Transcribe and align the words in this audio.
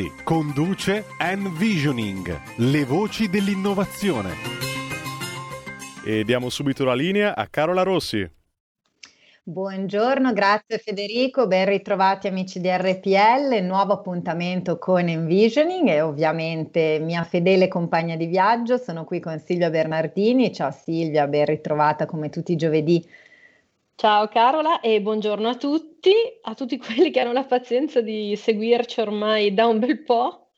Rossi 0.00 0.12
conduce 0.24 1.04
Envisioning, 1.18 2.40
le 2.56 2.84
voci 2.84 3.28
dell'innovazione. 3.28 4.30
E 6.04 6.24
diamo 6.24 6.48
subito 6.48 6.84
la 6.84 6.94
linea 6.94 7.36
a 7.36 7.46
Carola 7.48 7.82
Rossi. 7.82 8.28
Buongiorno, 9.42 10.32
grazie 10.32 10.78
Federico, 10.78 11.46
ben 11.46 11.66
ritrovati 11.66 12.28
amici 12.28 12.60
di 12.60 12.68
RPL, 12.70 13.62
nuovo 13.62 13.94
appuntamento 13.94 14.78
con 14.78 15.08
Envisioning 15.08 15.88
e 15.88 16.00
ovviamente 16.00 16.98
mia 17.00 17.24
fedele 17.24 17.66
compagna 17.66 18.16
di 18.16 18.26
viaggio, 18.26 18.76
sono 18.76 19.04
qui 19.04 19.18
con 19.18 19.38
Silvia 19.38 19.70
Bernardini, 19.70 20.54
ciao 20.54 20.70
Silvia, 20.70 21.26
ben 21.26 21.46
ritrovata 21.46 22.06
come 22.06 22.28
tutti 22.28 22.52
i 22.52 22.56
giovedì 22.56 23.04
Ciao 24.00 24.28
Carola 24.28 24.80
e 24.80 25.02
buongiorno 25.02 25.46
a 25.46 25.56
tutti, 25.56 26.10
a 26.44 26.54
tutti 26.54 26.78
quelli 26.78 27.10
che 27.10 27.20
hanno 27.20 27.34
la 27.34 27.44
pazienza 27.44 28.00
di 28.00 28.34
seguirci 28.34 28.98
ormai 28.98 29.52
da 29.52 29.66
un 29.66 29.78
bel 29.78 30.02
po', 30.04 30.52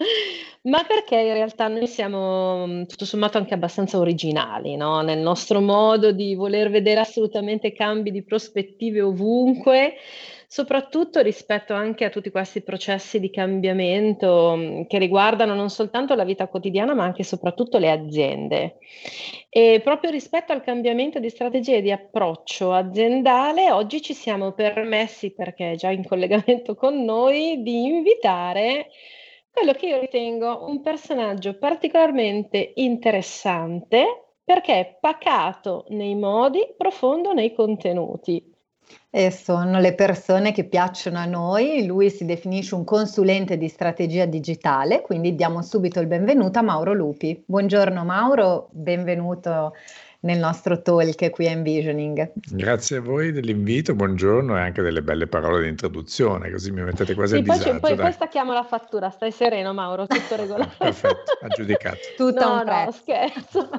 ma 0.71 0.85
perché 0.85 1.17
in 1.17 1.33
realtà 1.33 1.67
noi 1.67 1.89
siamo 1.89 2.65
mm, 2.69 2.83
tutto 2.85 3.05
sommato 3.05 3.39
anche 3.39 3.53
abbastanza 3.53 3.98
originali 3.98 4.77
no? 4.77 5.01
nel 5.01 5.19
nostro 5.19 5.61
modo 5.61 6.13
di 6.13 6.37
voler 6.37 6.70
vedere 6.70 7.01
assolutamente 7.01 7.73
cambi 7.73 8.13
di 8.13 8.23
prospettive 8.23 9.03
ovunque 9.03 9.95
soprattutto 10.53 11.22
rispetto 11.22 11.72
anche 11.72 12.05
a 12.05 12.11
tutti 12.11 12.31
questi 12.31 12.61
processi 12.61 13.19
di 13.19 13.31
cambiamento 13.31 14.55
mm, 14.55 14.83
che 14.83 14.98
riguardano 14.98 15.55
non 15.55 15.70
soltanto 15.70 16.14
la 16.14 16.25
vita 16.25 16.47
quotidiana, 16.47 16.92
ma 16.92 17.05
anche 17.05 17.22
e 17.22 17.25
soprattutto 17.25 17.78
le 17.78 17.91
aziende. 17.91 18.77
E 19.48 19.80
proprio 19.83 20.11
rispetto 20.11 20.53
al 20.53 20.62
cambiamento 20.62 21.19
di 21.20 21.30
strategie 21.30 21.80
di 21.80 21.91
approccio 21.91 22.70
aziendale, 22.70 23.70
oggi 23.70 24.03
ci 24.03 24.12
siamo 24.12 24.53
permessi, 24.53 25.33
perché 25.33 25.73
è 25.73 25.77
già 25.77 25.89
in 25.89 26.06
collegamento 26.06 26.75
con 26.77 27.03
noi, 27.03 27.62
di 27.62 27.86
invitare 27.86 28.91
quello 29.50 29.73
che 29.73 29.86
io 29.86 30.00
ritengo 30.00 30.67
un 30.69 30.83
personaggio 30.83 31.56
particolarmente 31.56 32.73
interessante 32.75 34.33
perché 34.45 34.75
è 34.75 34.98
pacato 35.00 35.86
nei 35.89 36.14
modi, 36.14 36.75
profondo 36.77 37.33
nei 37.33 37.55
contenuti 37.55 38.52
e 39.11 39.31
sono 39.31 39.79
le 39.79 39.95
persone 39.95 40.53
che 40.53 40.65
piacciono 40.65 41.19
a 41.19 41.25
noi. 41.25 41.85
Lui 41.87 42.11
si 42.11 42.25
definisce 42.25 42.75
un 42.75 42.85
consulente 42.85 43.57
di 43.57 43.69
strategia 43.69 44.25
digitale, 44.25 45.03
quindi 45.03 45.35
diamo 45.35 45.62
subito 45.62 46.01
il 46.01 46.07
benvenuto 46.07 46.59
a 46.59 46.62
Mauro 46.62 46.93
Lupi. 46.93 47.43
Buongiorno 47.47 48.05
Mauro, 48.05 48.69
benvenuto 48.73 49.75
nel 50.23 50.39
nostro 50.39 50.83
talk 50.83 51.31
qui 51.31 51.47
a 51.47 51.51
Envisioning. 51.51 52.33
Grazie 52.34 52.98
a 52.98 53.01
voi 53.01 53.33
dell'invito, 53.33 53.95
buongiorno 53.95 54.56
e 54.56 54.61
anche 54.61 54.83
delle 54.83 55.03
belle 55.03 55.27
parole 55.27 55.62
di 55.62 55.69
introduzione, 55.69 56.51
così 56.51 56.70
mi 56.70 56.83
mettete 56.83 57.14
quasi 57.14 57.35
sì, 57.35 57.41
a 57.41 57.42
disagio. 57.42 57.80
Poi, 57.80 57.97
poi 57.97 58.13
stacchiamo 58.13 58.52
la 58.52 58.64
fattura, 58.64 59.11
stai 59.11 59.33
sereno 59.33 59.73
Mauro, 59.73 60.07
tutto 60.07 60.36
regolare. 60.36 60.70
Perfetto, 60.79 61.39
aggiudicato. 61.41 61.98
Tutto 62.17 62.45
no, 62.45 62.55
un 62.55 62.64
prezzo. 62.64 62.85
No, 62.85 62.92
scherzo. 62.92 63.70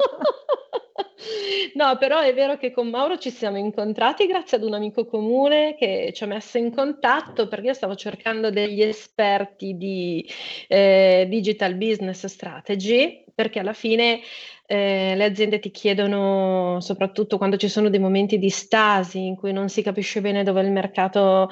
No, 1.76 1.98
però 1.98 2.20
è 2.20 2.34
vero 2.34 2.58
che 2.58 2.72
con 2.72 2.90
Mauro 2.90 3.18
ci 3.18 3.30
siamo 3.30 3.58
incontrati 3.58 4.28
grazie 4.28 4.58
ad 4.58 4.64
un 4.64 4.74
amico 4.74 5.06
comune 5.06 5.76
che 5.78 6.12
ci 6.14 6.24
ha 6.24 6.28
messo 6.28 6.58
in 6.58 6.74
contatto 6.74 7.48
perché 7.48 7.68
io 7.68 7.74
stavo 7.74 7.96
cercando 7.96 8.50
degli 8.50 8.82
esperti 8.82 9.78
di 9.78 10.30
eh, 10.68 11.26
digital 11.30 11.76
business 11.76 12.26
strategy 12.26 13.24
perché 13.34 13.60
alla 13.60 13.74
fine 13.74 14.20
eh, 14.66 15.14
le 15.16 15.26
aziende 15.26 15.60
ti 15.60 15.72
chiedono, 15.72 16.80
soprattutto 16.80 17.38
quando 17.38 17.58
ci 17.58 17.68
sono 17.68 17.90
dei 17.90 18.00
momenti 18.00 18.38
di 18.38 18.50
stasi 18.50 19.26
in 19.26 19.36
cui 19.36 19.52
non 19.52 19.68
si 19.68 19.82
capisce 19.82 20.22
bene 20.22 20.44
dove 20.44 20.62
il 20.62 20.72
mercato 20.72 21.50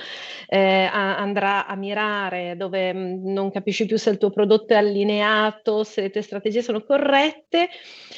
eh, 0.47 0.89
a- 0.91 1.17
andrà 1.17 1.67
a 1.67 1.75
mirare, 1.75 2.55
dove 2.55 2.94
mh, 2.94 2.97
mm, 2.97 3.31
non 3.33 3.51
capisci 3.51 3.85
più 3.85 3.97
se 3.97 4.11
il 4.11 4.17
tuo 4.17 4.29
prodotto 4.29 4.73
è 4.73 4.77
allineato, 4.77 5.83
se 5.83 6.01
le 6.01 6.09
tue 6.09 6.22
strategie 6.22 6.61
sono 6.61 6.83
corrette, 6.83 7.69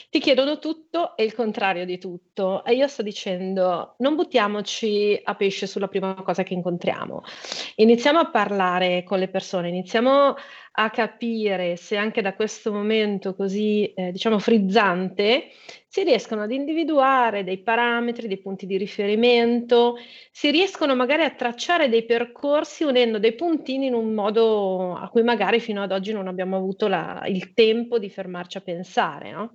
ti 0.09 0.19
chiedono 0.19 0.59
tutto 0.59 1.15
e 1.17 1.23
il 1.23 1.33
contrario 1.33 1.85
di 1.85 1.97
tutto. 1.97 2.63
E 2.63 2.73
io 2.75 2.87
sto 2.87 3.01
dicendo, 3.01 3.95
non 3.97 4.15
buttiamoci 4.15 5.19
a 5.23 5.35
pesce 5.35 5.65
sulla 5.67 5.87
prima 5.87 6.13
cosa 6.15 6.43
che 6.43 6.53
incontriamo. 6.53 7.23
Iniziamo 7.77 8.19
a 8.19 8.29
parlare 8.29 9.03
con 9.03 9.17
le 9.19 9.27
persone, 9.27 9.69
iniziamo 9.69 10.11
a 10.11 10.35
capire 10.89 11.75
se 11.75 11.97
anche 11.97 12.21
da 12.21 12.33
questo 12.33 12.71
momento 12.73 13.35
così, 13.35 13.93
eh, 13.93 14.11
diciamo, 14.11 14.39
frizzante, 14.39 15.49
si 15.93 16.01
riescono 16.01 16.41
ad 16.41 16.51
individuare 16.51 17.43
dei 17.43 17.59
parametri, 17.59 18.27
dei 18.27 18.39
punti 18.39 18.65
di 18.65 18.77
riferimento, 18.77 19.97
si 20.31 20.49
riescono 20.49 20.95
magari 20.95 21.21
a 21.21 21.29
tracciare 21.29 21.87
dei 21.87 22.03
percorsi 22.03 22.83
unendo 22.83 23.19
dei 23.19 23.33
puntini 23.33 23.85
in 23.85 23.93
un 23.93 24.11
modo 24.11 24.95
a 24.95 25.07
cui 25.09 25.21
magari 25.21 25.59
fino 25.59 25.83
ad 25.83 25.91
oggi 25.91 26.11
non 26.11 26.27
abbiamo 26.27 26.57
avuto 26.57 26.87
la, 26.87 27.23
il 27.27 27.53
tempo 27.53 27.99
di 27.99 28.09
fermarci 28.09 28.57
a 28.57 28.61
pensare. 28.61 29.33
No? 29.33 29.51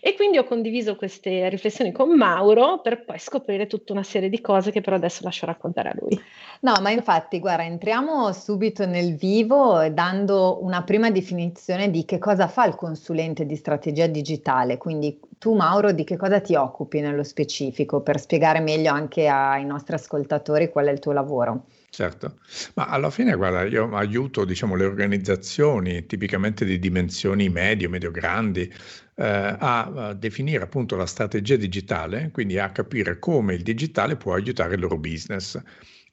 E 0.00 0.14
quindi 0.14 0.38
ho 0.38 0.44
condiviso 0.44 0.94
queste 0.94 1.48
riflessioni 1.48 1.90
con 1.90 2.16
Mauro 2.16 2.80
per 2.80 3.04
poi 3.04 3.18
scoprire 3.18 3.66
tutta 3.66 3.92
una 3.92 4.04
serie 4.04 4.28
di 4.28 4.40
cose 4.40 4.70
che 4.70 4.82
però 4.82 4.94
adesso 4.94 5.24
lascio 5.24 5.46
raccontare 5.46 5.88
a 5.88 5.96
lui. 5.98 6.16
No, 6.60 6.74
ma 6.80 6.92
infatti, 6.92 7.40
guarda, 7.40 7.64
entriamo 7.64 8.30
subito 8.30 8.86
nel 8.86 9.16
vivo 9.16 9.84
dando 9.88 10.62
una 10.62 10.84
prima 10.84 11.10
definizione 11.10 11.90
di 11.90 12.04
che 12.04 12.18
cosa 12.18 12.46
fa 12.46 12.66
il 12.66 12.76
consulente 12.76 13.46
di 13.46 13.56
strategia 13.56 14.06
digitale. 14.06 14.76
Quindi 14.76 15.18
tu, 15.42 15.54
Mauro, 15.54 15.90
di 15.90 16.04
che 16.04 16.16
cosa 16.16 16.40
ti 16.40 16.54
occupi 16.54 17.00
nello 17.00 17.24
specifico 17.24 18.00
per 18.00 18.20
spiegare 18.20 18.60
meglio 18.60 18.92
anche 18.92 19.26
ai 19.26 19.64
nostri 19.64 19.96
ascoltatori 19.96 20.68
qual 20.68 20.86
è 20.86 20.92
il 20.92 21.00
tuo 21.00 21.10
lavoro? 21.10 21.66
Certo, 21.90 22.36
ma 22.74 22.86
alla 22.86 23.10
fine, 23.10 23.34
guarda, 23.34 23.64
io 23.64 23.92
aiuto, 23.92 24.44
diciamo, 24.44 24.76
le 24.76 24.84
organizzazioni 24.84 26.06
tipicamente 26.06 26.64
di 26.64 26.78
dimensioni 26.78 27.48
medio, 27.48 27.88
medio-grandi, 27.88 28.72
eh, 29.16 29.24
a, 29.24 29.80
a, 29.82 30.14
definire 30.14 30.62
appunto 30.62 30.94
la 30.94 31.06
strategia 31.06 31.56
digitale, 31.56 32.30
quindi 32.32 32.60
a 32.60 32.70
capire 32.70 33.18
come 33.18 33.54
il 33.54 33.64
digitale 33.64 34.14
può 34.14 34.34
aiutare 34.34 34.74
il 34.74 34.80
loro 34.80 34.96
business 34.96 35.60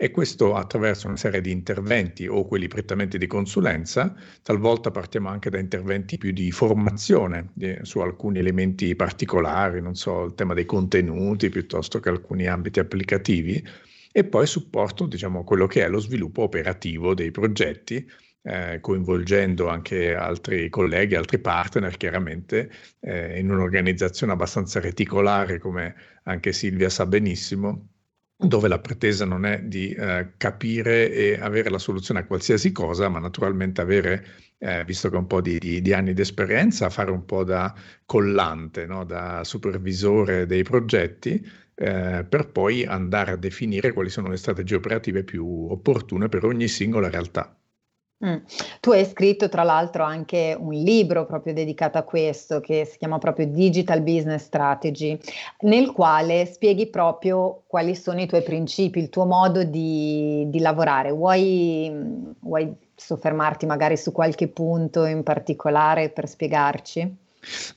e 0.02 0.12
questo 0.12 0.56
attraverso 0.56 1.08
una 1.08 1.18
serie 1.18 1.42
di 1.42 1.52
interventi 1.52 2.26
o 2.26 2.46
quelli 2.46 2.70
prettamente 2.70 3.18
di 3.18 3.28
consulenza, 3.28 4.16
talvolta 4.42 4.92
partiamo 4.92 5.28
anche 5.28 5.50
da 5.50 5.60
interventi 5.60 6.18
più 6.18 6.32
di 6.32 6.52
formazione 6.52 7.50
di, 7.54 7.78
su 7.82 8.00
alcuni 8.00 8.40
elementi 8.40 8.96
particolari, 8.96 9.82
non 9.82 9.96
so, 9.96 10.24
il 10.24 10.36
tema 10.36 10.54
dei 10.54 10.64
contenuti 10.64 11.50
piuttosto 11.50 12.00
che 12.00 12.08
alcuni 12.08 12.48
ambiti 12.48 12.80
applicativi 12.80 13.62
e 14.10 14.24
poi 14.24 14.48
supporto, 14.48 15.06
diciamo, 15.06 15.44
quello 15.44 15.68
che 15.68 15.84
è 15.84 15.90
lo 15.90 16.00
sviluppo 16.00 16.44
operativo 16.44 17.14
dei 17.14 17.32
progetti 17.32 18.10
eh, 18.44 18.80
coinvolgendo 18.80 19.68
anche 19.68 20.16
altri 20.16 20.70
colleghi, 20.70 21.16
altri 21.16 21.40
partner, 21.40 21.98
chiaramente 21.98 22.72
eh, 23.02 23.38
in 23.38 23.52
un'organizzazione 23.52 24.32
abbastanza 24.32 24.80
reticolare 24.80 25.60
come 25.60 25.94
anche 26.24 26.54
Silvia 26.54 26.90
sa 26.90 27.06
benissimo 27.06 27.90
dove 28.42 28.70
la 28.70 28.80
pretesa 28.80 29.26
non 29.26 29.46
è 29.46 29.62
di 29.62 29.92
eh, 29.92 30.32
capire 30.38 31.12
e 31.12 31.38
avere 31.42 31.70
la 31.70 31.78
soluzione 31.78 32.22
a 32.22 32.26
qualsiasi 32.26 32.72
cosa, 32.72 33.10
ma 33.10 33.20
naturalmente 33.20 33.82
avere, 33.82 34.26
eh, 34.58 34.86
visto 34.86 35.10
che 35.10 35.18
ho 35.18 35.20
un 35.20 35.28
po' 35.28 35.42
di, 35.42 35.60
di, 35.60 35.82
di, 35.82 35.92
anni 35.94 36.14
di 36.14 36.22
esperienza, 36.22 36.90
fare 36.90 37.12
un 37.12 37.26
po' 37.26 37.44
da 37.44 37.74
collante, 38.06 38.86
no? 38.86 39.04
da 39.04 39.44
supervisore 39.44 40.46
dei 40.46 40.64
progetti, 40.64 41.46
eh, 41.76 42.26
per 42.28 42.50
poi 42.52 42.86
andare 42.86 43.32
a 43.32 43.36
definire 43.36 43.92
quali 43.92 44.10
sono 44.10 44.30
le 44.30 44.38
strategie 44.38 44.76
operative 44.76 45.24
più 45.24 45.46
opportune 45.70 46.30
per 46.30 46.46
ogni 46.46 46.70
singola 46.70 47.10
realtà. 47.10 47.54
Mm. 48.26 48.36
Tu 48.82 48.92
hai 48.92 49.06
scritto 49.06 49.48
tra 49.48 49.64
l'altro 49.64 50.04
anche 50.04 50.56
un 50.60 50.74
libro 50.74 51.26
proprio 51.26 51.54
dedicato 51.54 51.98
a 51.98 52.04
questo 52.04 52.60
che 52.60 52.84
si 52.84 52.98
chiama 52.98 53.18
proprio 53.18 53.48
Digital 53.48 54.02
Business 54.02 54.44
Strategy, 54.44 55.18
nel 55.62 55.92
quale 55.94 56.46
spieghi 56.46 56.88
proprio 56.88 57.64
quali 57.66 57.96
sono 57.96 58.20
i 58.20 58.28
tuoi 58.28 58.44
principi, 58.44 59.00
il 59.00 59.10
tuo 59.10 59.26
modo 59.26 59.64
di, 59.64 60.46
di 60.50 60.60
lavorare. 60.60 61.12
Vuoi, 61.12 62.36
vuoi 62.42 62.76
soffermarti 62.94 63.66
magari 63.66 63.96
su 63.96 64.12
qualche 64.12 64.50
punto 64.50 65.06
in 65.06 65.24
particolare 65.24 66.10
per 66.10 66.28
spiegarci? 66.28 67.28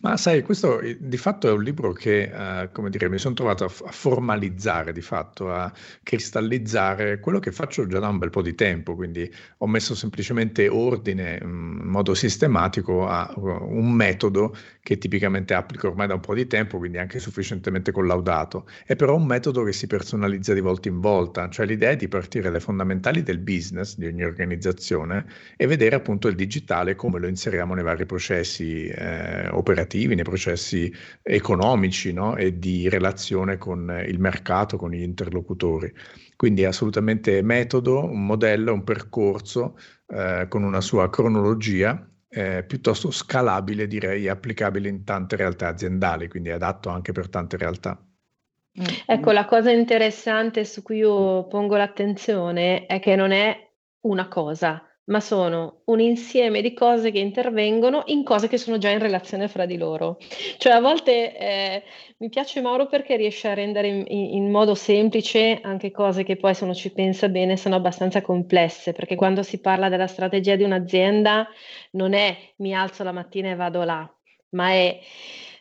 Ma 0.00 0.16
sai, 0.16 0.42
questo 0.42 0.80
di 0.98 1.16
fatto 1.16 1.48
è 1.48 1.52
un 1.52 1.62
libro 1.62 1.92
che, 1.92 2.22
eh, 2.62 2.70
come 2.72 2.90
dire, 2.90 3.08
mi 3.08 3.18
sono 3.18 3.34
trovato 3.34 3.64
a, 3.64 3.68
f- 3.68 3.84
a 3.86 3.92
formalizzare, 3.92 4.92
di 4.92 5.00
fatto, 5.00 5.52
a 5.52 5.72
cristallizzare 6.02 7.20
quello 7.20 7.38
che 7.38 7.52
faccio 7.52 7.86
già 7.86 8.00
da 8.00 8.08
un 8.08 8.18
bel 8.18 8.30
po' 8.30 8.42
di 8.42 8.54
tempo, 8.56 8.96
quindi 8.96 9.30
ho 9.58 9.66
messo 9.68 9.94
semplicemente 9.94 10.66
ordine 10.68 11.40
mm, 11.42 11.80
in 11.80 11.86
modo 11.86 12.14
sistematico 12.14 13.06
a 13.06 13.32
un 13.36 13.92
metodo 13.92 14.54
che 14.82 14.98
tipicamente 14.98 15.54
applico 15.54 15.88
ormai 15.88 16.08
da 16.08 16.14
un 16.14 16.20
po' 16.20 16.34
di 16.34 16.46
tempo, 16.48 16.78
quindi 16.78 16.98
anche 16.98 17.20
sufficientemente 17.20 17.92
collaudato, 17.92 18.66
è 18.84 18.96
però 18.96 19.14
un 19.14 19.26
metodo 19.26 19.62
che 19.62 19.72
si 19.72 19.86
personalizza 19.86 20.54
di 20.54 20.60
volta 20.60 20.88
in 20.88 20.98
volta, 21.00 21.48
cioè 21.48 21.66
l'idea 21.66 21.90
è 21.90 21.96
di 21.96 22.08
partire 22.08 22.50
dai 22.50 22.60
fondamentali 22.60 23.22
del 23.22 23.38
business 23.38 23.96
di 23.96 24.06
ogni 24.06 24.24
organizzazione 24.24 25.24
e 25.56 25.66
vedere 25.66 25.94
appunto 25.94 26.26
il 26.28 26.34
digitale 26.34 26.96
come 26.96 27.20
lo 27.20 27.28
inseriamo 27.28 27.74
nei 27.74 27.84
vari 27.84 28.06
processi 28.06 28.86
eh, 28.86 29.50
operativi, 29.52 30.14
nei 30.14 30.24
processi 30.24 30.92
economici 31.22 32.12
no? 32.12 32.36
e 32.36 32.58
di 32.58 32.88
relazione 32.88 33.58
con 33.58 34.02
il 34.06 34.18
mercato, 34.18 34.76
con 34.76 34.90
gli 34.90 35.02
interlocutori. 35.02 35.92
Quindi 36.36 36.62
è 36.62 36.66
assolutamente 36.66 37.42
metodo, 37.42 38.04
un 38.04 38.26
modello, 38.26 38.72
un 38.72 38.84
percorso 38.84 39.76
eh, 40.06 40.46
con 40.48 40.62
una 40.62 40.80
sua 40.80 41.08
cronologia 41.08 42.06
eh, 42.34 42.64
piuttosto 42.64 43.10
scalabile, 43.10 43.86
direi, 43.86 44.26
applicabile 44.26 44.88
in 44.88 45.04
tante 45.04 45.36
realtà 45.36 45.68
aziendali, 45.68 46.28
quindi 46.28 46.50
adatto 46.50 46.88
anche 46.88 47.12
per 47.12 47.28
tante 47.28 47.58
realtà. 47.58 48.02
Mm. 48.80 48.84
Ecco, 49.06 49.32
la 49.32 49.44
cosa 49.44 49.70
interessante 49.70 50.64
su 50.64 50.82
cui 50.82 50.96
io 50.96 51.46
pongo 51.46 51.76
l'attenzione 51.76 52.86
è 52.86 53.00
che 53.00 53.16
non 53.16 53.32
è 53.32 53.54
una 54.00 54.28
cosa, 54.28 54.82
ma 55.04 55.20
sono 55.20 55.82
un 55.86 56.00
insieme 56.00 56.62
di 56.62 56.72
cose 56.74 57.10
che 57.10 57.18
intervengono 57.18 58.02
in 58.06 58.22
cose 58.22 58.46
che 58.48 58.56
sono 58.56 58.78
già 58.78 58.90
in 58.90 59.00
relazione 59.00 59.48
fra 59.48 59.66
di 59.66 59.76
loro. 59.76 60.18
Cioè 60.58 60.72
a 60.72 60.80
volte 60.80 61.36
eh, 61.36 61.82
mi 62.18 62.28
piace 62.28 62.60
Mauro 62.60 62.86
perché 62.86 63.16
riesce 63.16 63.48
a 63.48 63.54
rendere 63.54 63.88
in, 63.88 64.04
in, 64.06 64.50
modo 64.50 64.74
semplice 64.74 65.58
anche 65.60 65.90
cose 65.90 66.22
che 66.22 66.36
poi 66.36 66.54
se 66.54 66.64
uno 66.64 66.74
ci 66.74 66.92
pensa 66.92 67.28
bene 67.28 67.56
sono 67.56 67.74
abbastanza 67.74 68.20
complesse, 68.20 68.92
perché 68.92 69.16
quando 69.16 69.42
si 69.42 69.60
parla 69.60 69.88
della 69.88 70.06
strategia 70.06 70.54
di 70.54 70.62
un'azienda 70.62 71.48
non 71.92 72.12
è 72.12 72.36
mi 72.58 72.74
alzo 72.74 73.02
la 73.02 73.12
mattina 73.12 73.50
e 73.50 73.56
vado 73.56 73.82
là, 73.82 74.08
ma 74.50 74.70
è 74.70 75.00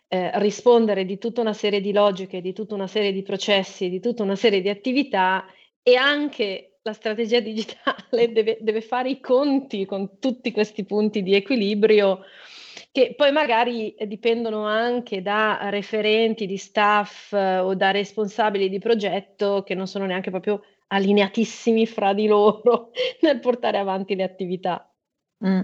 eh, 0.07 0.31
rispondere 0.39 1.05
di 1.05 1.17
tutta 1.17 1.41
una 1.41 1.53
serie 1.53 1.81
di 1.81 1.91
logiche, 1.91 2.41
di 2.41 2.53
tutta 2.53 2.75
una 2.75 2.87
serie 2.87 3.11
di 3.11 3.23
processi, 3.23 3.89
di 3.89 3.99
tutta 3.99 4.23
una 4.23 4.35
serie 4.35 4.61
di 4.61 4.69
attività 4.69 5.45
e 5.81 5.95
anche 5.95 6.70
la 6.83 6.93
strategia 6.93 7.39
digitale 7.39 8.31
deve, 8.33 8.57
deve, 8.61 8.81
fare 8.81 9.09
i 9.09 9.19
conti 9.19 9.85
con 9.85 10.19
tutti 10.19 10.51
questi 10.51 10.83
punti 10.83 11.21
di 11.23 11.35
equilibrio 11.35 12.23
che 12.91 13.13
poi 13.15 13.31
magari 13.31 13.95
dipendono 14.05 14.65
anche 14.65 15.21
da 15.21 15.69
referenti 15.69 16.45
di 16.45 16.57
staff 16.57 17.31
eh, 17.31 17.59
o 17.59 17.73
da 17.73 17.91
responsabili 17.91 18.69
di 18.69 18.79
progetto 18.79 19.63
che 19.63 19.75
non 19.75 19.87
sono 19.87 20.05
neanche 20.05 20.29
proprio 20.29 20.61
allineatissimi 20.87 21.85
fra 21.87 22.13
di 22.13 22.27
loro 22.27 22.91
nel 23.21 23.39
portare 23.39 23.77
avanti 23.77 24.15
le 24.15 24.23
attività. 24.23 24.93
Mm. 25.45 25.61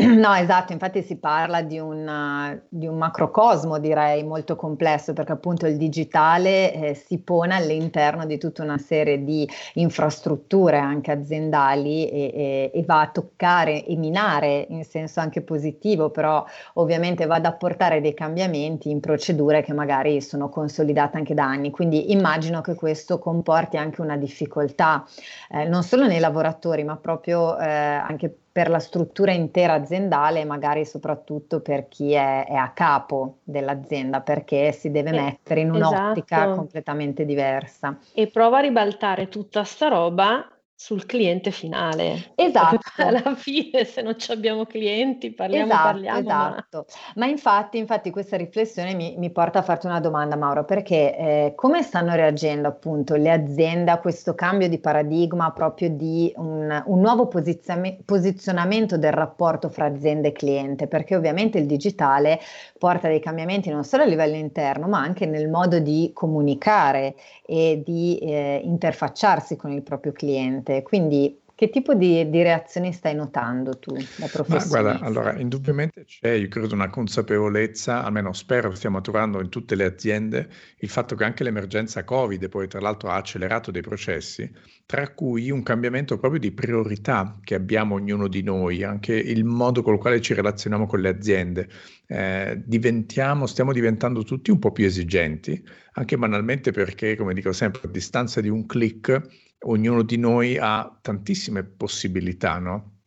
No, 0.20 0.34
esatto, 0.34 0.72
infatti 0.72 1.02
si 1.02 1.16
parla 1.16 1.60
di 1.62 1.78
un, 1.78 2.60
di 2.68 2.86
un 2.86 2.96
macrocosmo, 2.96 3.78
direi, 3.78 4.24
molto 4.24 4.56
complesso, 4.56 5.12
perché 5.12 5.32
appunto 5.32 5.66
il 5.66 5.76
digitale 5.76 6.72
eh, 6.72 6.94
si 6.94 7.18
pone 7.18 7.54
all'interno 7.54 8.24
di 8.24 8.38
tutta 8.38 8.62
una 8.62 8.78
serie 8.78 9.22
di 9.24 9.48
infrastrutture 9.74 10.78
anche 10.78 11.10
aziendali 11.10 12.08
e, 12.08 12.32
e, 12.34 12.70
e, 12.72 12.84
va 12.84 13.02
a 13.02 13.08
toccare 13.08 13.84
e 13.84 13.96
minare 13.96 14.66
in 14.70 14.84
senso 14.84 15.20
anche 15.20 15.42
positivo, 15.42 16.10
però 16.10 16.44
ovviamente 16.74 17.26
va 17.26 17.36
ad 17.36 17.44
apportare 17.44 18.00
dei 18.00 18.14
cambiamenti 18.14 18.90
in 18.90 19.00
procedure 19.00 19.62
che 19.62 19.74
magari 19.74 20.22
sono 20.22 20.48
consolidate 20.48 21.18
anche 21.18 21.34
da 21.34 21.44
anni. 21.44 21.70
Quindi 21.70 22.12
immagino 22.12 22.62
che 22.62 22.74
questo 22.74 23.18
comporti 23.18 23.76
anche 23.76 24.00
una 24.00 24.16
difficoltà, 24.16 25.04
eh, 25.50 25.64
non 25.64 25.82
solo 25.82 26.06
nei 26.06 26.20
lavoratori, 26.20 26.84
ma 26.84 26.96
proprio 26.96 27.58
eh, 27.58 27.68
anche 27.68 28.28
per 28.28 28.49
la 28.68 28.80
struttura 28.80 29.32
intera 29.32 29.74
aziendale, 29.74 30.44
magari 30.44 30.84
soprattutto 30.84 31.60
per 31.60 31.88
chi 31.88 32.12
è, 32.12 32.46
è 32.46 32.54
a 32.54 32.70
capo 32.70 33.38
dell'azienda, 33.44 34.20
perché 34.20 34.72
si 34.72 34.90
deve 34.90 35.10
eh, 35.10 35.20
mettere 35.20 35.60
in 35.60 35.70
un'ottica 35.70 36.36
esatto. 36.36 36.56
completamente 36.56 37.24
diversa. 37.24 37.96
E 38.12 38.26
prova 38.26 38.58
a 38.58 38.62
ribaltare 38.62 39.28
tutta 39.28 39.64
sta 39.64 39.88
roba 39.88 40.46
sul 40.80 41.04
cliente 41.04 41.50
finale. 41.50 42.32
Esatto. 42.36 42.78
Alla 42.96 43.34
fine, 43.34 43.84
se 43.84 44.00
non 44.00 44.16
abbiamo 44.28 44.64
clienti, 44.64 45.30
parliamo, 45.30 45.66
esatto, 45.66 45.82
parliamo. 45.82 46.18
Esatto. 46.20 46.86
Ma... 46.88 47.12
ma, 47.16 47.26
infatti, 47.26 47.76
infatti 47.76 48.10
questa 48.10 48.38
riflessione 48.38 48.94
mi, 48.94 49.14
mi, 49.18 49.30
porta 49.30 49.58
a 49.58 49.62
farti 49.62 49.84
una 49.84 50.00
domanda, 50.00 50.36
Mauro, 50.36 50.64
perché 50.64 51.18
eh, 51.18 51.52
come 51.54 51.82
stanno 51.82 52.14
reagendo 52.14 52.66
appunto 52.66 53.16
le 53.16 53.30
aziende 53.30 53.90
a 53.90 53.98
questo 53.98 54.34
cambio 54.34 54.70
di 54.70 54.78
paradigma 54.78 55.52
proprio 55.52 55.90
di 55.90 56.32
un, 56.36 56.82
un 56.86 56.98
nuovo 56.98 57.28
posizionamento 57.28 58.96
del 58.96 59.12
rapporto 59.12 59.68
fra 59.68 59.84
azienda 59.84 60.28
e 60.28 60.32
cliente? 60.32 60.86
Perché 60.86 61.14
ovviamente 61.14 61.58
il 61.58 61.66
digitale 61.66 62.40
porta 62.78 63.06
dei 63.06 63.20
cambiamenti 63.20 63.68
non 63.68 63.84
solo 63.84 64.04
a 64.04 64.06
livello 64.06 64.36
interno, 64.36 64.88
ma 64.88 65.00
anche 65.00 65.26
nel 65.26 65.50
modo 65.50 65.78
di 65.78 66.10
comunicare 66.14 67.16
e 67.50 67.82
di 67.84 68.16
eh, 68.18 68.60
interfacciarsi 68.62 69.56
con 69.56 69.72
il 69.72 69.82
proprio 69.82 70.12
cliente. 70.12 70.82
Quindi 70.82 71.39
che 71.60 71.68
tipo 71.68 71.92
di, 71.92 72.30
di, 72.30 72.42
reazioni 72.42 72.90
stai 72.90 73.14
notando 73.14 73.78
tu 73.78 73.92
da 73.92 74.28
professionista? 74.28 74.80
Ma 74.80 74.82
guarda, 74.82 75.04
allora, 75.04 75.38
indubbiamente 75.38 76.06
c'è, 76.06 76.30
io 76.30 76.48
credo, 76.48 76.72
una 76.72 76.88
consapevolezza, 76.88 78.02
almeno 78.02 78.32
spero 78.32 78.70
che 78.70 78.76
stiamo 78.76 78.96
maturando 78.96 79.42
in 79.42 79.50
tutte 79.50 79.74
le 79.74 79.84
aziende, 79.84 80.48
il 80.78 80.88
fatto 80.88 81.14
che 81.16 81.24
anche 81.24 81.44
l'emergenza 81.44 82.02
Covid 82.02 82.48
poi 82.48 82.66
tra 82.66 82.80
l'altro 82.80 83.10
ha 83.10 83.16
accelerato 83.16 83.70
dei 83.70 83.82
processi, 83.82 84.50
tra 84.86 85.12
cui 85.12 85.50
un 85.50 85.62
cambiamento 85.62 86.16
proprio 86.16 86.40
di 86.40 86.50
priorità 86.50 87.38
che 87.44 87.56
abbiamo 87.56 87.96
ognuno 87.96 88.26
di 88.26 88.42
noi, 88.42 88.82
anche 88.82 89.12
il 89.12 89.44
modo 89.44 89.82
con 89.82 89.92
il 89.92 90.00
quale 90.00 90.22
ci 90.22 90.32
relazioniamo 90.32 90.86
con 90.86 91.00
le 91.00 91.10
aziende. 91.10 91.68
Eh, 92.06 92.58
diventiamo, 92.64 93.46
stiamo 93.46 93.74
diventando 93.74 94.24
tutti 94.24 94.50
un 94.50 94.58
po' 94.58 94.72
più 94.72 94.86
esigenti, 94.86 95.62
anche 95.92 96.16
banalmente 96.16 96.72
perché, 96.72 97.16
come 97.16 97.34
dico 97.34 97.52
sempre, 97.52 97.82
a 97.84 97.90
distanza 97.90 98.40
di 98.40 98.48
un 98.48 98.64
click 98.64 99.48
ognuno 99.66 100.02
di 100.02 100.16
noi 100.16 100.56
ha 100.58 100.98
tantissime 101.00 101.64
possibilità, 101.64 102.58
no? 102.58 102.98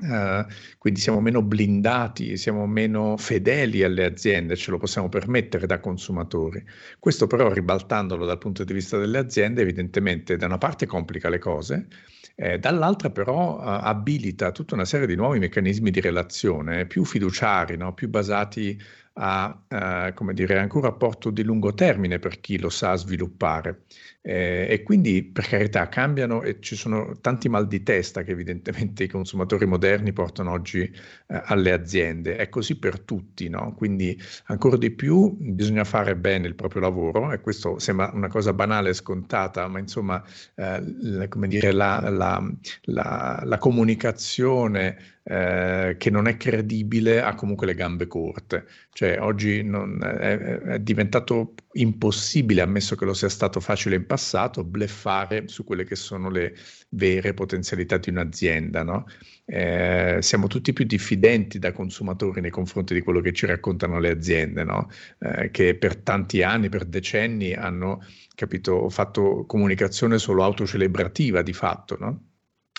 Uh, 0.00 0.46
quindi 0.78 1.00
siamo 1.00 1.20
meno 1.20 1.42
blindati, 1.42 2.36
siamo 2.36 2.68
meno 2.68 3.16
fedeli 3.16 3.82
alle 3.82 4.04
aziende, 4.04 4.54
ce 4.54 4.70
lo 4.70 4.78
possiamo 4.78 5.08
permettere 5.08 5.66
da 5.66 5.80
consumatori. 5.80 6.64
Questo 7.00 7.26
però 7.26 7.52
ribaltandolo 7.52 8.24
dal 8.24 8.38
punto 8.38 8.62
di 8.62 8.72
vista 8.72 8.96
delle 8.96 9.18
aziende, 9.18 9.62
evidentemente 9.62 10.36
da 10.36 10.46
una 10.46 10.58
parte 10.58 10.86
complica 10.86 11.28
le 11.28 11.38
cose, 11.38 11.88
eh, 12.36 12.60
dall'altra 12.60 13.10
però 13.10 13.58
uh, 13.58 13.62
abilita 13.82 14.52
tutta 14.52 14.74
una 14.76 14.84
serie 14.84 15.08
di 15.08 15.16
nuovi 15.16 15.40
meccanismi 15.40 15.90
di 15.90 16.00
relazione 16.00 16.86
più 16.86 17.04
fiduciari, 17.04 17.76
no? 17.76 17.92
più 17.92 18.08
basati 18.08 18.80
a, 19.20 19.64
uh, 19.68 20.14
come 20.14 20.32
dire, 20.32 20.58
anche 20.58 20.76
un 20.76 20.82
rapporto 20.82 21.30
di 21.30 21.42
lungo 21.42 21.74
termine 21.74 22.20
per 22.20 22.40
chi 22.40 22.58
lo 22.58 22.68
sa 22.68 22.94
sviluppare. 22.94 23.82
Eh, 24.20 24.66
e 24.68 24.82
quindi, 24.82 25.24
per 25.24 25.46
carità, 25.46 25.88
cambiano 25.88 26.42
e 26.42 26.58
ci 26.60 26.76
sono 26.76 27.16
tanti 27.20 27.48
mal 27.48 27.66
di 27.66 27.82
testa 27.82 28.22
che 28.22 28.32
evidentemente 28.32 29.04
i 29.04 29.08
consumatori 29.08 29.64
moderni 29.66 30.12
portano 30.12 30.52
oggi 30.52 30.82
eh, 30.82 30.92
alle 31.26 31.72
aziende. 31.72 32.36
È 32.36 32.48
così 32.48 32.78
per 32.78 33.00
tutti, 33.00 33.48
no? 33.48 33.74
Quindi, 33.74 34.16
ancora 34.46 34.76
di 34.76 34.90
più, 34.90 35.34
bisogna 35.38 35.84
fare 35.84 36.14
bene 36.14 36.46
il 36.46 36.54
proprio 36.54 36.82
lavoro 36.82 37.32
e 37.32 37.40
questo 37.40 37.78
sembra 37.78 38.10
una 38.12 38.28
cosa 38.28 38.52
banale 38.52 38.90
e 38.90 38.94
scontata, 38.94 39.66
ma 39.66 39.78
insomma, 39.78 40.22
eh, 40.54 41.26
come 41.28 41.48
dire, 41.48 41.72
la, 41.72 42.08
la, 42.08 42.40
la, 42.82 43.42
la 43.44 43.58
comunicazione 43.58 45.17
eh, 45.30 45.96
che 45.98 46.08
non 46.08 46.26
è 46.26 46.38
credibile 46.38 47.20
ha 47.20 47.34
comunque 47.34 47.66
le 47.66 47.74
gambe 47.74 48.06
corte. 48.06 48.66
Cioè 48.90 49.20
oggi 49.20 49.62
non, 49.62 50.02
è, 50.02 50.38
è, 50.38 50.78
diventato 50.78 51.52
impossibile, 51.72 52.62
ammesso 52.62 52.96
che 52.96 53.04
lo 53.04 53.12
sia 53.12 53.28
stato 53.28 53.60
facile 53.60 53.96
in 53.96 54.06
passato, 54.06 54.64
bleffare 54.64 55.46
su 55.48 55.64
quelle 55.64 55.84
che 55.84 55.96
sono 55.96 56.30
le 56.30 56.54
vere 56.90 57.34
potenzialità 57.34 57.98
di 57.98 58.08
un'azienda. 58.08 58.82
No? 58.82 59.04
Eh, 59.44 60.16
siamo 60.20 60.46
tutti 60.46 60.72
più 60.72 60.86
diffidenti 60.86 61.58
da 61.58 61.72
consumatori 61.72 62.40
nei 62.40 62.50
confronti 62.50 62.94
di 62.94 63.02
quello 63.02 63.20
che 63.20 63.34
ci 63.34 63.44
raccontano 63.44 63.98
le 63.98 64.10
aziende, 64.10 64.64
no? 64.64 64.88
eh, 65.18 65.50
che 65.50 65.74
per 65.74 65.96
tanti 65.96 66.42
anni, 66.42 66.70
per 66.70 66.86
decenni 66.86 67.52
hanno 67.52 68.02
capito, 68.34 68.88
fatto 68.88 69.44
comunicazione 69.46 70.16
solo 70.16 70.42
autocelebrativa 70.42 71.42
di 71.42 71.52
fatto. 71.52 71.98
No? 72.00 72.27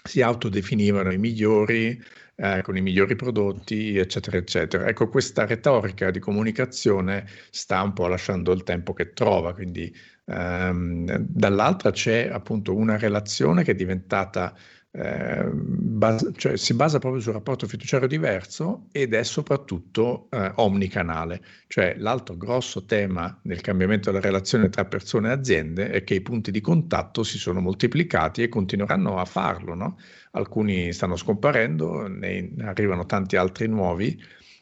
Si 0.03 0.21
autodefinivano 0.21 1.11
i 1.11 1.17
migliori, 1.17 2.01
eh, 2.35 2.61
con 2.63 2.77
i 2.77 2.81
migliori 2.81 3.15
prodotti, 3.15 3.97
eccetera, 3.97 4.37
eccetera. 4.37 4.87
Ecco, 4.87 5.09
questa 5.09 5.45
retorica 5.45 6.09
di 6.09 6.19
comunicazione 6.19 7.27
sta 7.51 7.81
un 7.83 7.93
po' 7.93 8.07
lasciando 8.07 8.51
il 8.53 8.63
tempo 8.63 8.93
che 8.93 9.11
trova, 9.13 9.53
quindi 9.53 9.93
ehm, 10.25 11.17
dall'altra 11.17 11.91
c'è 11.91 12.29
appunto 12.31 12.75
una 12.75 12.97
relazione 12.97 13.63
che 13.63 13.71
è 13.71 13.75
diventata 13.75 14.55
eh, 14.91 15.43
bas- 15.53 16.31
cioè 16.35 16.57
si 16.57 16.73
basa 16.73 16.97
proprio 16.97 17.21
sul 17.21 17.33
rapporto 17.33 17.67
fiduciario 17.67 18.07
diverso 18.07 18.87
ed 18.91 19.13
è 19.13 19.23
soprattutto 19.23 20.27
eh, 20.31 20.51
omnicanale, 20.55 21.41
cioè 21.67 21.95
l'altro 21.97 22.35
grosso 22.37 22.85
tema 22.85 23.39
nel 23.43 23.61
cambiamento 23.61 24.09
della 24.09 24.23
relazione 24.23 24.69
tra 24.69 24.85
persone 24.85 25.29
e 25.29 25.33
aziende 25.33 25.91
è 25.91 26.03
che 26.03 26.15
i 26.15 26.21
punti 26.21 26.49
di 26.49 26.61
contatto 26.61 27.23
si 27.23 27.37
sono 27.37 27.59
moltiplicati 27.61 28.41
e 28.41 28.49
continueranno 28.49 29.17
a 29.17 29.25
farlo, 29.25 29.75
no? 29.75 29.97
alcuni 30.31 30.91
stanno 30.91 31.15
scomparendo, 31.15 32.07
ne 32.07 32.51
arrivano 32.61 33.05
tanti 33.05 33.35
altri 33.35 33.67
nuovi, 33.67 34.19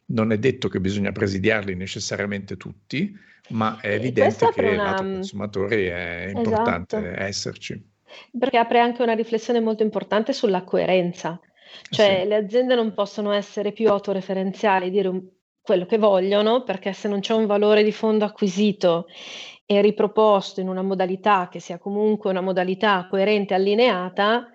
non 0.08 0.32
è 0.32 0.38
detto 0.38 0.68
che 0.68 0.80
bisogna 0.80 1.12
presidiarli 1.12 1.76
necessariamente 1.76 2.58
tutti, 2.58 3.16
ma 3.50 3.80
è 3.80 3.94
evidente 3.94 4.50
che 4.54 4.62
una... 4.62 4.84
lato 4.84 5.04
consumatori 5.04 5.86
è 5.86 6.32
importante 6.34 6.98
esatto. 6.98 7.24
esserci. 7.24 7.96
Perché 8.38 8.58
apre 8.58 8.80
anche 8.80 9.02
una 9.02 9.14
riflessione 9.14 9.60
molto 9.60 9.84
importante 9.84 10.34
sulla 10.34 10.64
coerenza, 10.64 11.40
cioè 11.90 12.22
sì. 12.22 12.28
le 12.28 12.36
aziende 12.36 12.76
non 12.76 12.94
possono 12.94 13.32
essere 13.32 13.72
più 13.72 13.90
autoreferenziali, 13.90 14.90
dire 14.90 15.08
un, 15.08 15.22
quello 15.62 15.86
che 15.86 15.98
vogliono, 15.98 16.64
perché 16.64 16.94
se 16.94 17.08
non 17.08 17.20
c'è 17.20 17.34
un 17.34 17.46
valore 17.46 17.84
di 17.84 17.92
fondo 17.92 18.26
acquisito 18.26 19.08
e 19.66 19.82
riproposto 19.82 20.62
in 20.62 20.70
una 20.70 20.82
modalità 20.82 21.50
che 21.52 21.60
sia 21.60 21.78
comunque 21.78 22.30
una 22.30 22.42
modalità 22.42 23.06
coerente 23.10 23.54
e 23.54 23.58
allineata, 23.58 24.50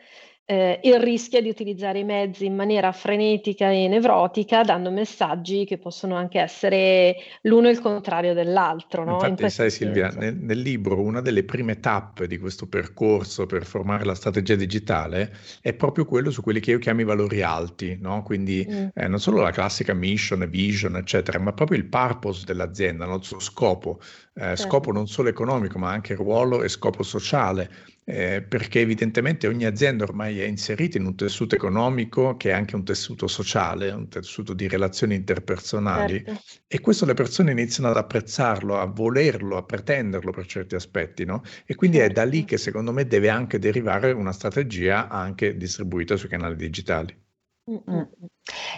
eh, 0.52 0.80
il 0.82 1.00
rischio 1.00 1.40
di 1.40 1.49
utilizzare 1.49 2.00
i 2.00 2.04
mezzi 2.04 2.44
in 2.44 2.54
maniera 2.54 2.92
frenetica 2.92 3.71
e 3.71 3.88
nevrotica, 3.88 4.62
dando 4.62 4.90
messaggi 4.90 5.64
che 5.64 5.78
possono 5.78 6.14
anche 6.14 6.40
essere 6.40 7.16
l'uno 7.42 7.71
il 7.71 7.80
contrario 7.80 8.35
dell'altro. 8.35 9.02
No? 9.02 9.12
Infatti, 9.12 9.49
sai 9.49 9.71
Silvia, 9.71 10.09
nel, 10.09 10.37
nel, 10.37 10.59
libro 10.59 11.00
una 11.00 11.23
delle 11.23 11.44
prime 11.44 11.80
tappe 11.80 12.26
di 12.26 12.37
questo 12.37 12.66
percorso 12.66 13.47
per 13.47 13.64
formare 13.64 14.04
la 14.04 14.14
strategia 14.14 14.54
digitale 14.54 15.35
è 15.62 15.73
proprio 15.73 16.04
quello 16.04 16.30
su 16.30 16.42
quelli 16.42 16.61
che 16.61 16.73
io 16.73 16.78
chiamo 16.78 17.00
i 17.00 17.04
valori 17.04 17.40
alti, 17.40 17.97
no? 17.99 18.23
quindi 18.23 18.66
mm. 18.68 18.88
eh, 18.92 19.09
non 19.09 19.21
solo 19.21 19.40
la 19.40 19.52
classica 19.52 19.94
mission, 19.94 20.47
vision, 20.50 20.97
eccetera, 20.97 21.38
ma 21.38 21.54
proprio 21.54 21.78
il 21.78 21.87
purpose 21.87 22.44
dell'azienda, 22.44 23.06
no? 23.06 23.16
il 23.16 23.25
suo 23.25 23.40
scopo, 23.40 24.00
eh, 24.35 24.40
certo. 24.40 24.62
scopo 24.62 24.92
non 24.92 25.09
solo 25.09 25.30
economico, 25.30 25.78
ma 25.78 25.90
anche 25.90 26.14
ruolo 26.14 26.62
e 26.62 26.68
scopo 26.68 27.02
sociale 27.02 27.71
eh, 28.04 28.42
perché 28.42 28.80
evidentemente 28.80 29.47
ogni 29.47 29.64
azienda 29.64 30.04
ormai 30.04 30.40
è 30.40 30.44
inserita 30.44 30.99
in 30.99 31.06
un 31.06 31.14
tessuto 31.14 31.54
economico 31.54 32.37
che 32.37 32.50
è 32.50 32.52
anche 32.52 32.75
un 32.75 32.85
tessuto 32.85 33.28
sociale, 33.28 33.90
un 33.90 34.09
tessuto 34.09 34.54
di 34.54 34.66
relazioni 34.66 35.14
interpersonali 35.14 36.25
certo. 36.25 36.42
e 36.66 36.80
questo 36.80 37.06
le 37.06 37.14
persone 37.14 37.52
iniziano 37.52 37.90
ad 37.90 37.97
apprezzarlo, 37.97 38.78
a 38.78 38.87
volerlo, 38.87 39.56
a 39.56 39.62
pretenderlo 39.62 40.32
per 40.32 40.47
certi 40.47 40.75
aspetti, 40.75 41.25
no? 41.25 41.42
E 41.64 41.75
quindi 41.75 41.99
certo. 41.99 42.12
è 42.12 42.14
da 42.14 42.25
lì 42.25 42.38
certo. 42.38 42.54
che 42.54 42.59
secondo 42.59 42.92
me 42.92 43.06
deve 43.06 43.28
anche 43.28 43.59
derivare 43.59 44.11
una 44.12 44.32
strategia 44.32 45.09
anche 45.09 45.56
distribuita 45.56 46.16
sui 46.16 46.28
canali 46.28 46.56
digitali. 46.56 47.22
Mm. 47.71 48.02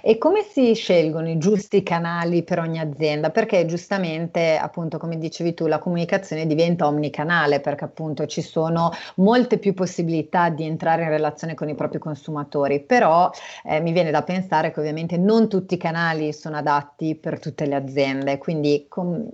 E 0.02 0.18
come 0.18 0.42
si 0.42 0.74
scelgono 0.74 1.30
i 1.30 1.38
giusti 1.38 1.82
canali 1.82 2.42
per 2.42 2.58
ogni 2.58 2.78
azienda? 2.78 3.30
Perché 3.30 3.64
giustamente, 3.64 4.58
appunto, 4.58 4.98
come 4.98 5.16
dicevi 5.16 5.54
tu, 5.54 5.66
la 5.66 5.78
comunicazione 5.78 6.46
diventa 6.46 6.86
omnicanale 6.86 7.60
perché 7.60 7.84
appunto 7.84 8.26
ci 8.26 8.42
sono 8.42 8.90
molte 9.16 9.56
più 9.56 9.72
possibilità 9.72 10.50
di 10.50 10.64
entrare 10.64 11.04
in 11.04 11.08
relazione 11.08 11.54
con 11.54 11.70
i 11.70 11.74
propri 11.74 11.98
consumatori, 11.98 12.80
però 12.80 13.30
eh, 13.64 13.80
mi 13.80 13.92
viene 13.92 14.10
da 14.10 14.22
pensare 14.22 14.70
che 14.70 14.80
ovviamente 14.80 15.16
non 15.16 15.48
tutti 15.48 15.74
i 15.74 15.78
canali 15.78 16.34
sono 16.34 16.58
adatti 16.58 17.14
per 17.14 17.40
tutte 17.40 17.64
le 17.64 17.76
aziende, 17.76 18.36
quindi 18.36 18.84
com- 18.86 19.26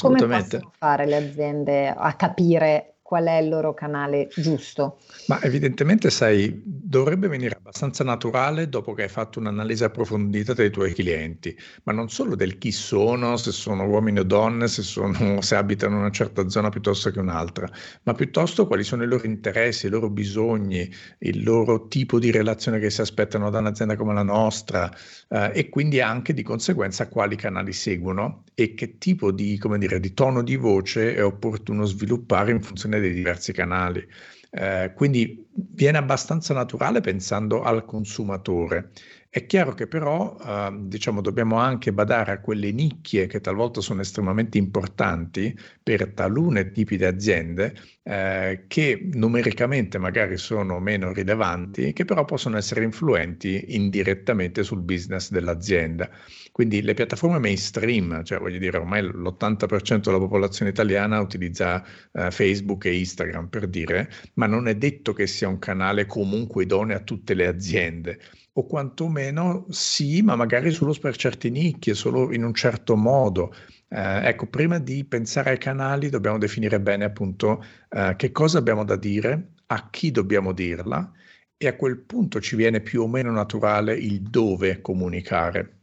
come 0.00 0.26
possono 0.26 0.72
fare 0.76 1.06
le 1.06 1.16
aziende 1.16 1.94
a 1.96 2.12
capire 2.14 2.96
qual 3.10 3.24
è 3.24 3.38
il 3.38 3.48
loro 3.48 3.74
canale 3.74 4.28
giusto? 4.36 5.00
Ma 5.26 5.42
evidentemente, 5.42 6.10
sai, 6.10 6.62
dovrebbe 6.64 7.26
venire 7.26 7.56
abbastanza 7.56 8.04
naturale 8.04 8.68
dopo 8.68 8.94
che 8.94 9.02
hai 9.02 9.08
fatto 9.08 9.40
un'analisi 9.40 9.82
approfondita 9.82 10.54
dei 10.54 10.70
tuoi 10.70 10.94
clienti, 10.94 11.58
ma 11.82 11.92
non 11.92 12.08
solo 12.08 12.36
del 12.36 12.56
chi 12.58 12.70
sono, 12.70 13.36
se 13.36 13.50
sono 13.50 13.84
uomini 13.88 14.20
o 14.20 14.22
donne, 14.22 14.68
se, 14.68 14.82
sono, 14.82 15.40
se 15.42 15.56
abitano 15.56 15.94
in 15.94 16.00
una 16.02 16.10
certa 16.12 16.48
zona 16.48 16.68
piuttosto 16.68 17.10
che 17.10 17.18
un'altra, 17.18 17.68
ma 18.04 18.12
piuttosto 18.12 18.68
quali 18.68 18.84
sono 18.84 19.02
i 19.02 19.08
loro 19.08 19.26
interessi, 19.26 19.86
i 19.86 19.90
loro 19.90 20.08
bisogni, 20.08 20.88
il 21.18 21.42
loro 21.42 21.88
tipo 21.88 22.20
di 22.20 22.30
relazione 22.30 22.78
che 22.78 22.90
si 22.90 23.00
aspettano 23.00 23.50
da 23.50 23.58
un'azienda 23.58 23.96
come 23.96 24.14
la 24.14 24.22
nostra 24.22 24.88
eh, 25.28 25.50
e 25.52 25.68
quindi 25.68 26.00
anche 26.00 26.32
di 26.32 26.44
conseguenza 26.44 27.08
quali 27.08 27.34
canali 27.34 27.72
seguono 27.72 28.44
e 28.54 28.74
che 28.74 28.98
tipo 28.98 29.32
di, 29.32 29.58
come 29.58 29.78
dire, 29.78 29.98
di 29.98 30.14
tono 30.14 30.44
di 30.44 30.54
voce 30.54 31.16
è 31.16 31.24
opportuno 31.24 31.84
sviluppare 31.86 32.52
in 32.52 32.62
funzione 32.62 32.99
dei 33.00 33.12
diversi 33.12 33.52
canali. 33.52 34.06
Eh, 34.52 34.92
quindi 34.96 35.46
viene 35.52 35.98
abbastanza 35.98 36.52
naturale 36.54 37.00
pensando 37.00 37.62
al 37.62 37.84
consumatore. 37.84 38.90
È 39.28 39.46
chiaro 39.46 39.74
che 39.74 39.86
però 39.86 40.36
eh, 40.44 40.76
diciamo, 40.86 41.20
dobbiamo 41.20 41.56
anche 41.58 41.92
badare 41.92 42.32
a 42.32 42.40
quelle 42.40 42.72
nicchie 42.72 43.28
che 43.28 43.40
talvolta 43.40 43.80
sono 43.80 44.00
estremamente 44.00 44.58
importanti 44.58 45.56
per 45.80 46.12
talune 46.14 46.72
tipi 46.72 46.96
di 46.96 47.04
aziende 47.04 47.74
eh, 48.02 48.64
che 48.66 49.08
numericamente 49.12 49.98
magari 49.98 50.36
sono 50.36 50.80
meno 50.80 51.12
rilevanti, 51.12 51.92
che 51.92 52.04
però 52.04 52.24
possono 52.24 52.56
essere 52.56 52.82
influenti 52.82 53.76
indirettamente 53.76 54.64
sul 54.64 54.80
business 54.82 55.30
dell'azienda. 55.30 56.10
Quindi 56.60 56.82
le 56.82 56.92
piattaforme 56.92 57.38
mainstream, 57.38 58.22
cioè 58.22 58.38
voglio 58.38 58.58
dire 58.58 58.76
ormai 58.76 59.00
l'80% 59.02 60.00
della 60.00 60.18
popolazione 60.18 60.70
italiana 60.70 61.18
utilizza 61.18 61.82
eh, 62.12 62.30
Facebook 62.30 62.84
e 62.84 62.98
Instagram 62.98 63.48
per 63.48 63.66
dire, 63.66 64.10
ma 64.34 64.44
non 64.44 64.68
è 64.68 64.76
detto 64.76 65.14
che 65.14 65.26
sia 65.26 65.48
un 65.48 65.58
canale 65.58 66.04
comunque 66.04 66.64
idoneo 66.64 66.98
a 66.98 67.00
tutte 67.00 67.32
le 67.32 67.46
aziende 67.46 68.20
o 68.52 68.66
quantomeno 68.66 69.64
sì, 69.70 70.20
ma 70.20 70.36
magari 70.36 70.70
solo 70.70 70.92
per 71.00 71.16
certe 71.16 71.48
nicchie, 71.48 71.94
solo 71.94 72.30
in 72.30 72.44
un 72.44 72.52
certo 72.52 72.94
modo. 72.94 73.54
Eh, 73.88 74.28
ecco, 74.28 74.46
prima 74.46 74.78
di 74.78 75.02
pensare 75.06 75.52
ai 75.52 75.58
canali 75.58 76.10
dobbiamo 76.10 76.36
definire 76.36 76.78
bene 76.78 77.06
appunto 77.06 77.64
eh, 77.88 78.16
che 78.18 78.32
cosa 78.32 78.58
abbiamo 78.58 78.84
da 78.84 78.96
dire, 78.96 79.52
a 79.68 79.88
chi 79.88 80.10
dobbiamo 80.10 80.52
dirla 80.52 81.10
e 81.56 81.66
a 81.68 81.74
quel 81.74 82.00
punto 82.00 82.38
ci 82.38 82.54
viene 82.54 82.82
più 82.82 83.00
o 83.00 83.08
meno 83.08 83.30
naturale 83.30 83.94
il 83.94 84.20
dove 84.20 84.82
comunicare. 84.82 85.78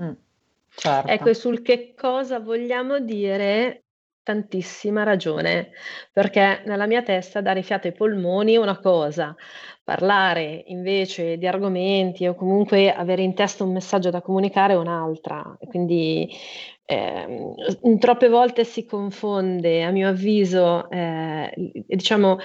Mm, 0.00 0.12
certo. 0.74 1.10
Ecco, 1.10 1.28
e 1.28 1.34
sul 1.34 1.62
che 1.62 1.94
cosa 1.96 2.38
vogliamo 2.38 3.00
dire 3.00 3.84
tantissima 4.22 5.02
ragione, 5.02 5.70
perché 6.12 6.62
nella 6.66 6.86
mia 6.86 7.02
testa 7.02 7.40
dare 7.40 7.62
fiato 7.62 7.88
ai 7.88 7.92
polmoni 7.92 8.54
è 8.54 8.58
una 8.58 8.78
cosa, 8.78 9.34
parlare 9.82 10.62
invece 10.66 11.36
di 11.38 11.46
argomenti 11.46 12.26
o 12.26 12.34
comunque 12.34 12.92
avere 12.92 13.22
in 13.22 13.34
testa 13.34 13.64
un 13.64 13.72
messaggio 13.72 14.10
da 14.10 14.22
comunicare 14.22 14.74
è 14.74 14.76
un'altra. 14.76 15.56
Quindi 15.68 16.30
eh, 16.84 17.54
troppe 17.98 18.28
volte 18.28 18.64
si 18.64 18.84
confonde, 18.84 19.82
a 19.82 19.90
mio 19.90 20.08
avviso, 20.08 20.88
eh, 20.90 21.52
diciamo, 21.86 22.38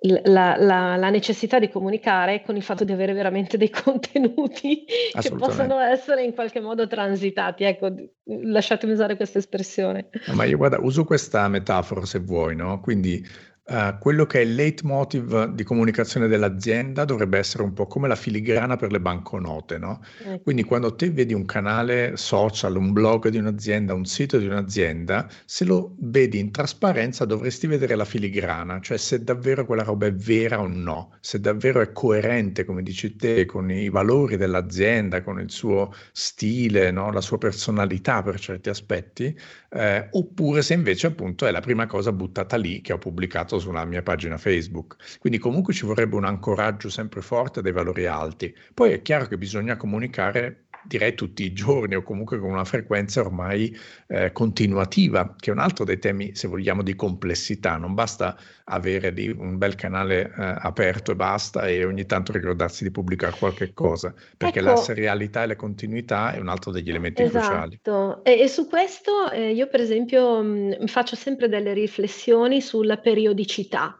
la, 0.00 0.56
la, 0.56 0.96
la, 0.96 1.10
necessità 1.10 1.58
di 1.58 1.68
comunicare 1.68 2.42
con 2.42 2.56
il 2.56 2.62
fatto 2.62 2.84
di 2.84 2.92
avere 2.92 3.12
veramente 3.12 3.58
dei 3.58 3.68
contenuti 3.70 4.84
che 5.20 5.30
possono 5.32 5.78
essere 5.78 6.24
in 6.24 6.32
qualche 6.32 6.60
modo 6.60 6.86
transitati. 6.86 7.64
Ecco, 7.64 7.92
lasciatemi 8.24 8.92
usare 8.92 9.16
questa 9.16 9.38
espressione. 9.38 10.08
ma 10.32 10.44
io 10.44 10.56
guarda, 10.56 10.78
uso 10.80 11.04
questa 11.04 11.48
metafora 11.48 12.04
se 12.06 12.18
vuoi, 12.20 12.56
no? 12.56 12.80
Quindi 12.80 13.22
Uh, 13.70 13.96
quello 14.00 14.26
che 14.26 14.40
è 14.40 14.42
il 14.42 14.56
leitmotiv 14.56 15.44
di 15.52 15.62
comunicazione 15.62 16.26
dell'azienda 16.26 17.04
dovrebbe 17.04 17.38
essere 17.38 17.62
un 17.62 17.72
po' 17.72 17.86
come 17.86 18.08
la 18.08 18.16
filigrana 18.16 18.74
per 18.74 18.90
le 18.90 18.98
banconote, 18.98 19.78
no? 19.78 20.00
Ecco. 20.24 20.40
Quindi 20.40 20.64
quando 20.64 20.96
te 20.96 21.08
vedi 21.12 21.34
un 21.34 21.44
canale 21.44 22.16
social, 22.16 22.74
un 22.74 22.92
blog 22.92 23.28
di 23.28 23.38
un'azienda, 23.38 23.94
un 23.94 24.06
sito 24.06 24.38
di 24.38 24.46
un'azienda, 24.46 25.28
se 25.44 25.64
lo 25.64 25.94
vedi 26.00 26.40
in 26.40 26.50
trasparenza 26.50 27.24
dovresti 27.24 27.68
vedere 27.68 27.94
la 27.94 28.04
filigrana, 28.04 28.80
cioè 28.80 28.96
se 28.96 29.22
davvero 29.22 29.64
quella 29.64 29.84
roba 29.84 30.06
è 30.06 30.12
vera 30.12 30.60
o 30.60 30.66
no, 30.66 31.12
se 31.20 31.38
davvero 31.38 31.80
è 31.80 31.92
coerente, 31.92 32.64
come 32.64 32.82
dici 32.82 33.14
te, 33.14 33.44
con 33.46 33.70
i 33.70 33.88
valori 33.88 34.36
dell'azienda, 34.36 35.22
con 35.22 35.38
il 35.38 35.50
suo 35.52 35.94
stile, 36.10 36.90
no? 36.90 37.12
la 37.12 37.20
sua 37.20 37.38
personalità 37.38 38.20
per 38.20 38.40
certi 38.40 38.68
aspetti, 38.68 39.38
eh, 39.72 40.08
oppure 40.10 40.62
se 40.62 40.74
invece 40.74 41.06
appunto 41.06 41.46
è 41.46 41.50
la 41.50 41.60
prima 41.60 41.86
cosa 41.86 42.12
buttata 42.12 42.56
lì 42.56 42.80
che 42.80 42.92
ho 42.92 42.98
pubblicato 42.98 43.58
sulla 43.58 43.84
mia 43.84 44.02
pagina 44.02 44.36
Facebook. 44.36 44.96
Quindi 45.18 45.38
comunque 45.38 45.72
ci 45.72 45.86
vorrebbe 45.86 46.16
un 46.16 46.24
ancoraggio 46.24 46.88
sempre 46.88 47.22
forte 47.22 47.62
dei 47.62 47.72
valori 47.72 48.06
alti. 48.06 48.54
Poi 48.74 48.92
è 48.92 49.02
chiaro 49.02 49.26
che 49.26 49.38
bisogna 49.38 49.76
comunicare 49.76 50.66
direi 50.84 51.14
tutti 51.14 51.44
i 51.44 51.52
giorni 51.52 51.94
o 51.94 52.02
comunque 52.02 52.38
con 52.38 52.50
una 52.50 52.64
frequenza 52.64 53.20
ormai 53.20 53.76
eh, 54.06 54.32
continuativa, 54.32 55.34
che 55.38 55.50
è 55.50 55.52
un 55.52 55.60
altro 55.60 55.84
dei 55.84 55.98
temi, 55.98 56.34
se 56.34 56.48
vogliamo, 56.48 56.82
di 56.82 56.94
complessità. 56.96 57.76
Non 57.76 57.94
basta 57.94 58.36
avere 58.64 59.10
lì 59.10 59.28
un 59.28 59.58
bel 59.58 59.74
canale 59.74 60.22
eh, 60.22 60.32
aperto 60.36 61.12
e 61.12 61.16
basta 61.16 61.66
e 61.66 61.84
ogni 61.84 62.06
tanto 62.06 62.32
ricordarsi 62.32 62.84
di 62.84 62.90
pubblicare 62.90 63.36
qualche 63.38 63.72
cosa, 63.72 64.14
perché 64.36 64.60
ecco, 64.60 64.68
la 64.68 64.76
serialità 64.76 65.42
e 65.42 65.46
la 65.46 65.56
continuità 65.56 66.32
è 66.32 66.38
un 66.38 66.48
altro 66.48 66.70
degli 66.70 66.88
elementi 66.88 67.22
esatto. 67.22 67.46
cruciali. 67.46 67.80
E, 68.22 68.40
e 68.40 68.48
su 68.48 68.68
questo 68.68 69.30
eh, 69.30 69.52
io 69.52 69.68
per 69.68 69.80
esempio 69.80 70.42
mh, 70.42 70.86
faccio 70.86 71.16
sempre 71.16 71.48
delle 71.48 71.72
riflessioni 71.72 72.60
sulla 72.60 72.96
periodicità 72.96 73.99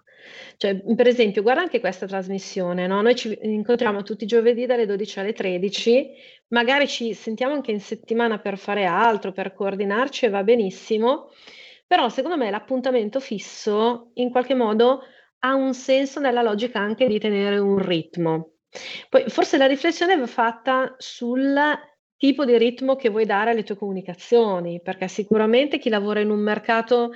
Cioè, 0.61 0.77
per 0.95 1.07
esempio, 1.07 1.41
guarda 1.41 1.63
anche 1.63 1.81
questa 1.81 2.05
trasmissione, 2.05 2.87
no? 2.87 3.01
Noi 3.01 3.17
ci 3.17 3.39
incontriamo 3.41 4.03
tutti 4.03 4.25
i 4.25 4.27
giovedì 4.27 4.67
dalle 4.67 4.85
12 4.85 5.19
alle 5.19 5.33
13, 5.33 6.11
magari 6.49 6.87
ci 6.87 7.15
sentiamo 7.15 7.55
anche 7.55 7.71
in 7.71 7.81
settimana 7.81 8.41
per 8.41 8.59
fare 8.59 8.85
altro, 8.85 9.33
per 9.33 9.55
coordinarci 9.55 10.27
e 10.27 10.29
va 10.29 10.43
benissimo, 10.43 11.31
però 11.87 12.11
secondo 12.11 12.37
me 12.37 12.51
l'appuntamento 12.51 13.21
fisso 13.21 14.11
in 14.17 14.29
qualche 14.29 14.53
modo 14.53 15.01
ha 15.39 15.55
un 15.55 15.73
senso 15.73 16.21
nella 16.21 16.43
logica 16.43 16.79
anche 16.79 17.07
di 17.07 17.19
tenere 17.19 17.57
un 17.57 17.79
ritmo. 17.79 18.57
Poi 19.09 19.31
forse 19.31 19.57
la 19.57 19.67
riflessione 19.67 20.15
va 20.15 20.27
fatta 20.27 20.95
sul 20.99 21.59
tipo 22.19 22.45
di 22.45 22.59
ritmo 22.59 22.97
che 22.97 23.09
vuoi 23.09 23.25
dare 23.25 23.53
alle 23.53 23.63
tue 23.63 23.79
comunicazioni, 23.79 24.83
perché 24.83 25.09
sicuramente 25.09 25.79
chi 25.79 25.89
lavora 25.89 26.21
in 26.21 26.29
un 26.29 26.41
mercato 26.41 27.13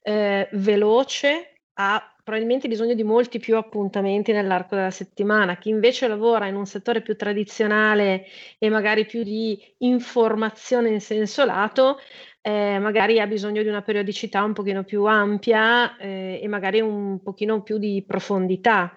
eh, 0.00 0.48
veloce 0.52 1.60
ha 1.74 2.15
probabilmente 2.26 2.66
bisogno 2.66 2.94
di 2.94 3.04
molti 3.04 3.38
più 3.38 3.56
appuntamenti 3.56 4.32
nell'arco 4.32 4.74
della 4.74 4.90
settimana. 4.90 5.58
Chi 5.58 5.68
invece 5.68 6.08
lavora 6.08 6.48
in 6.48 6.56
un 6.56 6.66
settore 6.66 7.00
più 7.00 7.14
tradizionale 7.14 8.24
e 8.58 8.68
magari 8.68 9.06
più 9.06 9.22
di 9.22 9.56
informazione 9.78 10.88
in 10.88 11.00
senso 11.00 11.44
lato, 11.44 11.98
eh, 12.46 12.78
magari 12.78 13.18
ha 13.18 13.26
bisogno 13.26 13.60
di 13.60 13.68
una 13.68 13.82
periodicità 13.82 14.44
un 14.44 14.52
pochino 14.52 14.84
più 14.84 15.04
ampia 15.04 15.96
eh, 15.96 16.38
e 16.40 16.46
magari 16.46 16.80
un 16.80 17.20
pochino 17.20 17.60
più 17.62 17.76
di 17.76 18.04
profondità. 18.06 18.96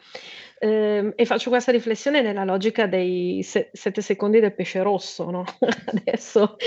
Eh, 0.59 1.13
e 1.15 1.25
faccio 1.25 1.49
questa 1.49 1.71
riflessione 1.71 2.21
nella 2.21 2.43
logica 2.43 2.85
dei 2.85 3.41
se- 3.41 3.71
sette 3.73 4.01
secondi 4.01 4.39
del 4.39 4.53
pesce 4.53 4.83
rosso. 4.83 5.31
No? 5.31 5.45
Adesso 5.85 6.57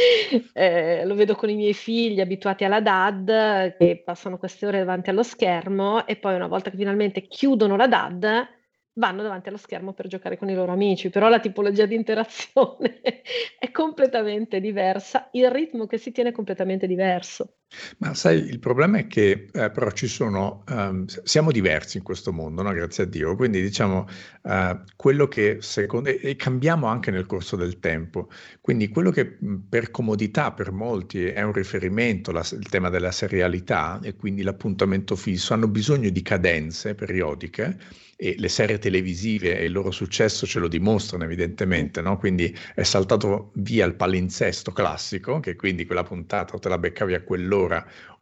eh, 0.55 1.05
lo 1.05 1.15
vedo 1.15 1.37
con 1.37 1.51
i 1.51 1.55
miei 1.55 1.75
figli 1.75 2.21
abituati 2.21 2.65
alla 2.65 2.81
DAD 2.81 3.77
che 3.77 4.03
passano 4.05 4.37
queste 4.37 4.67
ore 4.67 4.79
davanti 4.81 5.11
allo 5.11 5.23
schermo 5.23 6.05
e 6.05 6.17
poi 6.17 6.35
una 6.35 6.49
volta 6.49 6.71
che 6.71 6.77
finalmente 6.77 7.29
chiudono 7.29 7.77
la 7.77 7.87
DAD 7.87 8.49
vanno 8.95 9.23
davanti 9.23 9.49
allo 9.49 9.59
schermo 9.59 9.93
per 9.93 10.07
giocare 10.07 10.37
con 10.37 10.49
i 10.51 10.55
loro 10.55 10.73
amici, 10.73 11.11
però 11.11 11.29
la 11.29 11.41
tipologia 11.41 11.87
di 11.87 11.95
interazione 11.95 13.01
è 13.59 13.71
completamente 13.71 14.61
diversa, 14.61 15.29
il 15.33 15.51
ritmo 15.51 15.87
che 15.87 15.99
si 15.99 16.13
tiene 16.13 16.31
è 16.31 16.33
completamente 16.33 16.87
diverso. 16.87 17.57
Ma 17.99 18.15
sai, 18.15 18.39
il 18.39 18.59
problema 18.59 18.99
è 18.99 19.07
che 19.07 19.49
eh, 19.53 19.71
però 19.71 19.91
ci 19.91 20.07
sono, 20.07 20.65
um, 20.69 21.05
siamo 21.07 21.51
diversi 21.51 21.99
in 21.99 22.03
questo 22.03 22.33
mondo, 22.33 22.63
no? 22.63 22.73
grazie 22.73 23.05
a 23.05 23.07
Dio, 23.07 23.35
quindi 23.37 23.63
diciamo 23.63 24.07
uh, 24.43 24.79
quello 24.97 25.29
che 25.29 25.59
secondo 25.61 26.09
e 26.09 26.37
cambiamo 26.37 26.87
anche 26.87 27.11
nel 27.11 27.27
corso 27.27 27.57
del 27.57 27.79
tempo, 27.79 28.29
quindi 28.61 28.89
quello 28.89 29.11
che 29.11 29.39
per 29.69 29.91
comodità 29.91 30.53
per 30.53 30.73
molti 30.73 31.25
è 31.25 31.43
un 31.43 31.53
riferimento, 31.53 32.33
la, 32.33 32.47
il 32.53 32.69
tema 32.69 32.91
della 32.91 33.13
serialità 33.13 34.01
e 34.03 34.17
quindi 34.17 34.43
l'appuntamento 34.43 35.17
fisso, 35.17 35.55
hanno 35.55 35.69
bisogno 35.69 36.11
di 36.11 36.23
cadenze 36.23 36.95
periodiche 36.95 37.79
e 38.23 38.37
le 38.39 38.49
serie 38.49 38.79
televisive 38.79 39.59
e 39.59 39.65
il 39.65 39.73
loro 39.73 39.91
successo 39.91 40.47
ce 40.47 40.61
lo 40.61 40.69
dimostrano 40.69 41.25
evidentemente, 41.25 42.01
no? 42.01 42.19
quindi 42.19 42.57
è 42.73 42.85
saltato 42.85 43.51
via 43.55 43.85
il 43.85 43.97
palinsesto 43.97 44.71
classico, 44.71 45.41
che 45.41 45.57
quindi 45.57 45.87
quella 45.87 46.05
puntata 46.05 46.57
te 46.57 46.69
la 46.69 46.79
beccavi 46.79 47.15
a 47.15 47.23
quell'ora, 47.23 47.62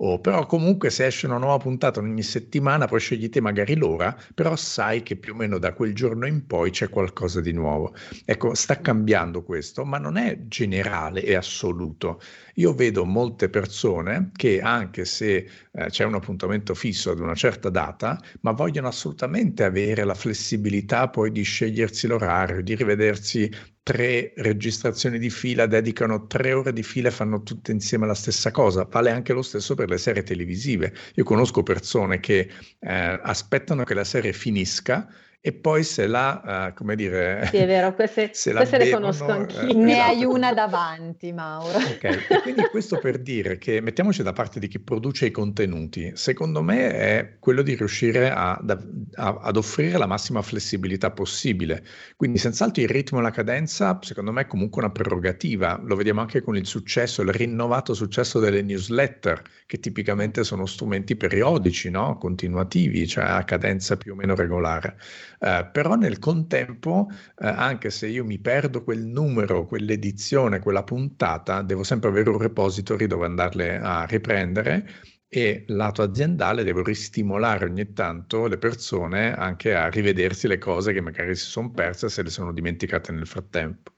o 0.02 0.20
però 0.20 0.46
comunque 0.46 0.90
se 0.90 1.06
esce 1.06 1.26
una 1.26 1.38
nuova 1.38 1.58
puntata 1.58 2.00
ogni 2.00 2.22
settimana 2.22 2.86
poi 2.86 3.00
scegli 3.00 3.28
te 3.28 3.40
magari 3.40 3.76
l'ora, 3.76 4.16
però 4.34 4.56
sai 4.56 5.02
che 5.02 5.16
più 5.16 5.34
o 5.34 5.36
meno 5.36 5.58
da 5.58 5.72
quel 5.72 5.94
giorno 5.94 6.26
in 6.26 6.46
poi 6.46 6.70
c'è 6.70 6.88
qualcosa 6.88 7.40
di 7.40 7.52
nuovo. 7.52 7.94
Ecco, 8.24 8.54
sta 8.54 8.80
cambiando 8.80 9.42
questo, 9.42 9.84
ma 9.84 9.98
non 9.98 10.16
è 10.16 10.38
generale 10.46 11.22
e 11.22 11.34
assoluto. 11.34 12.20
Io 12.54 12.74
vedo 12.74 13.04
molte 13.04 13.48
persone 13.48 14.30
che 14.34 14.60
anche 14.60 15.04
se 15.04 15.48
eh, 15.72 15.86
c'è 15.86 16.04
un 16.04 16.14
appuntamento 16.14 16.74
fisso 16.74 17.10
ad 17.10 17.20
una 17.20 17.34
certa 17.34 17.68
data, 17.68 18.18
ma 18.40 18.52
vogliono 18.52 18.88
assolutamente 18.88 19.64
avere 19.64 20.04
la 20.04 20.14
flessibilità 20.14 21.08
poi 21.08 21.30
di 21.30 21.42
scegliersi 21.42 22.06
l'orario, 22.06 22.62
di 22.62 22.74
rivedersi 22.74 23.50
tre 23.82 24.32
registrazioni 24.36 25.18
di 25.18 25.30
fila, 25.30 25.66
dedicano 25.66 26.26
tre 26.26 26.52
ore 26.52 26.72
di 26.72 26.82
fila 26.82 27.08
e 27.08 27.12
fanno 27.12 27.42
tutte 27.42 27.72
insieme 27.72 28.06
la 28.06 28.14
stessa 28.14 28.50
cosa. 28.50 28.84
Vale 28.84 29.10
anche 29.10 29.32
lo 29.32 29.42
stesso 29.42 29.74
per 29.74 29.88
le 29.88 29.98
serie 29.98 30.22
televisive. 30.22 30.92
Io 31.14 31.24
conosco 31.24 31.62
persone 31.62 32.20
che 32.20 32.50
eh, 32.78 33.20
aspettano 33.22 33.84
che 33.84 33.94
la 33.94 34.04
serie 34.04 34.32
finisca 34.32 35.08
e 35.42 35.52
poi 35.52 35.82
se 35.84 36.06
la, 36.06 36.68
uh, 36.68 36.74
come 36.74 36.94
dire... 36.94 37.46
Sì, 37.50 37.56
è 37.56 37.66
vero, 37.66 37.94
queste, 37.94 38.28
se 38.34 38.52
queste 38.52 38.76
le 38.76 38.90
conosco 38.90 39.26
anch'io. 39.26 39.68
Eh, 39.68 39.72
ne 39.72 39.92
esatto. 39.92 40.10
hai 40.10 40.24
una 40.24 40.52
davanti, 40.52 41.32
Mauro. 41.32 41.78
Ok, 42.00 42.42
quindi 42.42 42.62
questo 42.70 42.98
per 42.98 43.18
dire 43.18 43.58
che 43.58 43.80
mettiamoci 43.80 44.22
da 44.22 44.32
parte 44.32 44.60
di 44.60 44.68
chi 44.68 44.78
produce 44.78 45.26
i 45.26 45.30
contenuti, 45.30 46.12
secondo 46.14 46.62
me 46.62 46.92
è 46.92 47.36
quello 47.38 47.62
di 47.62 47.74
riuscire 47.74 48.30
a, 48.30 48.52
a, 48.52 49.38
ad 49.42 49.56
offrire 49.56 49.98
la 49.98 50.06
massima 50.06 50.42
flessibilità 50.42 51.10
possibile. 51.10 51.84
Quindi 52.16 52.38
senz'altro 52.38 52.82
il 52.82 52.88
ritmo 52.88 53.18
e 53.18 53.22
la 53.22 53.30
cadenza, 53.30 53.98
secondo 54.02 54.32
me 54.32 54.42
è 54.42 54.46
comunque 54.46 54.82
una 54.82 54.92
prerogativa. 54.92 55.80
Lo 55.82 55.96
vediamo 55.96 56.20
anche 56.20 56.42
con 56.42 56.56
il 56.56 56.66
successo, 56.66 57.22
il 57.22 57.32
rinnovato 57.32 57.94
successo 57.94 58.38
delle 58.38 58.62
newsletter, 58.62 59.42
che 59.66 59.80
tipicamente 59.80 60.44
sono 60.44 60.66
strumenti 60.66 61.16
periodici, 61.16 61.90
no? 61.90 62.18
continuativi, 62.18 63.06
cioè 63.06 63.24
a 63.24 63.44
cadenza 63.44 63.96
più 63.96 64.12
o 64.12 64.16
meno 64.16 64.34
regolare. 64.34 64.96
Eh, 65.42 65.68
però 65.72 65.94
nel 65.94 66.18
contempo, 66.18 67.08
eh, 67.38 67.46
anche 67.46 67.90
se 67.90 68.06
io 68.08 68.24
mi 68.24 68.38
perdo 68.38 68.84
quel 68.84 69.04
numero, 69.06 69.64
quell'edizione, 69.66 70.58
quella 70.60 70.84
puntata, 70.84 71.62
devo 71.62 71.82
sempre 71.82 72.10
avere 72.10 72.28
un 72.30 72.38
repository 72.38 73.06
dove 73.06 73.24
andarle 73.26 73.78
a 73.78 74.04
riprendere 74.04 74.86
e 75.28 75.64
lato 75.68 76.02
aziendale 76.02 76.64
devo 76.64 76.82
ristimolare 76.82 77.64
ogni 77.66 77.92
tanto 77.92 78.46
le 78.48 78.58
persone 78.58 79.32
anche 79.34 79.74
a 79.74 79.88
rivedersi 79.88 80.46
le 80.48 80.58
cose 80.58 80.92
che 80.92 81.00
magari 81.00 81.34
si 81.36 81.46
sono 81.46 81.70
perse 81.70 82.08
se 82.08 82.22
le 82.22 82.30
sono 82.30 82.52
dimenticate 82.52 83.12
nel 83.12 83.26
frattempo. 83.26 83.92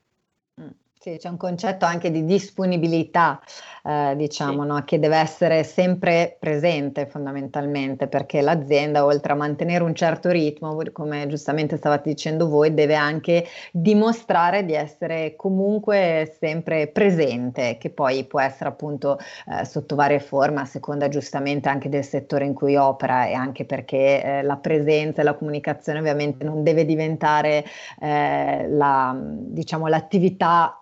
Sì, 1.02 1.16
c'è 1.18 1.28
un 1.28 1.36
concetto 1.36 1.84
anche 1.84 2.12
di 2.12 2.24
disponibilità, 2.24 3.40
eh, 3.82 4.14
diciamo, 4.16 4.62
sì. 4.62 4.68
no? 4.68 4.84
che 4.84 5.00
deve 5.00 5.16
essere 5.16 5.64
sempre 5.64 6.36
presente 6.38 7.06
fondamentalmente, 7.06 8.06
perché 8.06 8.40
l'azienda, 8.40 9.04
oltre 9.04 9.32
a 9.32 9.34
mantenere 9.34 9.82
un 9.82 9.96
certo 9.96 10.30
ritmo, 10.30 10.78
come 10.92 11.26
giustamente 11.26 11.76
stavate 11.76 12.08
dicendo 12.08 12.48
voi, 12.48 12.72
deve 12.72 12.94
anche 12.94 13.44
dimostrare 13.72 14.64
di 14.64 14.74
essere 14.74 15.34
comunque 15.34 16.36
sempre 16.38 16.86
presente, 16.86 17.78
che 17.78 17.90
poi 17.90 18.22
può 18.22 18.38
essere 18.38 18.68
appunto 18.68 19.18
eh, 19.48 19.64
sotto 19.64 19.96
varie 19.96 20.20
forme, 20.20 20.60
a 20.60 20.66
seconda 20.66 21.08
giustamente 21.08 21.68
anche 21.68 21.88
del 21.88 22.04
settore 22.04 22.44
in 22.44 22.54
cui 22.54 22.76
opera 22.76 23.26
e 23.26 23.32
anche 23.32 23.64
perché 23.64 24.22
eh, 24.22 24.42
la 24.42 24.56
presenza 24.56 25.20
e 25.20 25.24
la 25.24 25.34
comunicazione 25.34 25.98
ovviamente 25.98 26.44
non 26.44 26.62
deve 26.62 26.84
diventare 26.84 27.64
eh, 28.00 28.68
la, 28.68 29.16
diciamo, 29.20 29.88
l'attività 29.88 30.76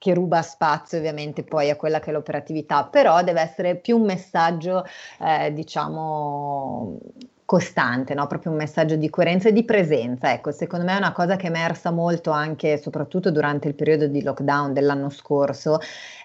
che 0.00 0.14
ruba 0.14 0.40
spazio 0.40 0.96
ovviamente 0.96 1.44
poi 1.44 1.68
a 1.68 1.76
quella 1.76 2.00
che 2.00 2.08
è 2.08 2.12
l'operatività, 2.14 2.84
però 2.86 3.22
deve 3.22 3.42
essere 3.42 3.76
più 3.76 3.98
un 3.98 4.06
messaggio, 4.06 4.82
eh, 5.18 5.52
diciamo, 5.52 6.98
costante, 7.44 8.14
no? 8.14 8.26
proprio 8.26 8.52
un 8.52 8.56
messaggio 8.56 8.96
di 8.96 9.10
coerenza 9.10 9.48
e 9.48 9.52
di 9.52 9.62
presenza. 9.64 10.32
Ecco, 10.32 10.52
secondo 10.52 10.86
me 10.86 10.94
è 10.94 10.96
una 10.96 11.12
cosa 11.12 11.36
che 11.36 11.48
è 11.48 11.50
emersa 11.50 11.90
molto 11.90 12.30
anche, 12.30 12.78
soprattutto 12.78 13.30
durante 13.30 13.68
il 13.68 13.74
periodo 13.74 14.06
di 14.06 14.22
lockdown 14.22 14.72
dell'anno 14.72 15.10
scorso 15.10 15.80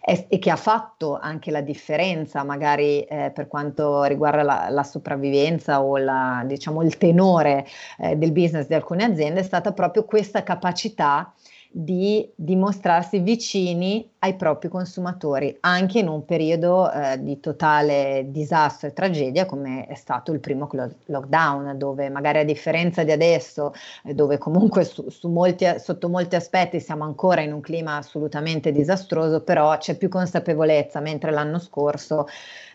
e, 0.05 0.27
e 0.29 0.39
che 0.39 0.51
ha 0.51 0.55
fatto 0.55 1.17
anche 1.19 1.51
la 1.51 1.61
differenza, 1.61 2.43
magari 2.43 3.01
eh, 3.01 3.31
per 3.33 3.47
quanto 3.47 4.03
riguarda 4.03 4.43
la, 4.43 4.67
la 4.69 4.83
sopravvivenza 4.83 5.81
o 5.81 5.97
la, 5.97 6.43
diciamo, 6.45 6.81
il 6.81 6.97
tenore 6.97 7.65
eh, 7.97 8.15
del 8.15 8.31
business 8.31 8.67
di 8.67 8.75
alcune 8.75 9.03
aziende, 9.03 9.41
è 9.41 9.43
stata 9.43 9.73
proprio 9.73 10.05
questa 10.05 10.43
capacità 10.43 11.33
di 11.77 12.31
dimostrarsi 12.35 13.19
vicini 13.19 14.09
ai 14.19 14.35
propri 14.35 14.69
consumatori, 14.69 15.57
anche 15.59 15.99
in 15.99 16.07
un 16.07 16.23
periodo 16.23 16.89
eh, 16.89 17.21
di 17.21 17.41
totale 17.41 18.27
disastro 18.29 18.87
e 18.87 18.93
tragedia 18.93 19.45
come 19.45 19.85
è 19.85 19.95
stato 19.95 20.31
il 20.31 20.39
primo 20.39 20.69
lockdown, 20.71 21.77
dove 21.77 22.09
magari 22.09 22.39
a 22.39 22.45
differenza 22.45 23.03
di 23.03 23.11
adesso, 23.11 23.73
eh, 24.05 24.13
dove 24.13 24.37
comunque 24.37 24.85
su, 24.85 25.09
su 25.09 25.27
molti, 25.27 25.65
sotto 25.77 26.07
molti 26.07 26.37
aspetti 26.37 26.79
siamo 26.79 27.03
ancora 27.03 27.41
in 27.41 27.51
un 27.51 27.59
clima 27.59 27.97
assolutamente 27.97 28.71
disastroso, 28.71 29.41
però 29.41 29.77
c'è 29.77 29.97
più 29.97 30.07
consapevolezza, 30.07 31.01
mentre 31.01 31.31
l'anno 31.31 31.59
scorso 31.59 32.25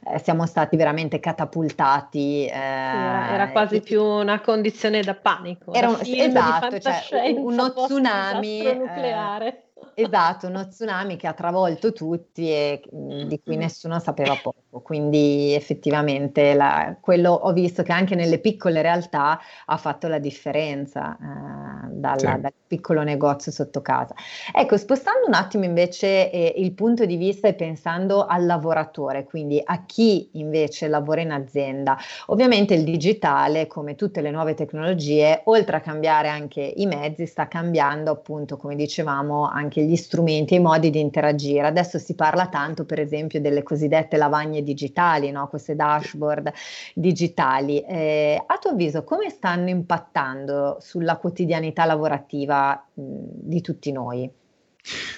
eh, 0.06 0.18
siamo 0.18 0.46
stati 0.46 0.76
veramente 0.76 1.20
catapultati. 1.20 2.46
Eh, 2.46 2.50
era, 2.50 3.32
era, 3.32 3.50
quasi 3.50 3.76
e, 3.76 3.80
più 3.80 4.02
una 4.02 4.40
condizione 4.40 5.02
da 5.02 5.14
panico. 5.14 5.72
Era 5.72 5.88
un, 5.88 5.98
esatto, 6.02 6.78
cioè, 6.78 7.30
uno 7.36 7.72
tsunami 7.72 8.60
eh, 8.64 8.74
nucleare. 8.74 9.64
Esatto, 9.94 10.46
uno 10.46 10.68
tsunami 10.68 11.16
che 11.16 11.26
ha 11.26 11.32
travolto 11.32 11.92
tutti 11.92 12.50
e 12.50 12.82
mm, 12.94 13.22
di 13.22 13.40
cui 13.42 13.56
nessuno 13.56 13.98
sapeva 13.98 14.38
poco. 14.40 14.80
Quindi 14.80 15.52
effettivamente 15.54 16.54
la, 16.54 16.96
quello 17.00 17.32
ho 17.32 17.52
visto 17.52 17.82
che 17.82 17.92
anche 17.92 18.14
nelle 18.14 18.38
piccole 18.38 18.82
realtà 18.82 19.38
ha 19.66 19.76
fatto 19.76 20.08
la 20.08 20.18
differenza. 20.18 21.16
Eh, 21.16 21.89
dalla, 22.00 22.34
sì. 22.34 22.40
dal 22.40 22.52
piccolo 22.66 23.02
negozio 23.02 23.52
sotto 23.52 23.80
casa. 23.82 24.14
Ecco, 24.52 24.76
spostando 24.76 25.26
un 25.26 25.34
attimo 25.34 25.64
invece 25.64 26.30
eh, 26.30 26.54
il 26.56 26.72
punto 26.72 27.04
di 27.04 27.16
vista 27.16 27.48
e 27.48 27.54
pensando 27.54 28.26
al 28.26 28.46
lavoratore, 28.46 29.24
quindi 29.24 29.60
a 29.62 29.84
chi 29.84 30.30
invece 30.32 30.88
lavora 30.88 31.20
in 31.20 31.30
azienda, 31.32 31.98
ovviamente 32.26 32.74
il 32.74 32.84
digitale, 32.84 33.66
come 33.66 33.94
tutte 33.94 34.20
le 34.20 34.30
nuove 34.30 34.54
tecnologie, 34.54 35.42
oltre 35.44 35.76
a 35.76 35.80
cambiare 35.80 36.28
anche 36.28 36.60
i 36.60 36.86
mezzi, 36.86 37.26
sta 37.26 37.48
cambiando 37.48 38.10
appunto, 38.10 38.56
come 38.56 38.76
dicevamo, 38.76 39.46
anche 39.46 39.82
gli 39.82 39.96
strumenti 39.96 40.54
e 40.54 40.58
i 40.58 40.60
modi 40.60 40.90
di 40.90 41.00
interagire. 41.00 41.66
Adesso 41.66 41.98
si 41.98 42.14
parla 42.14 42.46
tanto, 42.46 42.84
per 42.84 43.00
esempio, 43.00 43.40
delle 43.40 43.62
cosiddette 43.62 44.16
lavagne 44.16 44.62
digitali, 44.62 45.30
no? 45.30 45.48
queste 45.48 45.74
dashboard 45.74 46.52
digitali. 46.94 47.80
Eh, 47.80 48.42
a 48.46 48.58
tuo 48.58 48.70
avviso, 48.70 49.04
come 49.04 49.28
stanno 49.28 49.68
impattando 49.68 50.78
sulla 50.80 51.16
quotidianità 51.16 51.84
lavorativa 51.92 52.86
mh, 52.94 53.02
di 53.02 53.60
tutti 53.60 53.92
noi? 53.92 54.30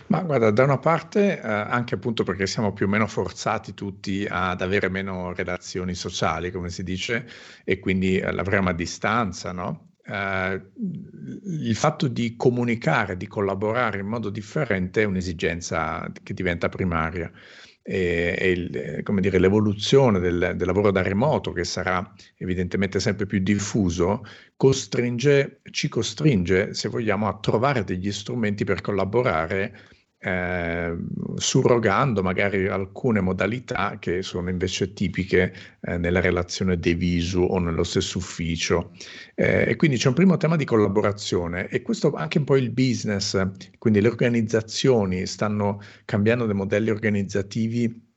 Ma 0.08 0.22
guarda, 0.22 0.50
da 0.50 0.64
una 0.64 0.78
parte, 0.78 1.40
eh, 1.40 1.46
anche 1.46 1.94
appunto 1.94 2.24
perché 2.24 2.46
siamo 2.46 2.72
più 2.72 2.86
o 2.86 2.88
meno 2.88 3.06
forzati 3.06 3.74
tutti 3.74 4.26
ad 4.28 4.60
avere 4.60 4.88
meno 4.88 5.32
relazioni 5.32 5.94
sociali, 5.94 6.50
come 6.50 6.68
si 6.68 6.82
dice, 6.82 7.26
e 7.64 7.78
quindi 7.78 8.18
eh, 8.18 8.32
lavoriamo 8.32 8.70
a 8.70 8.74
distanza, 8.74 9.52
no? 9.52 9.90
Uh, 10.04 10.60
il 11.44 11.76
fatto 11.76 12.08
di 12.08 12.34
comunicare, 12.34 13.16
di 13.16 13.28
collaborare 13.28 14.00
in 14.00 14.08
modo 14.08 14.30
differente 14.30 15.02
è 15.02 15.04
un'esigenza 15.04 16.10
che 16.24 16.34
diventa 16.34 16.68
primaria 16.68 17.30
e, 17.82 18.36
e 18.38 18.50
il, 18.50 19.02
dire, 19.20 19.38
l'evoluzione 19.38 20.18
del, 20.20 20.52
del, 20.56 20.66
lavoro 20.66 20.90
da 20.90 21.02
remoto, 21.02 21.52
che 21.52 21.64
sarà 21.64 22.12
evidentemente 22.36 23.00
sempre 23.00 23.26
più 23.26 23.40
diffuso, 23.40 24.24
costringe, 24.56 25.60
ci 25.70 25.88
costringe, 25.88 26.74
se 26.74 26.88
vogliamo, 26.88 27.28
a 27.28 27.38
trovare 27.38 27.84
degli 27.84 28.12
strumenti 28.12 28.64
per 28.64 28.80
collaborare 28.80 29.76
eh, 30.22 30.96
surrogando 31.34 32.22
magari 32.22 32.68
alcune 32.68 33.20
modalità 33.20 33.96
che 33.98 34.22
sono 34.22 34.50
invece 34.50 34.92
tipiche 34.92 35.52
eh, 35.80 35.98
nella 35.98 36.20
relazione 36.20 36.78
de 36.78 36.94
visu 36.94 37.40
o 37.40 37.58
nello 37.58 37.82
stesso 37.82 38.18
ufficio. 38.18 38.92
Eh, 39.34 39.70
e 39.70 39.76
quindi 39.76 39.96
c'è 39.96 40.08
un 40.08 40.14
primo 40.14 40.36
tema 40.36 40.54
di 40.56 40.64
collaborazione 40.64 41.68
e 41.68 41.82
questo 41.82 42.12
anche 42.12 42.38
un 42.38 42.44
po' 42.44 42.56
il 42.56 42.70
business, 42.70 43.40
quindi 43.78 44.00
le 44.00 44.08
organizzazioni 44.08 45.26
stanno 45.26 45.80
cambiando 46.04 46.46
dei 46.46 46.54
modelli 46.54 46.90
organizzativi 46.90 48.10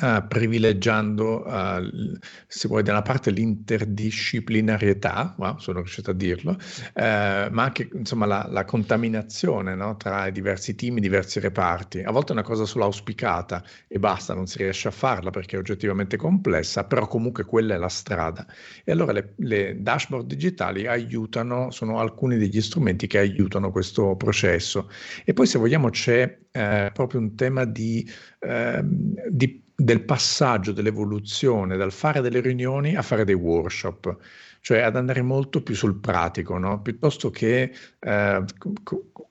Uh, 0.00 0.26
privilegiando, 0.26 1.44
uh, 1.46 2.18
se 2.46 2.68
vuoi, 2.68 2.82
da 2.82 2.92
una 2.92 3.02
parte 3.02 3.30
l'interdisciplinarietà, 3.30 5.34
wow, 5.36 5.58
sono 5.58 5.80
riuscito 5.80 6.10
a 6.10 6.14
dirlo, 6.14 6.52
uh, 6.52 7.50
ma 7.50 7.64
anche 7.64 7.90
insomma, 7.92 8.24
la, 8.24 8.46
la 8.50 8.64
contaminazione 8.64 9.74
no, 9.74 9.96
tra 9.96 10.26
i 10.26 10.32
diversi 10.32 10.74
team, 10.74 10.96
i 10.96 11.00
diversi 11.00 11.38
reparti. 11.38 12.00
A 12.00 12.10
volte 12.10 12.30
è 12.30 12.32
una 12.32 12.42
cosa 12.42 12.64
solo 12.64 12.84
auspicata 12.84 13.62
e 13.86 13.98
basta, 13.98 14.34
non 14.34 14.46
si 14.46 14.58
riesce 14.58 14.88
a 14.88 14.90
farla 14.90 15.30
perché 15.30 15.56
è 15.56 15.58
oggettivamente 15.58 16.16
complessa, 16.16 16.84
però 16.84 17.06
comunque 17.06 17.44
quella 17.44 17.74
è 17.74 17.78
la 17.78 17.88
strada. 17.88 18.46
E 18.84 18.90
allora 18.90 19.12
le, 19.12 19.34
le 19.36 19.76
dashboard 19.80 20.26
digitali 20.26 20.86
aiutano, 20.86 21.70
sono 21.70 22.00
alcuni 22.00 22.38
degli 22.38 22.60
strumenti 22.60 23.06
che 23.06 23.18
aiutano 23.18 23.70
questo 23.70 24.16
processo. 24.16 24.90
E 25.24 25.34
poi 25.34 25.46
se 25.46 25.58
vogliamo 25.58 25.90
c'è 25.90 26.38
eh, 26.56 26.90
proprio 26.92 27.20
un 27.20 27.34
tema 27.34 27.64
di, 27.64 28.08
eh, 28.38 28.80
di 28.84 29.62
del 29.76 30.04
passaggio, 30.04 30.70
dell'evoluzione, 30.70 31.76
dal 31.76 31.90
fare 31.90 32.20
delle 32.20 32.40
riunioni 32.40 32.94
a 32.94 33.02
fare 33.02 33.24
dei 33.24 33.34
workshop 33.34 34.16
cioè 34.64 34.78
ad 34.80 34.96
andare 34.96 35.20
molto 35.20 35.62
più 35.62 35.74
sul 35.74 35.96
pratico, 35.96 36.56
no? 36.56 36.80
piuttosto 36.80 37.28
che, 37.28 37.70
eh, 37.98 38.44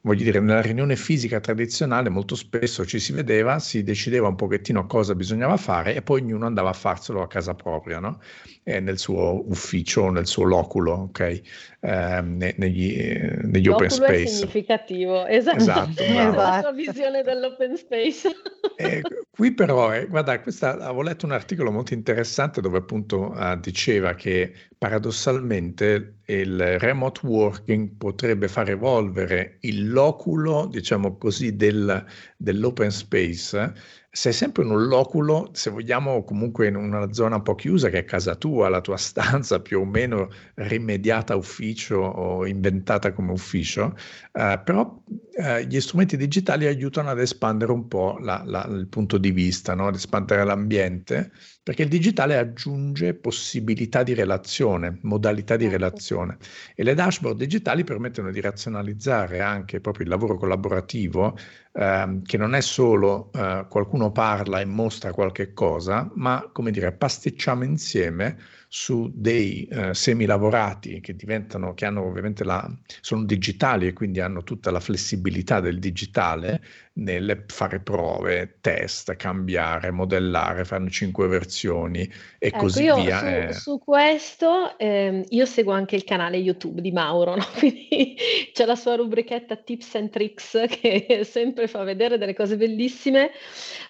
voglio 0.06 0.24
dire, 0.24 0.40
nella 0.40 0.62
riunione 0.62 0.96
fisica 0.96 1.40
tradizionale 1.40 2.10
molto 2.10 2.36
spesso 2.36 2.86
ci 2.86 3.00
si 3.00 3.14
vedeva, 3.14 3.60
si 3.60 3.84
decideva 3.84 4.28
un 4.28 4.36
pochettino 4.36 4.86
cosa 4.86 5.16
bisognava 5.16 5.56
fare 5.56 5.96
e 5.96 6.02
poi 6.02 6.22
ognuno 6.22 6.46
andava 6.46 6.70
a 6.70 6.74
farselo 6.74 7.22
a 7.22 7.28
casa 7.28 7.54
propria, 7.54 8.00
no? 8.00 8.20
eh, 8.64 8.80
nel 8.82 8.98
suo 8.98 9.44
ufficio, 9.48 10.10
nel 10.10 10.28
suo 10.28 10.44
loculo, 10.44 10.92
ok? 10.94 11.42
Eh, 11.80 12.22
negli, 12.22 12.98
negli 13.44 13.68
open 13.68 13.90
space. 13.90 14.24
È 14.24 14.28
significativo, 14.28 15.26
esatto, 15.26 15.58
esatto 15.58 16.04
la 16.04 16.60
sua 16.62 16.72
visione 16.72 17.24
dell'open 17.24 17.78
space. 17.78 18.30
Eh, 18.76 19.02
qui 19.30 19.54
però, 19.54 19.94
eh, 19.94 20.08
guarda, 20.08 20.40
questa, 20.40 20.72
avevo 20.72 21.04
letto 21.04 21.28
un 21.28 21.32
articolo 21.32 21.70
molto 21.70 21.94
interessante 21.94 22.60
dove 22.60 22.80
appunto 22.80 23.32
uh, 23.32 23.56
diceva 23.60 24.16
che 24.16 24.52
paradossalmente 24.78 26.22
il 26.26 26.80
remote 26.80 27.26
working 27.26 27.98
potrebbe 27.98 28.48
far 28.48 28.70
evolvere 28.70 29.58
il 29.62 29.92
loculo, 29.92 30.68
diciamo 30.68 31.18
così, 31.18 31.56
del, 31.56 32.06
dell'open 32.38 32.92
space 32.92 33.74
sei 34.16 34.32
sempre 34.32 34.62
in 34.62 34.70
un 34.70 34.86
loculo, 34.86 35.50
se 35.54 35.72
vogliamo 35.72 36.24
comunque 36.24 36.68
in 36.68 36.76
una 36.76 37.12
zona 37.12 37.38
un 37.38 37.42
po' 37.42 37.56
chiusa 37.56 37.90
che 37.90 37.98
è 37.98 38.04
casa 38.06 38.36
tua, 38.36 38.70
la 38.70 38.80
tua 38.80 38.96
stanza 38.96 39.60
più 39.60 39.80
o 39.80 39.86
meno 39.86 40.30
rimediata 40.54 41.36
ufficio 41.36 41.96
o 41.96 42.46
inventata 42.46 43.12
come 43.12 43.32
ufficio, 43.32 43.96
eh, 44.32 44.62
però 44.64 45.02
eh, 45.36 45.66
gli 45.66 45.80
strumenti 45.82 46.16
digitali 46.16 46.68
aiutano 46.68 47.10
ad 47.10 47.20
espandere 47.20 47.72
un 47.72 47.88
po' 47.88 48.20
la, 48.20 48.44
la, 48.46 48.68
il 48.70 48.88
punto 48.88 49.18
di 49.18 49.32
vista, 49.32 49.74
no? 49.74 49.88
ad 49.88 49.96
espandere 49.96 50.44
l'ambiente, 50.44 51.32
perché 51.64 51.82
il 51.82 51.90
digitale 51.90 52.38
aggiunge 52.38 53.16
possibilità 53.16 54.04
di 54.04 54.14
relazione, 54.14 55.00
modalità 55.02 55.56
di 55.56 55.64
certo. 55.64 55.78
relazione 55.78 56.38
e 56.76 56.84
le 56.84 56.94
dashboard 56.94 57.38
digitali 57.38 57.84
permettono 57.84 58.30
di 58.30 58.42
razionalizzare 58.42 59.40
anche 59.40 59.80
proprio 59.80 60.04
il 60.04 60.12
lavoro 60.12 60.38
collaborativo 60.38 61.36
eh, 61.72 62.20
che 62.24 62.38
non 62.38 62.54
è 62.54 62.62
solo 62.62 63.32
eh, 63.34 63.66
qualcuno 64.04 64.12
parla 64.12 64.60
e 64.60 64.66
mostra 64.66 65.14
qualche 65.14 65.54
cosa, 65.54 66.10
ma 66.16 66.50
come 66.52 66.72
dire, 66.72 66.92
pasticciamo 66.92 67.64
insieme 67.64 68.38
su 68.76 69.12
dei 69.14 69.68
eh, 69.68 69.94
semilavorati 69.94 71.00
che 71.00 71.16
diventano, 71.16 71.76
che 71.76 71.86
hanno 71.86 72.04
ovviamente 72.08 72.44
la, 72.44 72.68
sono 73.02 73.24
digitali 73.24 73.86
e 73.86 73.94
quindi 73.94 74.20
hanno 74.20 74.42
tutta 74.42 74.72
la 74.72 74.80
flessibilità 74.80 75.60
del 75.60 75.78
digitale 75.78 76.60
nel 76.94 77.44
fare 77.48 77.80
prove, 77.80 78.58
test, 78.62 79.16
cambiare, 79.16 79.92
modellare, 79.92 80.66
fare 80.66 80.90
cinque 80.90 81.28
versioni 81.28 82.02
e 82.02 82.48
ecco, 82.48 82.58
così 82.58 82.82
via. 82.82 83.20
Su, 83.20 83.26
eh. 83.26 83.54
su 83.54 83.80
questo 83.80 84.78
eh, 84.78 85.24
io 85.28 85.46
seguo 85.46 85.74
anche 85.74 85.96
il 85.96 86.04
canale 86.04 86.38
YouTube 86.38 86.82
di 86.82 86.92
Mauro, 86.92 87.36
no? 87.36 87.46
quindi 87.58 88.16
c'è 88.52 88.66
la 88.66 88.76
sua 88.76 88.96
rubrichetta 88.96 89.56
Tips 89.56 89.96
and 89.96 90.10
Tricks 90.10 90.66
che 90.68 91.22
sempre 91.30 91.68
fa 91.68 91.84
vedere 91.84 92.18
delle 92.18 92.34
cose 92.34 92.58
bellissime. 92.58 93.32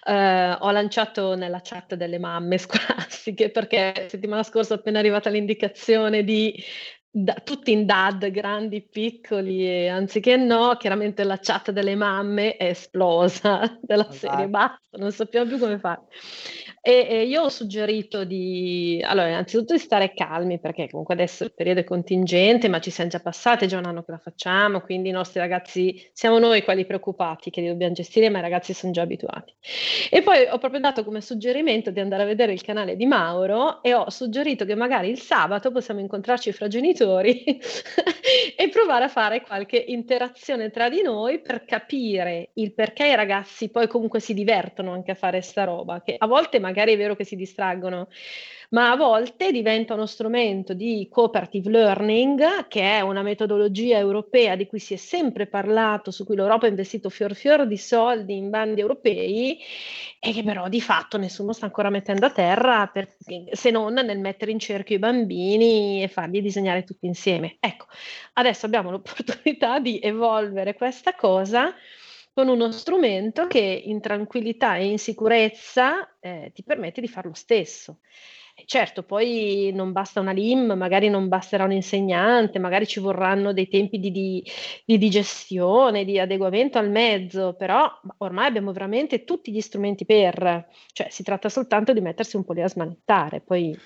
Eh, 0.06 0.56
ho 0.60 0.70
lanciato 0.70 1.34
nella 1.34 1.60
chat 1.62 1.94
delle 1.94 2.18
mamme 2.18 2.56
scolastiche 2.58 3.50
perché 3.50 4.06
settimana 4.08 4.42
scorsa 4.42 4.73
appena 4.74 4.98
arrivata 4.98 5.30
l'indicazione 5.30 6.24
di 6.24 6.54
da, 7.16 7.34
tutti 7.34 7.70
in 7.70 7.86
dad, 7.86 8.28
grandi, 8.30 8.82
piccoli, 8.82 9.64
e 9.68 9.86
anziché 9.86 10.36
no, 10.36 10.76
chiaramente 10.76 11.22
la 11.22 11.38
chat 11.40 11.70
delle 11.70 11.94
mamme 11.94 12.56
è 12.56 12.66
esplosa 12.66 13.78
della 13.80 14.10
serie, 14.10 14.48
basta, 14.48 14.98
non 14.98 15.12
sappiamo 15.12 15.46
più 15.46 15.58
come 15.58 15.78
fare. 15.78 16.02
E, 16.86 17.06
e, 17.08 17.22
io 17.22 17.44
ho 17.44 17.48
suggerito 17.48 18.24
di, 18.24 19.02
allora, 19.02 19.28
innanzitutto 19.28 19.72
di 19.72 19.78
stare 19.78 20.12
calmi, 20.12 20.58
perché 20.58 20.86
comunque 20.90 21.14
adesso 21.14 21.44
il 21.44 21.54
periodo 21.54 21.80
è 21.80 21.84
contingente, 21.84 22.68
ma 22.68 22.78
ci 22.78 22.90
siamo 22.90 23.08
già 23.08 23.20
passati, 23.20 23.64
è 23.64 23.68
già 23.68 23.78
un 23.78 23.86
anno 23.86 24.02
che 24.02 24.10
la 24.10 24.18
facciamo, 24.18 24.82
quindi 24.82 25.08
i 25.08 25.12
nostri 25.12 25.40
ragazzi, 25.40 26.10
siamo 26.12 26.38
noi 26.38 26.62
quelli 26.62 26.84
preoccupati 26.84 27.48
che 27.48 27.62
li 27.62 27.68
dobbiamo 27.68 27.94
gestire, 27.94 28.28
ma 28.28 28.36
i 28.36 28.42
ragazzi 28.42 28.74
sono 28.74 28.92
già 28.92 29.00
abituati. 29.00 29.54
E 30.10 30.20
poi 30.20 30.46
ho 30.46 30.58
proprio 30.58 30.78
dato 30.78 31.04
come 31.04 31.22
suggerimento 31.22 31.90
di 31.90 32.00
andare 32.00 32.24
a 32.24 32.26
vedere 32.26 32.52
il 32.52 32.60
canale 32.60 32.96
di 32.96 33.06
Mauro 33.06 33.82
e 33.82 33.94
ho 33.94 34.10
suggerito 34.10 34.66
che 34.66 34.74
magari 34.74 35.08
il 35.08 35.18
sabato 35.18 35.70
possiamo 35.70 36.00
incontrarci 36.00 36.52
fra 36.52 36.68
genitori 36.68 37.44
e 38.56 38.68
provare 38.68 39.04
a 39.04 39.08
fare 39.08 39.40
qualche 39.40 39.82
interazione 39.88 40.68
tra 40.68 40.90
di 40.90 41.00
noi 41.00 41.40
per 41.40 41.64
capire 41.64 42.50
il 42.56 42.74
perché 42.74 43.06
i 43.06 43.14
ragazzi 43.14 43.70
poi 43.70 43.88
comunque 43.88 44.20
si 44.20 44.34
divertono 44.34 44.92
anche 44.92 45.12
a 45.12 45.14
fare 45.14 45.40
sta 45.40 45.64
roba, 45.64 46.02
che 46.02 46.16
a 46.18 46.26
volte 46.26 46.58
magari 46.58 46.72
magari 46.74 46.94
è 46.94 46.96
vero 46.96 47.14
che 47.14 47.24
si 47.24 47.36
distraggono, 47.36 48.08
ma 48.70 48.90
a 48.90 48.96
volte 48.96 49.52
diventa 49.52 49.94
uno 49.94 50.06
strumento 50.06 50.74
di 50.74 51.06
cooperative 51.08 51.70
learning, 51.70 52.66
che 52.66 52.80
è 52.80 53.00
una 53.00 53.22
metodologia 53.22 53.96
europea 53.98 54.56
di 54.56 54.66
cui 54.66 54.80
si 54.80 54.94
è 54.94 54.96
sempre 54.96 55.46
parlato, 55.46 56.10
su 56.10 56.24
cui 56.24 56.34
l'Europa 56.34 56.66
ha 56.66 56.70
investito 56.70 57.08
fior 57.08 57.36
fior 57.36 57.68
di 57.68 57.76
soldi 57.76 58.36
in 58.36 58.50
bandi 58.50 58.80
europei 58.80 59.60
e 60.18 60.32
che 60.32 60.42
però 60.42 60.68
di 60.68 60.80
fatto 60.80 61.16
nessuno 61.16 61.52
sta 61.52 61.66
ancora 61.66 61.90
mettendo 61.90 62.26
a 62.26 62.30
terra 62.30 62.88
per, 62.88 63.14
se 63.52 63.70
non 63.70 63.92
nel 63.92 64.18
mettere 64.18 64.50
in 64.50 64.58
cerchio 64.58 64.96
i 64.96 64.98
bambini 64.98 66.02
e 66.02 66.08
farli 66.08 66.42
disegnare 66.42 66.82
tutti 66.82 67.06
insieme. 67.06 67.58
Ecco, 67.60 67.86
adesso 68.32 68.66
abbiamo 68.66 68.90
l'opportunità 68.90 69.78
di 69.78 70.00
evolvere 70.02 70.74
questa 70.74 71.14
cosa 71.14 71.72
con 72.34 72.48
uno 72.48 72.70
strumento 72.72 73.46
che 73.46 73.60
in 73.60 74.00
tranquillità 74.00 74.76
e 74.76 74.86
in 74.86 74.98
sicurezza 74.98 76.18
eh, 76.20 76.50
ti 76.52 76.62
permette 76.64 77.00
di 77.00 77.08
fare 77.08 77.28
lo 77.28 77.34
stesso. 77.34 78.00
Certo, 78.66 79.02
poi 79.02 79.72
non 79.74 79.90
basta 79.92 80.20
una 80.20 80.30
LIM, 80.32 80.72
magari 80.76 81.08
non 81.08 81.28
basterà 81.28 81.64
un 81.64 81.72
insegnante, 81.72 82.60
magari 82.60 82.86
ci 82.86 83.00
vorranno 83.00 83.52
dei 83.52 83.68
tempi 83.68 83.98
di, 83.98 84.12
di, 84.12 84.44
di 84.84 84.96
digestione, 84.96 86.04
di 86.04 86.20
adeguamento 86.20 86.78
al 86.78 86.88
mezzo, 86.88 87.54
però 87.54 87.90
ormai 88.18 88.46
abbiamo 88.46 88.72
veramente 88.72 89.24
tutti 89.24 89.50
gli 89.52 89.60
strumenti 89.60 90.04
per, 90.04 90.68
cioè 90.92 91.08
si 91.10 91.24
tratta 91.24 91.48
soltanto 91.48 91.92
di 91.92 92.00
mettersi 92.00 92.36
un 92.36 92.44
po' 92.44 92.52
lì 92.52 92.62
a 92.62 92.68
smanettare, 92.68 93.40
poi 93.40 93.76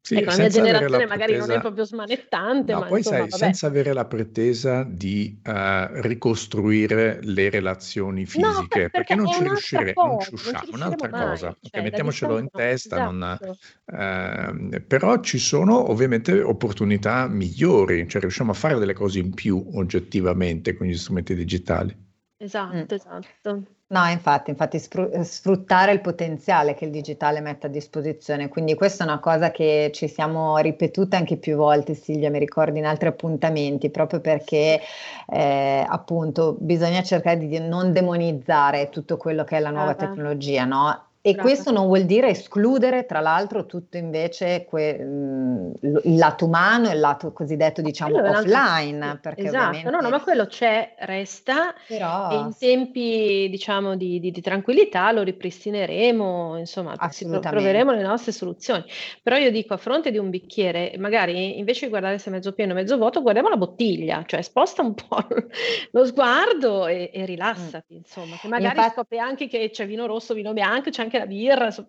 sì, 0.00 0.14
ecco, 0.18 0.30
la 0.30 0.36
mia 0.36 0.48
generazione 0.48 1.04
la 1.04 1.06
magari 1.06 1.36
non 1.36 1.50
è 1.50 1.58
proprio 1.58 1.84
smanettante, 1.84 2.72
No, 2.72 2.78
ma 2.78 2.86
poi 2.86 2.98
insomma, 2.98 3.18
sai, 3.18 3.28
vabbè. 3.28 3.44
senza 3.44 3.66
avere 3.66 3.92
la 3.94 4.04
pretesa 4.06 4.82
di 4.84 5.40
eh, 5.42 6.00
ricostruire 6.02 7.18
le 7.22 7.48
relazioni 7.50 8.26
No, 8.32 8.66
fisiche, 8.66 8.68
per- 8.68 8.90
perché 8.90 9.14
perché 9.14 9.14
non 9.14 9.26
ci 9.26 9.44
riuscire, 9.44 9.98
non 10.02 10.18
cosa, 10.18 10.18
ci 10.18 10.34
non 10.40 10.54
ci 10.54 10.64
usciamo, 10.64 10.64
riusciremo 10.66 10.76
un'altra 10.76 11.08
mai, 11.08 11.26
cosa, 11.36 11.56
cioè 11.60 11.80
mettiamocelo 11.82 12.38
in 12.38 12.50
testa, 12.52 12.98
non, 12.98 13.38
esatto. 13.38 13.58
ehm, 13.86 14.84
però 14.86 15.20
ci 15.20 15.38
sono 15.38 15.90
ovviamente 15.90 16.40
opportunità 16.42 17.26
migliori, 17.28 18.06
cioè 18.08 18.20
riusciamo 18.20 18.50
a 18.50 18.54
fare 18.54 18.78
delle 18.78 18.92
cose 18.94 19.18
in 19.18 19.32
più 19.34 19.62
oggettivamente 19.74 20.76
con 20.76 20.86
gli 20.86 20.96
strumenti 20.96 21.34
digitali. 21.34 21.96
Esatto, 22.40 22.94
esatto. 22.94 23.62
No, 23.90 24.06
infatti, 24.06 24.50
infatti 24.50 24.76
eh, 24.76 25.24
sfruttare 25.24 25.92
il 25.92 26.00
potenziale 26.02 26.74
che 26.74 26.84
il 26.84 26.90
digitale 26.90 27.40
mette 27.40 27.66
a 27.66 27.70
disposizione. 27.70 28.48
Quindi 28.48 28.74
questa 28.74 29.04
è 29.04 29.06
una 29.06 29.18
cosa 29.18 29.50
che 29.50 29.90
ci 29.94 30.08
siamo 30.08 30.58
ripetute 30.58 31.16
anche 31.16 31.38
più 31.38 31.56
volte, 31.56 31.94
Silvia, 31.94 32.30
mi 32.30 32.38
ricordo 32.38 32.78
in 32.78 32.84
altri 32.84 33.08
appuntamenti, 33.08 33.90
proprio 33.90 34.20
perché 34.20 34.80
eh, 35.26 35.84
appunto 35.88 36.56
bisogna 36.60 37.02
cercare 37.02 37.38
di 37.38 37.58
non 37.60 37.92
demonizzare 37.92 38.90
tutto 38.90 39.16
quello 39.16 39.42
che 39.44 39.56
è 39.56 39.60
la 39.60 39.70
nuova 39.70 39.94
Brava. 39.94 40.12
tecnologia, 40.12 40.64
no? 40.66 41.07
E 41.28 41.32
Brava. 41.32 41.48
questo 41.48 41.70
non 41.70 41.86
vuol 41.86 42.04
dire 42.04 42.28
escludere, 42.28 43.04
tra 43.06 43.20
l'altro, 43.20 43.66
tutto 43.66 43.96
invece 43.96 44.64
que- 44.64 44.98
mh, 44.98 45.72
lo- 45.80 46.00
il 46.04 46.16
lato 46.16 46.46
umano 46.46 46.88
e 46.88 46.94
il 46.94 47.00
lato 47.00 47.32
cosiddetto, 47.32 47.82
diciamo, 47.82 48.16
offline, 48.18 49.04
esatto, 49.20 49.28
ovviamente... 49.40 49.90
no, 49.90 50.00
no, 50.00 50.08
ma 50.08 50.20
quello 50.22 50.46
c'è, 50.46 50.94
resta, 51.00 51.74
Però 51.86 52.30
e 52.30 52.34
in 52.36 52.52
tempi, 52.58 53.48
diciamo, 53.50 53.96
di, 53.96 54.18
di- 54.20 54.30
di 54.30 54.40
tranquillità 54.40 55.10
lo 55.12 55.22
ripristineremo, 55.22 56.56
insomma, 56.58 56.94
troveremo 56.96 57.92
le 57.92 58.02
nostre 58.02 58.32
soluzioni. 58.32 58.84
Però 59.22 59.36
io 59.36 59.50
dico, 59.50 59.74
a 59.74 59.76
fronte 59.76 60.10
di 60.10 60.18
un 60.18 60.30
bicchiere, 60.30 60.94
magari 60.98 61.58
invece 61.58 61.84
di 61.84 61.90
guardare 61.90 62.18
se 62.18 62.30
è 62.30 62.32
mezzo 62.32 62.52
pieno 62.52 62.72
o 62.72 62.74
mezzo 62.74 62.96
vuoto, 62.96 63.20
guardiamo 63.22 63.48
la 63.48 63.56
bottiglia, 63.56 64.22
cioè 64.26 64.42
sposta 64.42 64.82
un 64.82 64.94
po' 64.94 65.26
lo 65.92 66.04
sguardo 66.04 66.86
e, 66.86 67.10
e 67.12 67.24
rilassati, 67.24 67.94
insomma, 67.94 68.36
che 68.40 68.48
magari 68.48 68.76
Infatti- 68.76 68.94
scopri 68.94 69.18
anche 69.18 69.46
che 69.48 69.70
c'è 69.70 69.86
vino 69.86 70.06
rosso, 70.06 70.34
vino 70.34 70.52
bianco, 70.52 70.90
c'è 70.90 71.02
anche 71.02 71.17
la 71.18 71.26
birra, 71.26 71.66
insomma. 71.66 71.88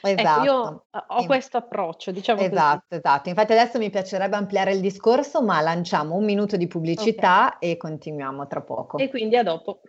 Ecco, 0.00 0.20
Esatto. 0.20 0.44
io 0.44 0.84
eh, 0.92 1.04
ho 1.08 1.26
questo 1.26 1.56
approccio, 1.56 2.10
diciamo 2.12 2.38
così. 2.38 2.52
Esatto, 2.52 2.94
esatto. 2.94 3.28
Infatti 3.28 3.52
adesso 3.52 3.78
mi 3.78 3.90
piacerebbe 3.90 4.36
ampliare 4.36 4.72
il 4.72 4.80
discorso, 4.80 5.42
ma 5.42 5.60
lanciamo 5.60 6.14
un 6.14 6.24
minuto 6.24 6.56
di 6.56 6.66
pubblicità 6.66 7.58
e 7.58 7.76
continuiamo 7.76 8.46
tra 8.46 8.60
poco. 8.62 8.98
E 8.98 9.10
quindi 9.10 9.36
a 9.36 9.42
dopo. 9.42 9.80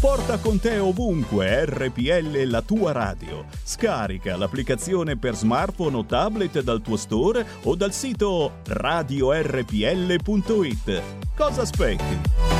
Porta 0.00 0.38
con 0.38 0.58
te 0.58 0.78
ovunque 0.78 1.66
RPL 1.66 2.48
la 2.48 2.62
tua 2.62 2.90
radio. 2.92 3.44
Scarica 3.62 4.34
l'applicazione 4.34 5.18
per 5.18 5.34
smartphone 5.34 5.94
o 5.98 6.06
tablet 6.06 6.62
dal 6.62 6.80
tuo 6.80 6.96
store 6.96 7.44
o 7.64 7.76
dal 7.76 7.92
sito 7.92 8.60
radiorpl.it. 8.66 9.42
Cosa 11.36 11.60
aspetti? 11.60 12.59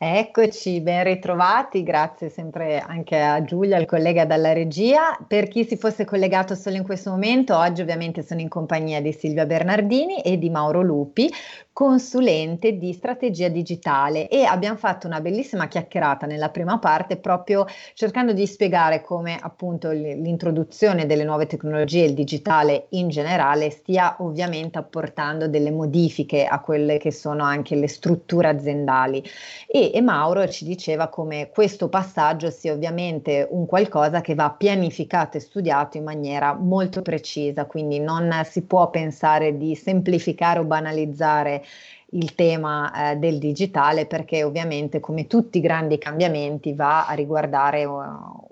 Eccoci, 0.00 0.80
ben 0.80 1.02
ritrovati, 1.02 1.82
grazie 1.82 2.28
sempre 2.28 2.78
anche 2.78 3.18
a 3.20 3.42
Giulia, 3.42 3.78
il 3.78 3.86
collega 3.86 4.24
dalla 4.24 4.52
regia. 4.52 5.18
Per 5.26 5.48
chi 5.48 5.64
si 5.64 5.76
fosse 5.76 6.04
collegato 6.04 6.54
solo 6.54 6.76
in 6.76 6.84
questo 6.84 7.10
momento, 7.10 7.56
oggi 7.56 7.80
ovviamente 7.82 8.22
sono 8.22 8.40
in 8.40 8.48
compagnia 8.48 9.02
di 9.02 9.12
Silvia 9.12 9.44
Bernardini 9.44 10.20
e 10.20 10.38
di 10.38 10.50
Mauro 10.50 10.82
Lupi, 10.82 11.28
consulente 11.72 12.76
di 12.76 12.92
strategia 12.92 13.48
digitale 13.48 14.28
e 14.28 14.44
abbiamo 14.44 14.76
fatto 14.76 15.08
una 15.08 15.20
bellissima 15.20 15.66
chiacchierata 15.66 16.26
nella 16.26 16.50
prima 16.50 16.78
parte 16.78 17.16
proprio 17.16 17.66
cercando 17.94 18.32
di 18.32 18.46
spiegare 18.46 19.00
come 19.02 19.36
appunto 19.40 19.90
l'introduzione 19.90 21.06
delle 21.06 21.24
nuove 21.24 21.46
tecnologie, 21.46 22.04
il 22.04 22.14
digitale 22.14 22.86
in 22.90 23.08
generale, 23.08 23.70
stia 23.70 24.14
ovviamente 24.20 24.78
apportando 24.78 25.48
delle 25.48 25.72
modifiche 25.72 26.44
a 26.44 26.60
quelle 26.60 26.98
che 26.98 27.10
sono 27.12 27.42
anche 27.42 27.74
le 27.74 27.88
strutture 27.88 28.48
aziendali. 28.48 29.22
E, 29.66 29.87
e 29.90 30.00
Mauro 30.00 30.48
ci 30.48 30.64
diceva 30.64 31.08
come 31.08 31.50
questo 31.50 31.88
passaggio 31.88 32.50
sia 32.50 32.72
ovviamente 32.72 33.46
un 33.50 33.66
qualcosa 33.66 34.20
che 34.20 34.34
va 34.34 34.50
pianificato 34.50 35.36
e 35.36 35.40
studiato 35.40 35.96
in 35.96 36.04
maniera 36.04 36.54
molto 36.54 37.02
precisa, 37.02 37.66
quindi 37.66 38.00
non 38.00 38.42
si 38.44 38.62
può 38.62 38.90
pensare 38.90 39.56
di 39.56 39.74
semplificare 39.74 40.60
o 40.60 40.64
banalizzare 40.64 41.64
il 42.12 42.34
tema 42.34 43.10
eh, 43.10 43.16
del 43.16 43.38
digitale 43.38 44.06
perché 44.06 44.42
ovviamente 44.42 45.00
come 45.00 45.26
tutti 45.26 45.58
i 45.58 45.60
grandi 45.60 45.98
cambiamenti 45.98 46.72
va 46.72 47.06
a 47.06 47.12
riguardare 47.12 47.84
uh, 47.84 48.47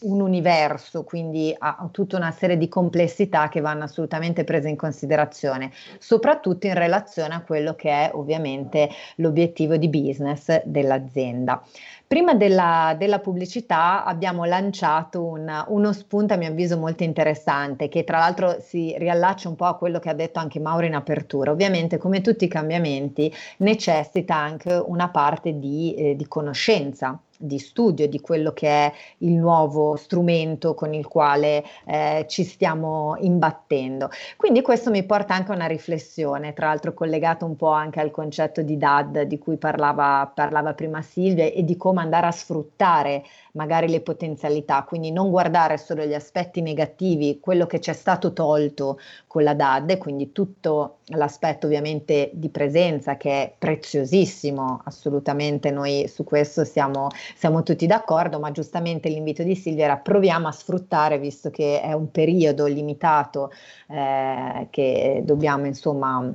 un 0.00 0.20
universo, 0.20 1.04
quindi 1.04 1.54
ha 1.56 1.88
tutta 1.90 2.16
una 2.16 2.30
serie 2.30 2.56
di 2.56 2.68
complessità 2.68 3.48
che 3.48 3.60
vanno 3.60 3.84
assolutamente 3.84 4.44
prese 4.44 4.68
in 4.68 4.76
considerazione, 4.76 5.70
soprattutto 5.98 6.66
in 6.66 6.74
relazione 6.74 7.34
a 7.34 7.42
quello 7.42 7.74
che 7.74 7.90
è 7.90 8.10
ovviamente 8.14 8.88
l'obiettivo 9.16 9.76
di 9.76 9.88
business 9.88 10.62
dell'azienda. 10.64 11.62
Prima 12.08 12.34
della, 12.34 12.94
della 12.96 13.18
pubblicità 13.18 14.04
abbiamo 14.04 14.44
lanciato 14.44 15.24
un- 15.24 15.64
uno 15.68 15.92
spunto 15.92 16.34
a 16.34 16.36
mio 16.36 16.48
avviso 16.48 16.78
molto 16.78 17.02
interessante 17.02 17.88
che 17.88 18.04
tra 18.04 18.18
l'altro 18.18 18.58
si 18.60 18.94
riallaccia 18.96 19.48
un 19.48 19.56
po' 19.56 19.64
a 19.64 19.76
quello 19.76 19.98
che 19.98 20.10
ha 20.10 20.14
detto 20.14 20.38
anche 20.38 20.60
Mauro 20.60 20.86
in 20.86 20.94
apertura. 20.94 21.50
Ovviamente 21.50 21.98
come 21.98 22.20
tutti 22.20 22.44
i 22.44 22.48
cambiamenti 22.48 23.32
necessita 23.58 24.36
anche 24.36 24.72
una 24.72 25.08
parte 25.08 25.58
di, 25.58 25.94
eh, 25.96 26.16
di 26.16 26.28
conoscenza 26.28 27.18
di 27.38 27.58
studio 27.58 28.08
di 28.08 28.20
quello 28.20 28.52
che 28.52 28.68
è 28.68 28.92
il 29.18 29.32
nuovo 29.32 29.96
strumento 29.96 30.74
con 30.74 30.94
il 30.94 31.06
quale 31.06 31.64
eh, 31.84 32.24
ci 32.28 32.44
stiamo 32.44 33.16
imbattendo. 33.18 34.10
Quindi 34.36 34.62
questo 34.62 34.90
mi 34.90 35.04
porta 35.04 35.34
anche 35.34 35.52
a 35.52 35.54
una 35.54 35.66
riflessione, 35.66 36.52
tra 36.52 36.66
l'altro 36.66 36.94
collegato 36.94 37.44
un 37.44 37.56
po' 37.56 37.70
anche 37.70 38.00
al 38.00 38.10
concetto 38.10 38.62
di 38.62 38.76
DAD 38.76 39.22
di 39.22 39.38
cui 39.38 39.56
parlava, 39.56 40.30
parlava 40.34 40.74
prima 40.74 41.02
Silvia 41.02 41.44
e 41.44 41.64
di 41.64 41.76
come 41.76 42.00
andare 42.00 42.26
a 42.26 42.32
sfruttare 42.32 43.24
magari 43.56 43.88
le 43.88 44.00
potenzialità, 44.00 44.84
quindi 44.84 45.10
non 45.10 45.30
guardare 45.30 45.78
solo 45.78 46.04
gli 46.04 46.14
aspetti 46.14 46.60
negativi, 46.60 47.40
quello 47.40 47.66
che 47.66 47.80
ci 47.80 47.90
è 47.90 47.94
stato 47.94 48.32
tolto 48.32 48.98
con 49.26 49.42
la 49.42 49.54
DAD, 49.54 49.98
quindi 49.98 50.30
tutto 50.30 50.98
l'aspetto 51.06 51.66
ovviamente 51.66 52.30
di 52.34 52.50
presenza 52.50 53.16
che 53.16 53.42
è 53.42 53.52
preziosissimo, 53.58 54.82
assolutamente 54.84 55.70
noi 55.70 56.06
su 56.06 56.22
questo 56.22 56.64
siamo, 56.64 57.08
siamo 57.34 57.62
tutti 57.62 57.86
d'accordo, 57.86 58.38
ma 58.38 58.52
giustamente 58.52 59.08
l'invito 59.08 59.42
di 59.42 59.56
Silvia 59.56 59.84
era 59.86 59.96
proviamo 59.96 60.46
a 60.46 60.52
sfruttare, 60.52 61.18
visto 61.18 61.50
che 61.50 61.80
è 61.80 61.92
un 61.92 62.10
periodo 62.10 62.66
limitato 62.66 63.50
eh, 63.88 64.68
che 64.70 65.22
dobbiamo 65.24 65.66
insomma 65.66 66.30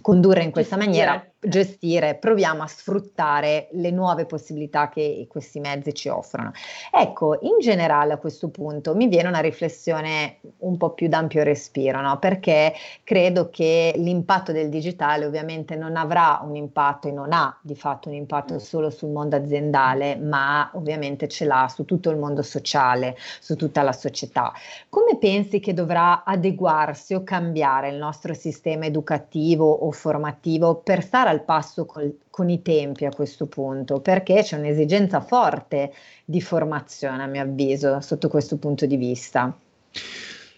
condurre 0.00 0.44
in 0.44 0.50
questa 0.50 0.76
maniera 0.76 1.29
gestire, 1.40 2.16
proviamo 2.16 2.62
a 2.62 2.66
sfruttare 2.66 3.68
le 3.72 3.90
nuove 3.90 4.26
possibilità 4.26 4.90
che 4.90 5.26
questi 5.28 5.58
mezzi 5.58 5.94
ci 5.94 6.08
offrono. 6.08 6.52
Ecco, 6.92 7.38
in 7.40 7.58
generale 7.60 8.12
a 8.12 8.18
questo 8.18 8.50
punto 8.50 8.94
mi 8.94 9.08
viene 9.08 9.28
una 9.28 9.40
riflessione 9.40 10.40
un 10.58 10.76
po' 10.76 10.90
più 10.90 11.08
d'ampio 11.08 11.42
respiro, 11.42 12.02
no? 12.02 12.18
perché 12.18 12.74
credo 13.04 13.48
che 13.48 13.94
l'impatto 13.96 14.52
del 14.52 14.68
digitale 14.68 15.24
ovviamente 15.24 15.76
non 15.76 15.96
avrà 15.96 16.40
un 16.42 16.56
impatto 16.56 17.08
e 17.08 17.12
non 17.12 17.32
ha 17.32 17.58
di 17.62 17.74
fatto 17.74 18.08
un 18.10 18.16
impatto 18.16 18.58
solo 18.58 18.90
sul 18.90 19.08
mondo 19.10 19.36
aziendale, 19.36 20.16
ma 20.16 20.70
ovviamente 20.74 21.26
ce 21.26 21.46
l'ha 21.46 21.70
su 21.74 21.86
tutto 21.86 22.10
il 22.10 22.18
mondo 22.18 22.42
sociale, 22.42 23.16
su 23.40 23.56
tutta 23.56 23.82
la 23.82 23.92
società. 23.92 24.52
Come 24.90 25.16
pensi 25.16 25.58
che 25.58 25.72
dovrà 25.72 26.22
adeguarsi 26.22 27.14
o 27.14 27.24
cambiare 27.24 27.88
il 27.88 27.96
nostro 27.96 28.34
sistema 28.34 28.84
educativo 28.84 29.70
o 29.70 29.90
formativo 29.90 30.74
per 30.76 31.02
stare 31.02 31.28
al 31.30 31.44
passo 31.44 31.86
col, 31.86 32.18
con 32.28 32.48
i 32.50 32.62
tempi 32.62 33.04
a 33.06 33.10
questo 33.10 33.46
punto, 33.46 34.00
perché 34.00 34.42
c'è 34.42 34.58
un'esigenza 34.58 35.20
forte 35.20 35.92
di 36.24 36.40
formazione, 36.40 37.22
a 37.22 37.26
mio 37.26 37.42
avviso, 37.42 38.00
sotto 38.00 38.28
questo 38.28 38.56
punto 38.58 38.86
di 38.86 38.96
vista. 38.96 39.56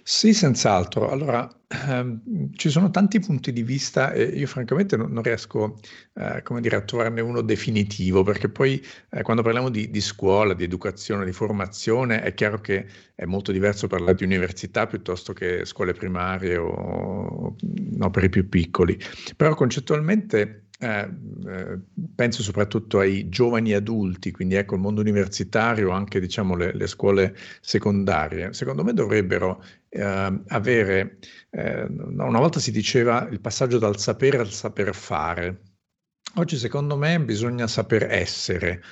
Sì, 0.04 0.34
senz'altro. 0.34 1.10
Allora, 1.10 1.48
ehm, 1.68 2.50
ci 2.54 2.70
sono 2.70 2.90
tanti 2.90 3.20
punti 3.20 3.52
di 3.52 3.62
vista 3.62 4.12
e 4.12 4.24
io 4.24 4.48
francamente 4.48 4.96
non, 4.96 5.12
non 5.12 5.22
riesco, 5.22 5.78
eh, 6.14 6.42
dire, 6.60 6.76
a 6.76 6.80
trovarne 6.82 7.20
uno 7.20 7.40
definitivo, 7.40 8.24
perché 8.24 8.48
poi 8.48 8.84
eh, 9.10 9.22
quando 9.22 9.42
parliamo 9.42 9.68
di, 9.70 9.90
di, 9.90 10.00
scuola, 10.00 10.54
di 10.54 10.64
educazione, 10.64 11.24
di 11.24 11.32
formazione, 11.32 12.20
è 12.22 12.34
chiaro 12.34 12.60
che 12.60 12.86
è 13.14 13.24
molto 13.26 13.52
diverso 13.52 13.86
parlare 13.86 14.16
di 14.16 14.24
università 14.24 14.88
piuttosto 14.88 15.32
che 15.32 15.64
scuole 15.64 15.92
primarie 15.92 16.56
o 16.56 17.54
no, 17.60 18.10
per 18.10 18.24
i 18.24 18.28
più 18.28 18.48
piccoli. 18.48 18.98
Però 19.36 19.54
concettualmente 19.54 20.61
eh, 20.82 21.08
eh, 21.46 21.78
penso 22.12 22.42
soprattutto 22.42 22.98
ai 22.98 23.28
giovani 23.28 23.72
adulti, 23.72 24.32
quindi 24.32 24.56
ecco 24.56 24.74
il 24.74 24.80
mondo 24.80 25.00
universitario, 25.00 25.90
anche 25.90 26.18
diciamo 26.18 26.56
le, 26.56 26.74
le 26.74 26.86
scuole 26.88 27.36
secondarie, 27.60 28.52
secondo 28.52 28.82
me 28.82 28.92
dovrebbero 28.92 29.62
eh, 29.88 30.42
avere, 30.48 31.18
eh, 31.50 31.84
una 31.84 32.40
volta 32.40 32.58
si 32.58 32.72
diceva 32.72 33.28
il 33.30 33.40
passaggio 33.40 33.78
dal 33.78 33.96
sapere 33.98 34.38
al 34.38 34.50
saper 34.50 34.92
fare, 34.92 35.60
oggi 36.34 36.56
secondo 36.56 36.96
me 36.96 37.20
bisogna 37.20 37.68
saper 37.68 38.10
essere. 38.10 38.82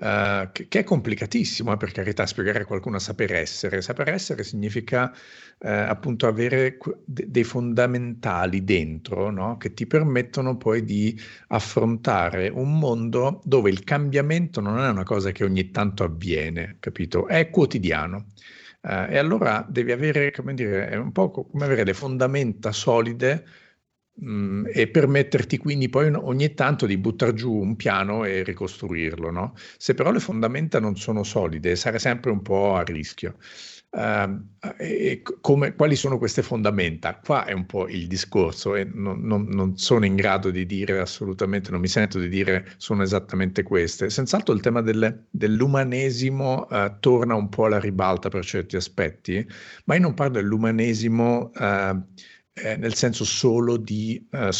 Uh, 0.00 0.52
che, 0.52 0.68
che, 0.68 0.78
è 0.78 0.84
complicatissimo, 0.84 1.72
eh, 1.72 1.76
per 1.76 1.90
carità, 1.90 2.24
spiegare 2.24 2.60
a 2.60 2.64
qualcuno 2.64 2.96
a 2.96 3.00
saper 3.00 3.32
essere. 3.32 3.82
Saper 3.82 4.10
essere 4.10 4.44
significa 4.44 5.10
uh, 5.10 5.66
appunto 5.66 6.28
avere 6.28 6.78
de- 7.04 7.28
dei 7.28 7.42
fondamentali 7.42 8.62
dentro, 8.62 9.30
no? 9.30 9.56
che 9.56 9.74
ti 9.74 9.88
permettono 9.88 10.56
poi 10.56 10.84
di 10.84 11.20
affrontare 11.48 12.46
un 12.46 12.78
mondo 12.78 13.40
dove 13.42 13.70
il 13.70 13.82
cambiamento 13.82 14.60
non 14.60 14.78
è 14.78 14.88
una 14.88 15.02
cosa 15.02 15.32
che 15.32 15.42
ogni 15.42 15.70
tanto 15.72 16.04
avviene, 16.04 16.76
capito? 16.78 17.26
È 17.26 17.50
quotidiano. 17.50 18.26
Uh, 18.82 19.10
e 19.10 19.18
allora 19.18 19.66
devi 19.68 19.90
avere, 19.90 20.30
come 20.30 20.54
dire, 20.54 20.90
è 20.90 20.96
un 20.96 21.10
po' 21.10 21.32
come 21.32 21.64
avere 21.64 21.82
le 21.82 21.94
fondamenta 21.94 22.70
solide 22.70 23.44
Mm, 24.24 24.66
e 24.72 24.88
permetterti 24.88 25.58
quindi 25.58 25.88
poi 25.88 26.12
ogni 26.12 26.52
tanto 26.54 26.86
di 26.86 26.98
buttare 26.98 27.34
giù 27.34 27.52
un 27.52 27.76
piano 27.76 28.24
e 28.24 28.42
ricostruirlo. 28.42 29.30
No? 29.30 29.54
Se 29.76 29.94
però 29.94 30.10
le 30.10 30.18
fondamenta 30.18 30.80
non 30.80 30.96
sono 30.96 31.22
solide, 31.22 31.76
sarai 31.76 32.00
sempre 32.00 32.32
un 32.32 32.42
po' 32.42 32.74
a 32.74 32.82
rischio. 32.82 33.36
Uh, 33.90 34.44
e 34.76 35.22
come, 35.40 35.74
quali 35.74 35.96
sono 35.96 36.18
queste 36.18 36.42
fondamenta? 36.42 37.18
Qua 37.24 37.46
è 37.46 37.52
un 37.52 37.64
po' 37.64 37.88
il 37.88 38.06
discorso 38.06 38.74
e 38.74 38.84
non, 38.84 39.20
non, 39.22 39.46
non, 39.48 39.78
sono 39.78 40.04
in 40.04 40.14
grado 40.14 40.50
di 40.50 40.66
dire 40.66 40.98
assolutamente, 40.98 41.70
non 41.70 41.80
mi 41.80 41.88
sento 41.88 42.18
di 42.18 42.28
dire 42.28 42.74
sono 42.76 43.02
esattamente 43.02 43.62
queste. 43.62 44.10
Senz'altro 44.10 44.52
il 44.52 44.60
tema 44.60 44.82
delle, 44.82 45.26
dell'umanesimo 45.30 46.66
uh, 46.68 46.98
torna 47.00 47.34
un 47.34 47.48
po' 47.48 47.64
alla 47.64 47.80
ribalta 47.80 48.28
per 48.28 48.44
certi 48.44 48.76
aspetti, 48.76 49.46
ma 49.84 49.94
io 49.94 50.00
non 50.02 50.12
parlo 50.12 50.34
dell'umanesimo 50.34 51.50
uh, 51.54 52.04
eh, 52.60 52.76
nel 52.76 52.94
senso 52.94 53.24
solo 53.24 53.76
di 53.76 54.26
eh, 54.30 54.50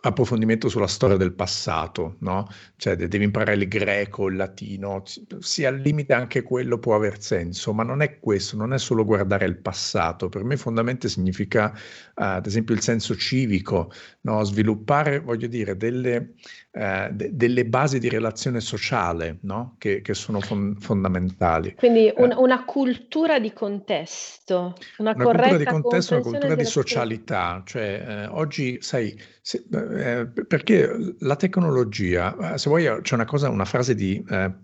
approfondimento 0.00 0.68
sulla 0.68 0.86
storia 0.86 1.16
del 1.16 1.32
passato, 1.32 2.16
no? 2.20 2.48
Cioè 2.76 2.96
devi 2.96 3.24
imparare 3.24 3.54
il 3.54 3.68
greco, 3.68 4.28
il 4.28 4.36
latino, 4.36 5.02
sì 5.40 5.64
al 5.64 5.76
limite 5.76 6.12
anche 6.12 6.42
quello 6.42 6.78
può 6.78 6.94
aver 6.94 7.20
senso, 7.20 7.72
ma 7.72 7.82
non 7.82 8.00
è 8.00 8.18
questo, 8.18 8.56
non 8.56 8.72
è 8.72 8.78
solo 8.78 9.04
guardare 9.04 9.44
il 9.44 9.56
passato, 9.56 10.28
per 10.28 10.44
me 10.44 10.56
fondamentalmente 10.56 11.08
significa 11.08 11.72
uh, 11.74 12.22
ad 12.22 12.46
esempio 12.46 12.74
il 12.74 12.80
senso 12.80 13.16
civico, 13.16 13.90
no? 14.22 14.44
sviluppare, 14.44 15.18
voglio 15.18 15.48
dire, 15.48 15.76
delle, 15.76 16.34
uh, 16.70 17.10
de- 17.10 17.30
delle 17.34 17.64
basi 17.64 17.98
di 17.98 18.08
relazione 18.08 18.60
sociale 18.60 19.38
no? 19.42 19.74
che, 19.78 20.00
che, 20.00 20.14
sono 20.14 20.40
fon- 20.40 20.76
fondamentali. 20.78 21.74
Quindi 21.74 22.12
un, 22.16 22.32
uh, 22.36 22.40
una 22.40 22.64
cultura 22.64 23.40
di 23.40 23.52
contesto, 23.52 24.76
una, 24.98 25.12
una 25.12 25.24
cultura 25.24 25.56
di 25.56 25.64
contesto, 25.64 26.14
una 26.14 26.22
cultura 26.22 26.54
di 26.54 26.64
socialità, 26.64 27.62
cioè 27.64 28.28
oggi 28.30 28.78
sai 28.80 29.18
sì, 29.56 29.68
eh, 29.74 30.26
perché 30.26 31.14
la 31.20 31.36
tecnologia, 31.36 32.54
eh, 32.54 32.58
se 32.58 32.68
vuoi 32.68 32.84
c'è 33.02 33.14
una 33.14 33.24
cosa, 33.24 33.48
una 33.48 33.64
frase 33.64 33.94
di 33.94 34.24
eh, 34.28 34.54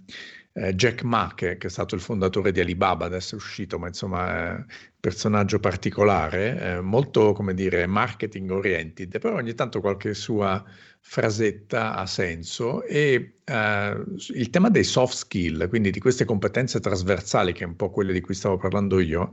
eh, 0.54 0.74
Jack 0.74 1.02
Ma, 1.02 1.32
che, 1.34 1.56
che, 1.56 1.66
è 1.68 1.70
stato 1.70 1.94
il 1.94 2.00
fondatore 2.00 2.52
di 2.52 2.60
Alibaba, 2.60 3.06
adesso 3.06 3.34
è 3.34 3.38
uscito, 3.38 3.78
ma 3.78 3.86
insomma 3.88 4.50
un 4.50 4.66
personaggio 5.00 5.58
particolare, 5.58 6.76
eh, 6.76 6.80
molto, 6.80 7.32
come 7.32 7.54
dire, 7.54 7.86
marketing 7.86 8.50
oriented, 8.50 9.18
però 9.18 9.36
ogni 9.36 9.54
tanto 9.54 9.80
qualche 9.80 10.14
sua 10.14 10.62
frasetta 11.00 11.94
ha 11.96 12.06
senso 12.06 12.82
e 12.84 13.38
eh, 13.44 14.04
il 14.34 14.50
tema 14.50 14.68
dei 14.68 14.84
soft 14.84 15.14
skill, 15.14 15.68
quindi 15.68 15.90
di 15.90 16.00
queste 16.00 16.24
competenze 16.24 16.80
trasversali, 16.80 17.52
che 17.52 17.64
è 17.64 17.66
un 17.66 17.76
po' 17.76 17.90
quelle 17.90 18.12
di 18.12 18.20
cui 18.20 18.34
stavo 18.34 18.56
parlando 18.58 19.00
io, 19.00 19.32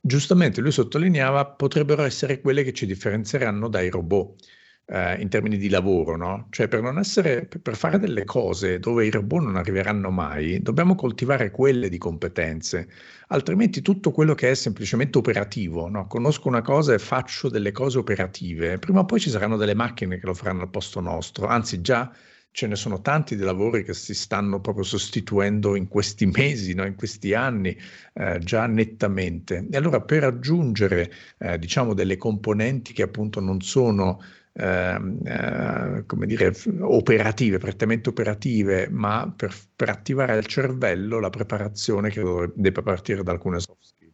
giustamente 0.00 0.60
lui 0.60 0.70
sottolineava 0.70 1.46
potrebbero 1.46 2.02
essere 2.02 2.40
quelle 2.40 2.62
che 2.62 2.72
ci 2.72 2.86
differenzieranno 2.86 3.68
dai 3.68 3.88
robot 3.90 4.56
eh, 4.90 5.20
in 5.20 5.28
termini 5.28 5.58
di 5.58 5.68
lavoro, 5.68 6.16
no? 6.16 6.46
Cioè 6.50 6.68
per 6.68 6.82
essere, 6.98 7.46
per 7.46 7.76
fare 7.76 7.98
delle 7.98 8.24
cose 8.24 8.78
dove 8.78 9.04
i 9.06 9.10
robot 9.10 9.42
non 9.42 9.56
arriveranno 9.56 10.10
mai, 10.10 10.60
dobbiamo 10.62 10.94
coltivare 10.94 11.50
quelle 11.50 11.88
di 11.88 11.98
competenze, 11.98 12.88
altrimenti 13.28 13.82
tutto 13.82 14.10
quello 14.10 14.34
che 14.34 14.50
è 14.50 14.54
semplicemente 14.54 15.18
operativo, 15.18 15.88
no? 15.88 16.06
Conosco 16.06 16.48
una 16.48 16.62
cosa 16.62 16.94
e 16.94 16.98
faccio 16.98 17.48
delle 17.48 17.72
cose 17.72 17.98
operative, 17.98 18.78
prima 18.78 19.00
o 19.00 19.04
poi 19.04 19.20
ci 19.20 19.30
saranno 19.30 19.56
delle 19.56 19.74
macchine 19.74 20.18
che 20.18 20.26
lo 20.26 20.34
faranno 20.34 20.62
al 20.62 20.70
posto 20.70 21.00
nostro, 21.00 21.46
anzi 21.46 21.80
già 21.82 22.10
ce 22.50 22.66
ne 22.66 22.76
sono 22.76 23.00
tanti 23.02 23.36
di 23.36 23.42
lavori 23.42 23.84
che 23.84 23.94
si 23.94 24.14
stanno 24.14 24.60
proprio 24.60 24.82
sostituendo 24.82 25.76
in 25.76 25.86
questi 25.86 26.26
mesi, 26.34 26.74
no? 26.74 26.84
in 26.86 26.94
questi 26.96 27.34
anni, 27.34 27.76
eh, 28.14 28.38
già 28.40 28.66
nettamente. 28.66 29.66
E 29.70 29.76
allora 29.76 30.00
per 30.00 30.24
aggiungere, 30.24 31.12
eh, 31.38 31.58
diciamo, 31.58 31.94
delle 31.94 32.16
componenti 32.16 32.92
che 32.92 33.02
appunto 33.02 33.40
non 33.40 33.60
sono 33.60 34.20
eh, 34.52 36.04
come 36.06 36.26
dire, 36.26 36.52
operative, 36.80 37.58
prettamente 37.58 38.08
operative, 38.08 38.88
ma 38.90 39.32
per, 39.34 39.54
per, 39.74 39.88
attivare 39.88 40.36
il 40.36 40.46
cervello 40.46 41.20
la 41.20 41.30
preparazione 41.30 42.10
che 42.10 42.52
deve 42.54 42.82
partire 42.82 43.22
da 43.22 43.32
alcune 43.32 43.60
soft 43.60 43.84
skill. 43.84 44.12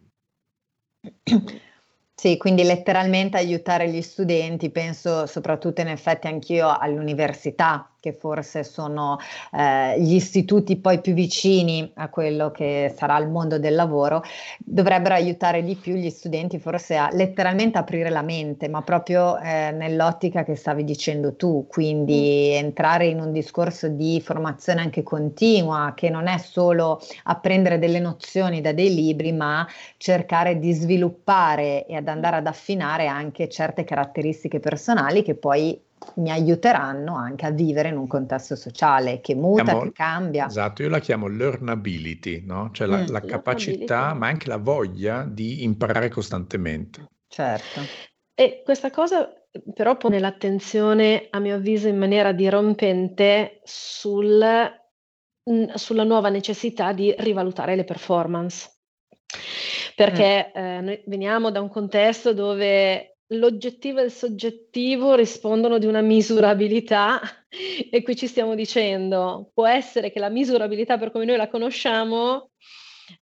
Sì, 2.17 2.37
quindi 2.37 2.63
letteralmente 2.63 3.37
aiutare 3.37 3.91
gli 3.91 4.01
studenti, 4.01 4.71
penso 4.71 5.27
soprattutto 5.27 5.81
in 5.81 5.89
effetti 5.89 6.29
anch'io 6.29 6.69
all'università, 6.75 7.94
che 8.05 8.13
forse 8.13 8.65
sono 8.65 9.17
eh, 9.51 9.99
gli 9.99 10.13
istituti 10.13 10.77
poi 10.77 11.01
più 11.01 11.15
vicini 11.15 11.91
a 11.95 12.11
quello 12.11 12.51
che 12.51 12.93
sarà 12.95 13.17
il 13.17 13.29
mondo 13.29 13.59
del 13.59 13.75
lavoro, 13.75 14.23
dovrebbero 14.59 15.15
aiutare 15.15 15.65
di 15.65 15.75
più 15.75 15.95
gli 15.95 16.11
studenti 16.11 16.59
forse 16.59 16.99
a 16.99 17.09
letteralmente 17.11 17.79
aprire 17.79 18.11
la 18.11 18.21
mente, 18.21 18.69
ma 18.69 18.83
proprio 18.83 19.39
eh, 19.39 19.71
nell'ottica 19.71 20.45
che 20.45 20.55
stavi 20.55 20.85
dicendo 20.85 21.35
tu, 21.35 21.67
quindi 21.67 22.51
mm. 22.53 22.65
entrare 22.65 23.07
in 23.07 23.21
un 23.21 23.33
discorso 23.33 23.89
di 23.89 24.21
formazione 24.21 24.83
anche 24.83 25.03
continua, 25.03 25.95
che 25.97 26.11
non 26.11 26.27
è 26.27 26.37
solo 26.37 27.01
apprendere 27.23 27.79
delle 27.79 28.01
nozioni 28.01 28.61
da 28.61 28.73
dei 28.73 28.95
libri, 28.95 29.33
ma 29.33 29.67
cercare 29.97 30.59
di 30.59 30.73
sviluppare 30.75 31.87
e 31.87 31.97
ad 31.97 32.09
andare 32.09 32.37
ad 32.37 32.47
affinare 32.47 33.07
anche 33.07 33.49
certe 33.49 33.85
caratteristiche 33.85 34.61
personali 34.61 35.23
che 35.23 35.35
poi 35.35 35.81
mi 36.17 36.31
aiuteranno 36.31 37.17
anche 37.17 37.47
a 37.47 37.51
vivere 37.51 37.89
in 37.89 37.97
un 37.97 38.07
contesto 38.07 38.57
sociale 38.57 39.21
che 39.21 39.35
muta, 39.35 39.65
chiamo, 39.65 39.81
che 39.83 39.93
cambia. 39.93 40.47
Esatto, 40.47 40.83
io 40.83 40.89
la 40.89 41.01
chiamo 41.01 41.29
learnability, 41.29 42.43
no? 42.45 42.71
cioè 42.73 42.87
la, 42.87 42.99
mm. 42.99 43.07
la 43.09 43.21
capacità, 43.21 44.15
ma 44.15 44.29
anche 44.29 44.49
la 44.49 44.59
voglia 44.59 45.25
di 45.25 45.65
imparare 45.65 46.09
costantemente. 46.09 47.09
Certo. 47.29 47.81
E 48.35 48.63
questa 48.65 48.91
cosa 48.91 49.29
però 49.73 49.97
pone 49.97 50.19
l'attenzione, 50.19 51.29
a 51.31 51.39
mio 51.39 51.57
avviso, 51.57 51.89
in 51.89 51.97
maniera 51.97 52.33
dirompente 52.33 53.61
sul, 53.63 54.45
sulla 55.75 56.05
nuova 56.05 56.29
necessità 56.29 56.93
di 56.93 57.15
rivalutare 57.19 57.77
le 57.77 57.85
performance. 57.85 58.71
Perché 59.95 60.53
mm. 60.57 60.61
eh, 60.61 60.81
noi 60.81 61.03
veniamo 61.07 61.51
da 61.51 61.61
un 61.61 61.69
contesto 61.69 62.35
dove 62.35 63.14
l'oggettivo 63.29 64.01
e 64.01 64.05
il 64.05 64.11
soggettivo 64.11 65.15
rispondono 65.15 65.79
di 65.79 65.87
una 65.87 66.01
misurabilità 66.01 67.21
e 67.91 68.03
qui 68.03 68.17
ci 68.17 68.27
stiamo 68.27 68.55
dicendo, 68.55 69.51
può 69.55 69.67
essere 69.67 70.11
che 70.11 70.19
la 70.19 70.29
misurabilità 70.29 70.99
per 70.99 71.11
come 71.11 71.25
noi 71.25 71.37
la 71.37 71.49
conosciamo 71.49 72.51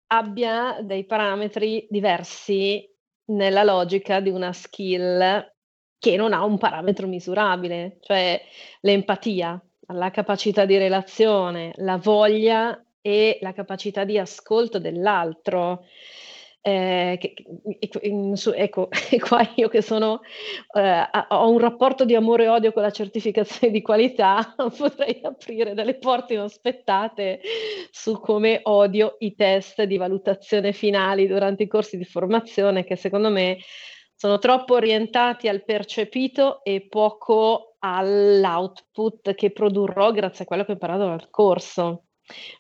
abbia 0.08 0.80
dei 0.82 1.06
parametri 1.06 1.88
diversi 1.90 2.88
nella 3.26 3.64
logica 3.64 4.20
di 4.20 4.30
una 4.30 4.52
skill 4.52 5.50
che 5.98 6.16
non 6.16 6.34
ha 6.34 6.44
un 6.44 6.58
parametro 6.58 7.08
misurabile, 7.08 7.98
cioè 8.02 8.42
l'empatia, 8.82 9.64
la 9.94 10.10
capacità 10.10 10.66
di 10.66 10.78
relazione, 10.78 11.74
la 11.76 11.98
voglia 11.98 12.84
e 13.02 13.38
la 13.42 13.54
capacità 13.54 14.04
di 14.04 14.18
ascolto 14.18 14.80
dell'altro. 14.80 15.86
Eh, 16.64 17.18
che, 17.20 17.34
ecco, 18.56 18.90
qua 19.28 19.52
io 19.56 19.68
che 19.68 19.82
sono, 19.82 20.22
eh, 20.78 21.10
ho 21.30 21.50
un 21.50 21.58
rapporto 21.58 22.06
di 22.06 22.14
amore 22.14 22.44
e 22.44 22.50
odio 22.50 22.72
con 22.72 22.84
la 22.84 22.92
certificazione 22.92 23.74
di 23.74 23.82
qualità, 23.82 24.54
potrei 24.78 25.20
aprire 25.24 25.74
delle 25.74 25.96
porte 25.96 26.34
inaspettate 26.34 27.42
su 27.90 28.20
come 28.20 28.60
odio 28.64 29.16
i 29.20 29.34
test 29.34 29.82
di 29.84 29.98
valutazione 29.98 30.72
finali 30.72 31.28
durante 31.28 31.64
i 31.64 31.68
corsi 31.68 31.98
di 31.98 32.06
formazione, 32.06 32.84
che 32.84 32.96
secondo 32.96 33.30
me 33.32 33.58
sono 34.16 34.38
troppo 34.38 34.76
orientati 34.76 35.48
al 35.48 35.64
percepito 35.64 36.64
e 36.64 36.86
poco 36.88 37.78
all'output 37.80 39.34
che 39.34 39.52
produrrò 39.52 40.12
grazie 40.12 40.44
a 40.44 40.48
quello 40.48 40.64
che 40.64 40.70
ho 40.70 40.74
imparato 40.74 41.06
dal 41.06 41.32
corso 41.32 42.04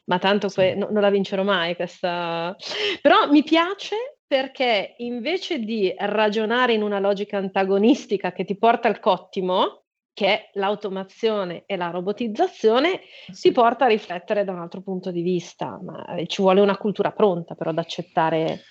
ma 0.06 0.20
tanto 0.20 0.50
sì. 0.50 0.56
que- 0.56 0.76
no, 0.76 0.88
non 0.92 1.02
la 1.02 1.10
vincerò 1.10 1.44
mai 1.44 1.76
questa. 1.76 2.56
Però 3.02 3.30
mi 3.30 3.44
piace 3.44 4.18
perché 4.26 4.96
invece 4.98 5.60
di 5.60 5.94
ragionare 5.98 6.74
in 6.74 6.84
una 6.84 7.00
logica 7.00 7.38
antagonistica 7.38 8.32
che 8.32 8.46
ti 8.46 8.58
porta 8.58 8.88
al 8.88 9.00
cottimo, 9.00 9.84
che 10.14 10.28
è 10.28 10.50
l'automazione 10.54 11.64
e 11.66 11.76
la 11.76 11.90
robotizzazione, 11.90 13.02
sì. 13.32 13.50
ti 13.50 13.52
porta 13.52 13.86
a 13.86 13.90
riflettere 13.90 14.44
da 14.44 14.52
un 14.54 14.60
altro 14.60 14.82
punto 14.82 15.12
di 15.12 15.22
vista. 15.22 15.80
Ma 15.82 16.06
ci 16.28 16.42
vuole 16.42 16.62
una 16.62 16.78
cultura 16.78 17.12
pronta 17.12 17.56
però 17.56 17.72
ad 17.72 17.78
accettare 17.78 18.62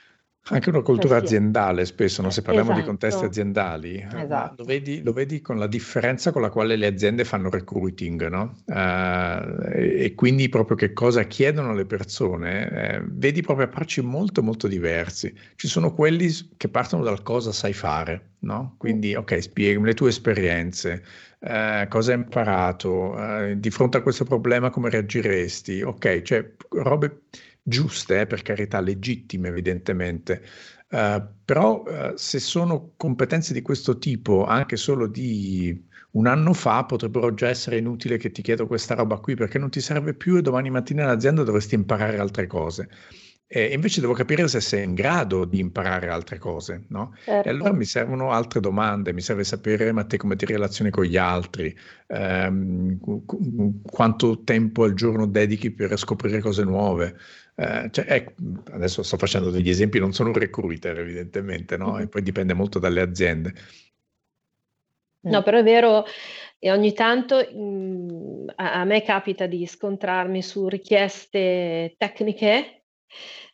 anche 0.48 0.70
una 0.70 0.80
cultura 0.80 1.18
aziendale 1.18 1.84
spesso, 1.84 2.22
no? 2.22 2.30
se 2.30 2.42
parliamo 2.42 2.70
esatto. 2.70 2.82
di 2.82 2.88
contesti 2.88 3.24
aziendali, 3.24 3.94
eh, 3.96 4.22
esatto. 4.22 4.54
lo, 4.58 4.64
vedi, 4.64 5.02
lo, 5.02 5.12
vedi, 5.12 5.40
con 5.40 5.58
la 5.58 5.66
differenza 5.66 6.32
con 6.32 6.42
la 6.42 6.50
quale 6.50 6.76
le 6.76 6.86
aziende 6.86 7.24
fanno 7.24 7.50
recruiting, 7.50 8.26
no? 8.28 8.56
uh, 8.64 8.72
e, 9.72 10.04
e, 10.04 10.14
quindi 10.14 10.48
proprio 10.48 10.76
che 10.76 10.92
cosa 10.92 11.24
chiedono 11.24 11.74
le 11.74 11.84
persone, 11.84 12.70
eh, 12.70 13.02
vedi 13.04 13.42
proprio 13.42 13.66
approcci 13.66 14.00
molto 14.00 14.42
molto 14.42 14.66
diversi. 14.66 15.32
Ci 15.54 15.68
sono 15.68 15.92
quelli 15.94 16.28
che 16.56 16.68
partono 16.68 17.04
dal 17.04 17.22
cosa 17.22 17.52
sai 17.52 17.72
fare, 17.72 18.30
no? 18.40 18.74
quindi 18.78 19.14
ok, 19.14 19.42
spiegami 19.42 19.86
le 19.86 19.94
tue 19.94 20.08
esperienze, 20.08 21.04
uh, 21.40 21.86
cosa 21.88 22.12
hai 22.12 22.18
imparato, 22.18 23.12
uh, 23.12 23.54
di 23.54 23.70
fronte 23.70 23.98
a 23.98 24.02
questo 24.02 24.24
problema 24.24 24.70
come 24.70 24.90
reagiresti, 24.90 25.82
ok, 25.82 26.22
cioè 26.22 26.50
robe 26.70 27.20
giuste, 27.70 28.20
eh, 28.20 28.26
per 28.26 28.42
carità, 28.42 28.80
legittime 28.80 29.48
evidentemente, 29.48 30.42
uh, 30.90 31.22
però 31.44 31.82
uh, 31.82 32.14
se 32.16 32.38
sono 32.38 32.92
competenze 32.96 33.54
di 33.54 33.62
questo 33.62 33.98
tipo 33.98 34.44
anche 34.44 34.76
solo 34.76 35.06
di 35.06 35.88
un 36.12 36.26
anno 36.26 36.52
fa 36.52 36.84
potrebbero 36.84 37.32
già 37.34 37.48
essere 37.48 37.78
inutili 37.78 38.18
che 38.18 38.32
ti 38.32 38.42
chiedo 38.42 38.66
questa 38.66 38.94
roba 38.94 39.18
qui 39.18 39.34
perché 39.34 39.58
non 39.58 39.70
ti 39.70 39.80
serve 39.80 40.14
più 40.14 40.36
e 40.36 40.42
domani 40.42 40.70
mattina 40.70 41.04
in 41.04 41.08
azienda 41.08 41.44
dovresti 41.44 41.76
imparare 41.76 42.18
altre 42.18 42.46
cose. 42.46 42.88
E 43.52 43.72
invece 43.74 44.00
devo 44.00 44.12
capire 44.12 44.46
se 44.46 44.60
sei 44.60 44.84
in 44.84 44.94
grado 44.94 45.44
di 45.44 45.58
imparare 45.58 46.08
altre 46.08 46.38
cose, 46.38 46.84
no? 46.90 47.14
Certo. 47.24 47.48
E 47.48 47.50
allora 47.50 47.72
mi 47.72 47.84
servono 47.84 48.30
altre 48.30 48.60
domande, 48.60 49.12
mi 49.12 49.20
serve 49.20 49.42
sapere 49.42 49.90
ma 49.90 50.04
te 50.04 50.18
come 50.18 50.36
ti 50.36 50.46
relazioni 50.46 50.90
con 50.90 51.02
gli 51.02 51.16
altri, 51.16 51.76
ehm, 52.06 53.00
qu- 53.00 53.80
quanto 53.90 54.44
tempo 54.44 54.84
al 54.84 54.94
giorno 54.94 55.26
dedichi 55.26 55.72
per 55.72 55.98
scoprire 55.98 56.38
cose 56.40 56.62
nuove. 56.62 57.16
Eh, 57.54 57.88
cioè, 57.90 58.04
ecco, 58.08 58.32
adesso 58.72 59.02
sto 59.02 59.16
facendo 59.16 59.50
degli 59.50 59.68
esempi, 59.68 59.98
non 59.98 60.12
sono 60.12 60.30
un 60.30 60.36
recruiter 60.36 60.98
evidentemente, 60.98 61.76
no? 61.76 61.92
Mm-hmm. 61.92 62.02
E 62.02 62.08
poi 62.08 62.22
dipende 62.22 62.54
molto 62.54 62.78
dalle 62.78 63.00
aziende. 63.00 63.54
No, 65.22 65.42
però 65.42 65.58
è 65.58 65.62
vero, 65.62 66.04
e 66.58 66.70
ogni 66.72 66.94
tanto 66.94 67.36
mh, 67.36 67.60
mm, 67.60 68.48
a, 68.56 68.80
a, 68.80 68.84
me 68.84 69.02
capita 69.02 69.46
di 69.46 69.66
scontrarmi 69.66 70.42
su 70.42 70.66
richieste 70.66 71.94
tecniche 71.98 72.84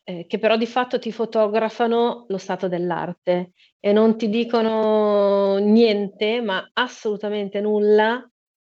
eh, 0.05 0.27
che 0.27 0.39
però 0.39 0.57
di 0.57 0.67
fatto 0.67 0.99
ti 0.99 1.11
fotografano 1.11 2.27
lo 2.29 2.39
stato 2.39 2.69
dell'arte 2.69 3.53
e 3.81 3.93
non 3.93 4.17
ti 4.17 4.29
dicono 4.29 5.57
niente, 5.59 6.41
ma 6.41 6.71
assolutamente 6.73 7.61
nulla 7.61 8.29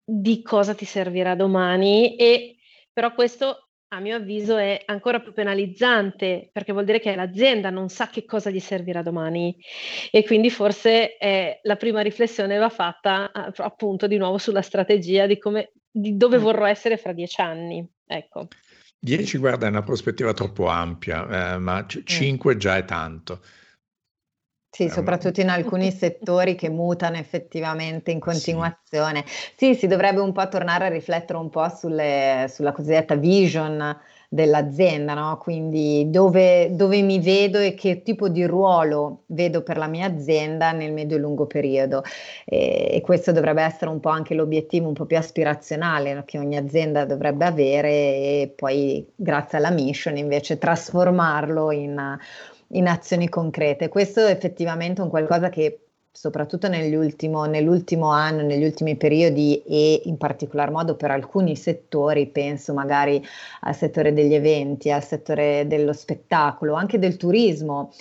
di 0.04 0.42
cosa 0.42 0.74
ti 0.74 0.86
servirà 0.86 1.36
domani 1.36 2.16
e 2.18 2.58
però 2.92 3.14
questo 3.14 3.70
a 3.94 4.00
mio 4.00 4.16
avviso 4.16 4.56
è 4.56 4.84
ancora 4.86 5.20
più 5.20 5.34
penalizzante 5.34 6.50
perché 6.52 6.72
vuol 6.72 6.86
dire 6.86 7.00
che 7.02 7.14
l'azienda 7.14 7.70
non 7.70 7.90
sa 7.90 8.08
che 8.08 8.24
cosa 8.24 8.50
gli 8.50 8.60
servirà 8.60 9.02
domani 9.02 9.56
e 10.10 10.24
quindi 10.24 10.50
forse 10.50 11.18
eh, 11.18 11.60
la 11.64 11.76
prima 11.76 12.00
riflessione 12.00 12.58
va 12.58 12.70
fatta 12.70 13.32
appunto 13.34 14.08
di 14.08 14.18
nuovo 14.18 14.38
sulla 14.38 14.62
strategia 14.62 15.26
di, 15.26 15.38
come, 15.38 15.74
di 15.92 16.16
dove 16.16 16.38
mm. 16.38 16.42
vorrò 16.42 16.66
essere 16.66 16.96
fra 16.96 17.12
dieci 17.12 17.42
anni. 17.42 17.86
Ecco. 18.06 18.48
10 18.98 19.38
guarda 19.38 19.66
è 19.66 19.70
una 19.70 19.84
prospettiva 19.84 20.32
troppo 20.34 20.68
ampia, 20.68 21.56
eh, 21.56 21.58
ma 21.58 21.86
5 21.86 22.56
mm. 22.56 22.58
già 22.58 22.78
è 22.78 22.86
tanto. 22.86 23.42
Sì, 24.74 24.88
soprattutto 24.88 25.42
in 25.42 25.50
alcuni 25.50 25.92
settori 25.92 26.56
che 26.56 26.70
mutano 26.70 27.18
effettivamente 27.18 28.10
in 28.10 28.20
continuazione. 28.20 29.26
Sì, 29.58 29.76
si 29.76 29.86
dovrebbe 29.86 30.22
un 30.22 30.32
po' 30.32 30.48
tornare 30.48 30.86
a 30.86 30.90
riflettere 30.90 31.38
un 31.38 31.50
po' 31.50 31.68
sulle, 31.68 32.46
sulla 32.50 32.72
cosiddetta 32.72 33.16
vision 33.16 34.00
dell'azienda, 34.30 35.14
no? 35.14 35.38
quindi 35.40 36.10
dove, 36.10 36.74
dove, 36.74 37.02
mi 37.02 37.20
vedo 37.20 37.60
e 37.60 37.74
che 37.74 38.02
tipo 38.02 38.30
di 38.30 38.46
ruolo 38.46 39.24
vedo 39.26 39.62
per 39.62 39.76
la 39.76 39.88
mia 39.88 40.06
azienda 40.06 40.72
nel 40.72 40.94
medio 40.94 41.18
e 41.18 41.20
lungo 41.20 41.48
periodo. 41.48 42.02
E, 42.46 42.92
e 42.94 43.02
questo 43.02 43.34
dovrebbe 43.34 43.64
essere 43.64 43.92
un 43.92 44.00
po' 44.00 44.08
anche 44.08 44.34
l'obiettivo 44.36 44.88
un 44.88 44.94
po' 44.94 45.06
più 45.06 45.18
aspirazionale 45.18 46.14
no? 46.14 46.24
che 46.24 46.40
ogni 46.40 46.56
azienda 46.56 47.04
dovrebbe 47.04 47.44
avere 47.44 47.90
e 47.90 48.54
poi 48.56 49.06
grazie 49.14 49.58
alla 49.58 49.70
mission 49.70 50.16
invece 50.16 50.58
trasformarlo 50.58 51.72
in 51.72 52.18
in 52.72 52.88
azioni 52.88 53.30
concrete. 53.30 53.90
Questo 53.90 54.26
è 54.26 54.32
effettivamente 54.32 55.02
un 55.02 55.10
qualcosa 55.10 55.50
che 55.50 55.86
soprattutto 56.14 56.68
nell'ultimo, 56.68 58.10
anno, 58.10 58.42
negli 58.42 58.66
ultimi 58.66 58.98
periodi 58.98 59.64
e 59.64 60.02
in 60.06 60.18
particolar 60.18 60.70
modo 60.70 60.96
per 60.96 61.10
alcuni 61.10 61.56
settori, 61.56 62.28
penso 62.28 62.74
magari 62.74 63.24
al 63.62 63.76
settore 63.76 64.12
degli 64.14 64.34
eventi, 64.34 64.92
al 64.92 65.04
settore 65.04 65.66
dello 65.68 65.94
spettacolo, 65.94 66.74
anche 66.74 67.00
del 67.00 67.16
turismo, 67.16 67.94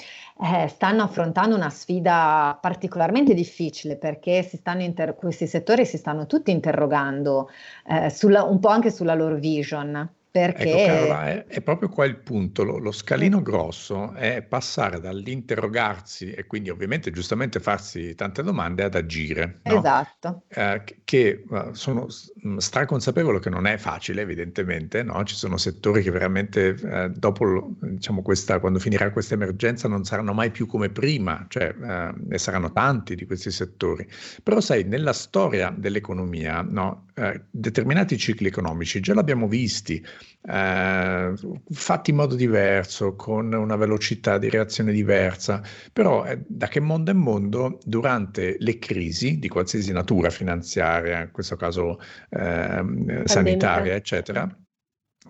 eh, 0.42 0.66
stanno 0.68 1.02
affrontando 1.02 1.54
una 1.54 1.70
sfida 1.70 2.58
particolarmente 2.60 3.32
difficile 3.34 3.96
perché 3.96 4.48
inter- 4.78 5.14
questi 5.14 5.46
settori 5.46 5.86
si 5.86 5.96
stanno 5.96 6.26
tutti 6.26 6.50
interrogando 6.50 7.48
eh, 7.86 8.10
sulla, 8.10 8.42
un 8.42 8.58
po' 8.58 8.68
anche 8.68 8.90
sulla 8.90 9.14
loro 9.14 9.36
vision 9.36 10.08
Perché... 10.30 10.62
Ecco, 10.62 10.92
Carola, 10.92 11.26
è, 11.26 11.46
è, 11.46 11.60
proprio 11.60 11.88
qua 11.88 12.04
il 12.04 12.16
punto. 12.16 12.62
Lo, 12.62 12.78
lo, 12.78 12.92
scalino 12.92 13.42
grosso 13.42 14.12
è 14.12 14.42
passare 14.42 15.00
dall'interrogarsi 15.00 16.30
e 16.30 16.46
quindi 16.46 16.70
ovviamente 16.70 17.10
giustamente 17.10 17.58
farsi 17.58 18.14
tante 18.14 18.44
domande 18.44 18.84
ad 18.84 18.94
agire. 18.94 19.58
No? 19.64 19.78
Esatto. 19.78 20.42
Eh, 20.48 20.84
che 21.02 21.44
uh, 21.48 21.72
sono 21.72 22.06
mm, 22.46 22.58
straconsapevole 22.58 23.40
che 23.40 23.50
non 23.50 23.66
è 23.66 23.76
facile, 23.76 24.22
evidentemente. 24.22 25.02
No? 25.02 25.24
Ci 25.24 25.34
sono 25.34 25.56
settori 25.56 26.02
che 26.02 26.12
veramente 26.12 26.76
eh, 26.80 27.10
dopo, 27.10 27.74
diciamo, 27.80 28.22
questa, 28.22 28.60
quando 28.60 28.78
finirà 28.78 29.10
questa 29.10 29.34
emergenza 29.34 29.88
non 29.88 30.04
saranno 30.04 30.32
mai 30.32 30.52
più 30.52 30.66
come 30.66 30.90
prima, 30.90 31.44
cioè 31.48 31.74
eh, 31.74 32.12
ne 32.16 32.38
saranno 32.38 32.70
tanti 32.70 33.16
di 33.16 33.26
questi 33.26 33.50
settori. 33.50 34.06
Però 34.44 34.60
sai, 34.60 34.84
nella 34.84 35.12
storia 35.12 35.74
dell'economia, 35.76 36.62
no? 36.62 37.06
Eh, 37.20 37.42
determinati 37.50 38.16
cicli 38.16 38.46
economici 38.46 38.98
già 39.00 39.12
l'abbiamo 39.12 39.46
visti 39.46 40.02
eh, 40.42 41.34
fatti 41.68 42.10
in 42.10 42.16
modo 42.16 42.34
diverso, 42.34 43.14
con 43.14 43.52
una 43.52 43.76
velocità 43.76 44.38
di 44.38 44.48
reazione 44.48 44.90
diversa, 44.90 45.62
però 45.92 46.24
eh, 46.24 46.42
da 46.46 46.68
che 46.68 46.80
mondo 46.80 47.10
è 47.10 47.14
mondo, 47.14 47.78
durante 47.84 48.56
le 48.58 48.78
crisi 48.78 49.38
di 49.38 49.48
qualsiasi 49.48 49.92
natura 49.92 50.30
finanziaria, 50.30 51.20
in 51.20 51.30
questo 51.30 51.56
caso 51.56 52.00
eh, 52.30 53.22
sanitaria, 53.24 53.94
eccetera, 53.94 54.48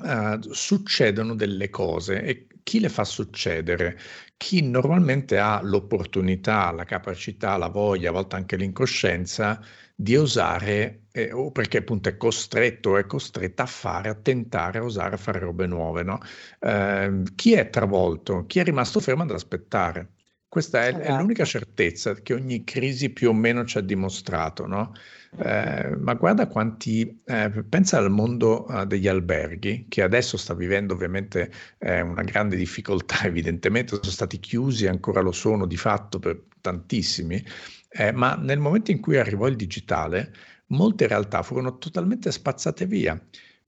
eh, 0.05 0.39
succedono 0.43 1.35
delle 1.35 1.71
cose 1.71 2.23
e 2.23 2.47
chi 2.63 2.79
le 2.79 2.89
fa 2.89 3.03
succedere? 3.03 3.99
Chi 4.37 4.63
normalmente 4.63 5.39
ha 5.39 5.61
l'opportunità, 5.61 6.71
la 6.71 6.85
capacità, 6.85 7.57
la 7.57 7.69
voglia, 7.69 8.11
a 8.11 8.13
volte 8.13 8.37
anche 8.37 8.55
l'incoscienza 8.55 9.61
di 9.93 10.15
osare, 10.17 11.00
eh, 11.13 11.33
o 11.33 11.51
perché 11.51 11.79
appunto 11.79 12.09
è 12.09 12.17
costretto 12.17 12.91
o 12.91 12.99
è 12.99 13.07
costretta 13.07 13.65
a 13.65 13.67
fare, 13.67 14.09
a 14.09 14.15
tentare, 14.15 14.79
a 14.79 14.85
osare, 14.85 15.15
a 15.15 15.19
fare 15.19 15.39
robe 15.39 15.67
nuove. 15.67 16.03
No? 16.03 16.21
Eh, 16.61 17.23
chi 17.35 17.53
è 17.55 17.71
travolto? 17.71 18.47
Chi 18.47 18.59
è 18.61 18.65
rimasto 18.65 19.01
fermo 19.01 19.23
ad 19.23 19.31
aspettare? 19.31 20.13
Questa 20.51 20.85
è, 20.85 20.93
è, 20.93 21.17
l'unica 21.17 21.45
esatto. 21.45 21.65
certezza 21.65 22.15
che 22.15 22.35
ogni 22.35 22.65
crisi 22.65 23.11
più 23.11 23.29
o 23.29 23.33
meno 23.33 23.65
ci 23.65 23.79
ha 23.79 23.81
dimostrato, 23.81 24.67
no? 24.67 24.95
Eh, 25.39 25.95
ma 25.97 26.15
guarda 26.15 26.49
quanti, 26.49 27.23
eh, 27.25 27.65
pensa 27.69 27.99
al 27.99 28.11
mondo 28.11 28.67
uh, 28.69 28.85
degli 28.85 29.07
alberghi, 29.07 29.87
che 29.89 30.03
adesso 30.03 30.37
sta 30.37 30.55
vivendo 30.55 30.93
ovviamente 30.93 31.53
eh, 31.79 32.01
una 32.01 32.23
grande 32.23 32.57
difficoltà, 32.57 33.23
evidentemente 33.27 33.95
sono 33.95 34.11
stati 34.11 34.41
chiusi, 34.41 34.89
ancora 34.89 35.21
lo 35.21 35.31
sono 35.31 35.67
di 35.67 35.77
fatto 35.77 36.19
per 36.19 36.43
tantissimi, 36.61 37.41
eh, 37.89 38.11
ma 38.11 38.35
nel 38.35 38.59
momento 38.59 38.91
in 38.91 39.01
cui 39.01 39.19
arrivò 39.19 39.47
il 39.47 39.55
digitale, 39.55 40.33
molte 40.71 41.07
realtà 41.07 41.43
furono 41.43 41.79
totalmente 41.79 42.33
spazzate 42.33 42.87
via 42.87 43.21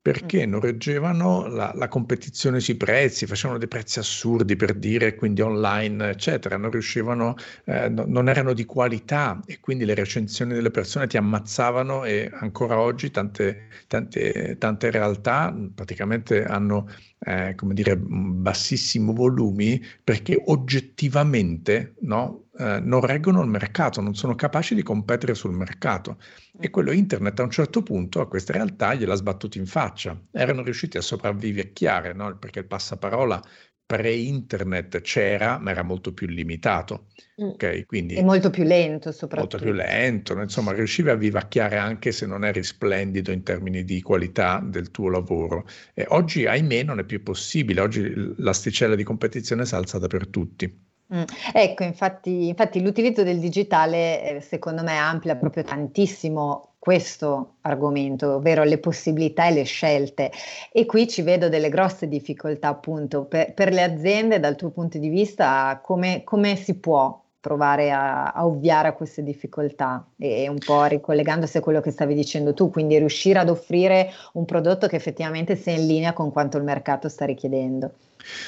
perché 0.03 0.47
non 0.47 0.59
reggevano 0.59 1.47
la, 1.47 1.71
la, 1.77 1.87
competizione 1.87 2.59
sui 2.59 2.75
prezzi, 2.75 3.25
facevano 3.25 3.61
dei 3.61 3.69
prezzi 3.69 4.01
assurdi 4.01 4.57
per 4.57 4.75
dire, 4.75 5.15
quindi 5.15 5.43
online, 5.43 6.11
eccetera, 6.11 6.57
non 6.57 6.73
riuscivano, 6.73 7.37
eh, 7.67 7.89
no, 7.89 8.03
non 8.09 8.29
erano 8.29 8.53
di 8.53 8.65
qualità 8.65 9.41
e 9.47 9.61
quindi 9.61 9.85
le 9.85 9.95
recensioni 9.95 10.55
delle 10.55 10.73
persone 10.73 11.07
ti 11.07 11.17
ammazzavano 11.17 12.03
e 12.05 12.29
ancora 12.33 12.81
oggi 12.81 13.13
tante, 13.13 13.69
tante, 13.87 14.57
tante 14.59 14.91
realtà 14.91 15.57
praticamente 15.73 16.45
hanno, 16.45 16.89
eh, 17.21 17.55
come 17.55 17.73
dire, 17.73 17.97
bassissimi 17.97 19.15
volumi 19.15 19.81
perché 20.03 20.43
oggettivamente 20.47 21.95
no, 22.01 22.47
eh, 22.63 22.81
non 22.81 23.01
reggono 23.01 23.43
il 23.43 23.49
mercato, 23.49 24.01
non 24.01 24.15
sono 24.15 24.35
capaci 24.37 24.75
di 24.75 24.83
competere 24.83 25.35
sul 25.35 25.53
mercato. 25.53 26.19
E 26.59 26.71
quello 26.71 26.93
internet 26.93 27.41
a 27.41 27.43
un 27.43 27.51
certo 27.51 27.83
punto 27.83 28.21
a 28.21 28.29
queste 28.29 28.53
realtà 28.53 28.95
gliela 28.95 29.15
sbattuto 29.15 29.59
in 29.59 29.67
faccia. 29.67 30.17
Erano 30.31 30.63
riusciti 30.63 30.97
a 30.97 31.01
sopravvivecchiare, 31.01 32.13
no? 32.13 32.37
perché 32.39 32.61
il 32.61 32.67
passaparola 32.67 33.43
pre-internet 33.85 35.01
c'era, 35.03 35.59
ma 35.59 35.71
era 35.71 35.83
molto 35.83 36.15
più 36.15 36.27
limitato. 36.27 37.09
Mm. 37.43 37.49
Okay? 37.49 37.85
Quindi, 37.85 38.15
e 38.15 38.23
molto 38.23 38.49
più 38.49 38.63
lento 38.63 39.13
soprattutto. 39.13 39.59
Molto 39.59 39.71
più 39.71 39.73
lento, 39.73 40.41
insomma 40.41 40.73
riuscivi 40.73 41.11
a 41.11 41.15
vivacchiare 41.15 41.77
anche 41.77 42.13
se 42.13 42.27
non 42.27 42.45
eri 42.45 42.63
splendido 42.63 43.33
in 43.33 43.43
termini 43.43 43.85
di 43.85 44.01
qualità 44.01 44.63
del 44.65 44.91
tuo 44.91 45.11
lavoro. 45.11 45.67
E 45.93 46.07
oggi, 46.09 46.47
ahimè, 46.47 46.85
non 46.85 47.01
è 47.01 47.05
più 47.05 47.23
possibile, 47.23 47.81
oggi 47.81 48.35
l'asticella 48.39 48.95
di 48.95 49.03
competizione 49.03 49.67
si 49.67 49.75
alza 49.75 49.99
per 49.99 50.29
tutti. 50.29 50.91
Mm. 51.15 51.23
Ecco, 51.53 51.83
infatti, 51.83 52.49
infatti 52.49 52.81
l'utilizzo 52.81 53.23
del 53.23 53.39
digitale 53.39 54.37
eh, 54.37 54.41
secondo 54.41 54.83
me 54.83 54.97
amplia 54.97 55.37
proprio 55.37 55.63
tantissimo 55.63 56.75
questo 56.79 57.57
argomento, 57.61 58.37
ovvero 58.37 58.65
le 58.65 58.79
possibilità 58.79 59.47
e 59.47 59.53
le 59.53 59.63
scelte. 59.65 60.33
E 60.73 60.87
qui 60.87 61.07
ci 61.07 61.23
vedo 61.23 61.49
delle 61.49 61.69
grosse 61.69 62.09
difficoltà 62.09 62.69
appunto 62.69 63.27
per, 63.27 63.53
per 63.55 63.73
le 63.73 63.83
aziende 63.83 64.41
dal 64.41 64.57
tuo 64.57 64.71
punto 64.71 64.99
di 64.99 65.09
vista, 65.09 65.81
come, 65.83 66.25
come 66.25 66.57
si 66.57 66.79
può 66.79 67.21
provare 67.43 67.91
a, 67.91 68.31
a, 68.31 68.47
ovviare 68.47 68.87
a 68.87 68.93
queste 68.93 69.25
difficoltà 69.25 70.07
e 70.17 70.49
un 70.49 70.59
po' 70.65 70.85
ricollegandosi 70.85 71.57
a 71.57 71.61
quello 71.61 71.81
che 71.81 71.91
stavi 71.91 72.15
dicendo 72.15 72.55
tu, 72.55 72.71
quindi 72.71 72.97
riuscire 72.97 73.41
ad 73.41 73.51
offrire 73.51 74.11
un 74.35 74.45
prodotto 74.45 74.87
che 74.87 74.95
effettivamente 74.95 75.57
sia 75.57 75.73
in 75.73 75.89
linea 75.89 76.13
con 76.13 76.31
quanto 76.31 76.57
il 76.57 76.63
mercato 76.63 77.09
sta 77.09 77.25
richiedendo. 77.25 77.95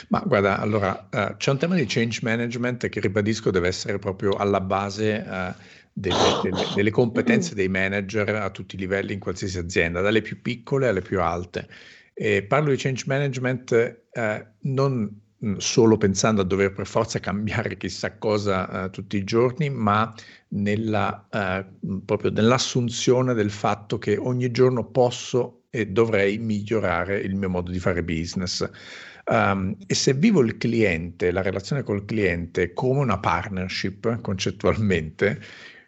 Ma 0.08 0.22
guarda, 0.24 0.60
allora 0.60 1.08
uh, 1.10 1.36
c'è 1.36 1.50
un 1.50 1.58
tema 1.58 1.74
di 1.74 1.86
change 1.88 2.20
management 2.22 2.88
che 2.88 3.00
ribadisco 3.00 3.50
deve 3.50 3.66
essere 3.66 3.98
proprio 3.98 4.34
alla 4.34 4.60
base 4.60 5.24
uh, 5.26 5.52
delle, 5.92 6.14
delle, 6.44 6.64
delle, 6.76 6.90
competenze 6.92 7.56
dei 7.56 7.68
manager 7.68 8.28
a 8.36 8.50
tutti 8.50 8.76
i 8.76 8.78
livelli 8.78 9.12
in 9.12 9.18
qualsiasi 9.18 9.58
azienda, 9.58 10.02
dalle 10.02 10.22
più 10.22 10.40
piccole 10.40 10.86
alle 10.86 11.02
più 11.02 11.20
alte. 11.20 11.66
E 12.14 12.44
parlo 12.44 12.70
di 12.70 12.76
change 12.76 13.02
management 13.08 14.02
uh, 14.12 14.44
non 14.60 15.22
solo 15.58 15.96
pensando 15.96 16.40
a 16.42 16.44
dover 16.44 16.72
per 16.72 16.86
forza 16.86 17.18
cambiare 17.20 17.76
chissà 17.78 18.16
cosa 18.18 18.88
tutti 18.90 19.16
i 19.16 19.24
giorni, 19.24 19.70
ma 19.70 20.12
nella, 20.48 21.28
proprio 22.04 22.30
nell'assunzione 22.30 23.34
del 23.34 23.50
fatto 23.50 23.98
che 23.98 24.16
ogni 24.16 24.50
giorno 24.50 24.84
posso 24.86 25.64
e 25.70 25.86
dovrei 25.88 26.38
migliorare 26.38 27.18
il 27.18 27.34
mio 27.34 27.48
modo 27.50 27.72
di 27.72 27.80
fare 27.80 28.04
business. 28.04 28.68
Um, 29.26 29.76
e 29.86 29.94
se 29.94 30.12
vivo 30.14 30.40
il 30.42 30.56
cliente, 30.56 31.32
la 31.32 31.42
relazione 31.42 31.82
col 31.82 32.04
cliente 32.04 32.72
come 32.74 33.00
una 33.00 33.18
partnership 33.18 34.20
concettualmente, 34.20 35.40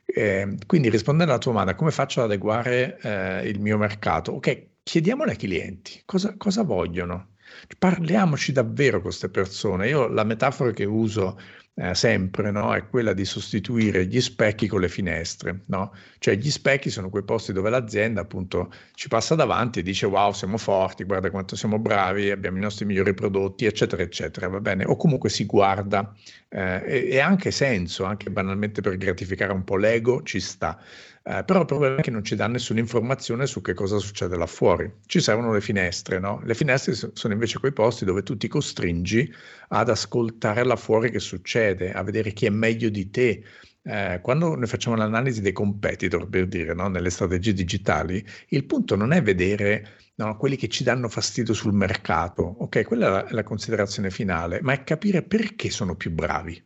eh, 0.07 0.57
quindi 0.67 0.89
rispondendo 0.89 1.33
alla 1.33 1.41
tua 1.41 1.53
domanda, 1.53 1.75
come 1.75 1.91
faccio 1.91 2.21
ad 2.21 2.27
adeguare 2.27 2.99
eh, 3.01 3.49
il 3.49 3.61
mio 3.61 3.77
mercato? 3.79 4.33
Ok, 4.33 4.71
chiediamole 4.83 5.33
ai 5.33 5.37
clienti 5.37 6.03
cosa, 6.05 6.35
cosa 6.37 6.63
vogliono. 6.63 7.35
Parliamoci 7.79 8.53
davvero 8.53 8.95
con 8.95 9.03
queste 9.03 9.29
persone. 9.29 9.89
Io 9.89 10.09
la 10.09 10.25
metafora 10.25 10.71
che 10.73 10.85
uso 10.85 11.39
eh, 11.79 11.95
sempre 11.95 12.51
no? 12.51 12.75
è 12.75 12.89
quella 12.89 13.13
di 13.13 13.27
sostituire 13.27 14.07
gli 14.07 14.21
specchi 14.21 14.67
con 14.67 14.81
le 14.81 14.89
finestre. 14.89 15.63
No? 15.67 15.93
Cioè 16.19 16.37
gli 16.37 16.51
specchi 16.51 16.89
sono 16.89 17.11
quei 17.11 17.23
posti 17.23 17.53
dove 17.53 17.69
l'azienda 17.69 18.23
appunto 18.23 18.73
ci 18.95 19.09
passa 19.09 19.35
davanti 19.35 19.81
e 19.81 19.83
dice 19.83 20.07
wow 20.07 20.33
siamo 20.33 20.57
forti, 20.57 21.05
guarda 21.05 21.31
quanto 21.31 21.55
siamo 21.55 21.79
bravi, 21.79 22.31
abbiamo 22.31 22.57
i 22.57 22.63
nostri 22.63 22.87
migliori 22.87 23.13
prodotti, 23.13 23.67
eccetera, 23.67 24.03
eccetera, 24.03 24.49
va 24.49 24.61
bene? 24.61 24.85
O 24.87 24.97
comunque 24.97 25.29
si 25.29 25.45
guarda 25.45 26.15
eh, 26.49 26.83
e, 26.87 27.09
e 27.11 27.19
anche 27.21 27.51
senso, 27.51 28.05
anche 28.05 28.31
banalmente 28.31 28.81
per 28.81 28.97
gratificare 28.97 29.53
un 29.53 29.65
po' 29.65 29.77
l'ego, 29.77 30.23
ci 30.23 30.41
sta. 30.41 30.81
Eh, 31.29 31.43
però 31.43 31.59
il 31.61 31.67
problema 31.67 31.97
è 31.97 32.03
che 32.03 32.13
non 32.13 32.23
ci 32.23 32.37
dà 32.37 32.47
nessuna 32.47 32.79
informazione 32.79 33.47
su 33.47 33.61
che 33.61 33.75
cosa 33.75 33.99
succede 33.99 34.37
là 34.37 34.47
fuori. 34.47 34.89
Ci 35.07 35.21
servono 35.21 35.53
le 35.53 35.61
finestre, 35.61 36.21
no? 36.21 36.41
Le 36.45 36.55
finestre 36.55 36.95
sono 36.95 37.33
invece 37.35 37.59
quei 37.59 37.73
posti 37.73 38.05
dove 38.05 38.23
tu 38.23 38.37
ti 38.37 38.47
costringi 38.47 39.29
ad 39.69 39.89
ascoltare 39.89 40.65
là 40.65 40.77
fuori 40.77 41.11
che 41.11 41.19
succede, 41.19 41.93
a 41.93 42.05
vedere 42.05 42.33
chi 42.33 42.47
è 42.47 42.51
meglio 42.51 42.91
di 42.91 43.11
te. 43.11 43.43
Eh, 43.83 44.21
quando 44.23 44.55
noi 44.55 44.67
facciamo 44.69 44.95
l'analisi 44.95 45.41
dei 45.41 45.53
competitor, 45.53 46.29
per 46.29 46.47
dire, 46.47 46.75
no? 46.75 46.87
nelle 46.89 47.11
strategie 47.11 47.53
digitali, 47.53 48.25
il 48.51 48.65
punto 48.65 48.95
non 48.95 49.13
è 49.13 49.21
vedere 49.21 49.95
no, 50.15 50.37
quelli 50.37 50.55
che 50.57 50.69
ci 50.69 50.85
danno 50.85 51.09
fastidio 51.09 51.55
sul 51.55 51.73
mercato, 51.73 52.43
ok, 52.43 52.85
quella 52.85 53.07
è 53.07 53.11
la, 53.11 53.27
è 53.27 53.33
la 53.33 53.43
considerazione 53.43 54.11
finale, 54.11 54.61
ma 54.63 54.75
è 54.75 54.85
capire 54.85 55.23
perché 55.23 55.71
sono 55.71 55.97
più 55.97 56.13
bravi 56.13 56.63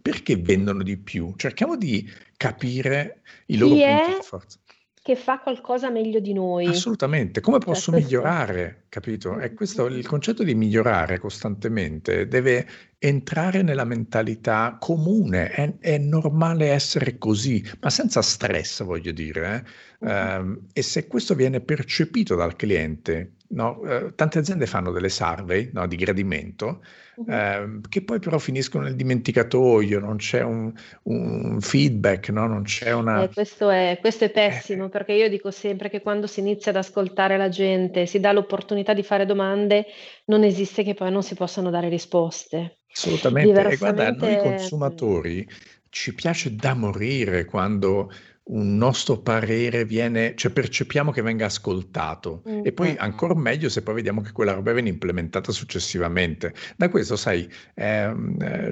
perché 0.00 0.36
vendono 0.36 0.82
di 0.82 0.96
più? 0.96 1.34
Cerchiamo 1.36 1.76
di 1.76 2.08
capire 2.36 3.22
i 3.46 3.56
loro 3.56 3.74
Chi 3.74 3.84
punti 3.84 4.14
di 4.14 4.22
forza. 4.22 4.58
Che 5.04 5.16
fa 5.16 5.40
qualcosa 5.40 5.90
meglio 5.90 6.20
di 6.20 6.32
noi. 6.32 6.66
Assolutamente, 6.66 7.40
come 7.40 7.58
cioè, 7.58 7.66
posso 7.66 7.90
questo... 7.90 8.08
migliorare, 8.08 8.84
capito? 8.88 9.40
E 9.40 9.52
questo, 9.52 9.86
il 9.86 10.06
concetto 10.06 10.44
di 10.44 10.54
migliorare 10.54 11.18
costantemente 11.18 12.28
deve 12.28 12.68
entrare 12.98 13.62
nella 13.62 13.82
mentalità 13.82 14.76
comune, 14.78 15.50
è, 15.50 15.74
è 15.80 15.98
normale 15.98 16.68
essere 16.68 17.18
così, 17.18 17.68
ma 17.80 17.90
senza 17.90 18.22
stress, 18.22 18.84
voglio 18.84 19.10
dire. 19.10 19.64
Eh? 19.98 20.08
Uh, 20.08 20.62
e 20.72 20.82
se 20.82 21.08
questo 21.08 21.34
viene 21.34 21.60
percepito 21.60 22.36
dal 22.36 22.54
cliente, 22.54 23.32
no? 23.52 23.82
eh, 23.84 24.14
tante 24.14 24.38
aziende 24.38 24.66
fanno 24.66 24.90
delle 24.90 25.08
survey 25.08 25.70
no, 25.72 25.86
di 25.86 25.96
gradimento 25.96 26.80
eh, 27.28 27.80
che 27.88 28.02
poi 28.02 28.18
però 28.18 28.38
finiscono 28.38 28.84
nel 28.84 28.96
dimenticatoio, 28.96 30.00
non 30.00 30.16
c'è 30.16 30.42
un, 30.42 30.72
un 31.04 31.60
feedback, 31.60 32.30
no? 32.30 32.46
non 32.46 32.62
c'è 32.62 32.92
una... 32.92 33.22
Eh, 33.22 33.28
questo, 33.32 33.68
è, 33.68 33.98
questo, 34.00 34.24
è, 34.24 34.30
pessimo 34.30 34.88
perché 34.88 35.12
io 35.12 35.28
dico 35.28 35.50
sempre 35.50 35.90
che 35.90 36.00
quando 36.00 36.26
si 36.26 36.40
inizia 36.40 36.70
ad 36.70 36.78
ascoltare 36.78 37.36
la 37.36 37.48
gente, 37.48 38.06
si 38.06 38.18
dà 38.18 38.32
l'opportunità 38.32 38.94
di 38.94 39.02
fare 39.02 39.26
domande, 39.26 39.86
non 40.26 40.42
esiste 40.42 40.82
che 40.82 40.94
poi 40.94 41.10
non 41.10 41.22
si 41.22 41.34
possano 41.34 41.70
dare 41.70 41.88
risposte. 41.88 42.78
Assolutamente, 42.90 43.48
Diversamente... 43.48 43.74
e 43.74 44.14
guarda, 44.16 44.26
noi 44.26 44.38
consumatori 44.38 45.48
ci 45.88 46.14
piace 46.14 46.54
da 46.54 46.74
morire 46.74 47.44
quando 47.44 48.10
un 48.44 48.76
nostro 48.76 49.18
parere 49.20 49.84
viene, 49.84 50.34
cioè 50.34 50.50
percepiamo 50.50 51.12
che 51.12 51.22
venga 51.22 51.46
ascoltato 51.46 52.42
mm, 52.48 52.60
e 52.64 52.72
poi 52.72 52.92
mm. 52.92 52.96
ancora 52.98 53.34
meglio 53.34 53.68
se 53.68 53.82
poi 53.82 53.94
vediamo 53.94 54.20
che 54.20 54.32
quella 54.32 54.52
roba 54.52 54.72
viene 54.72 54.88
implementata 54.88 55.52
successivamente. 55.52 56.52
Da 56.76 56.88
questo, 56.88 57.16
sai, 57.16 57.48
è, 57.72 58.12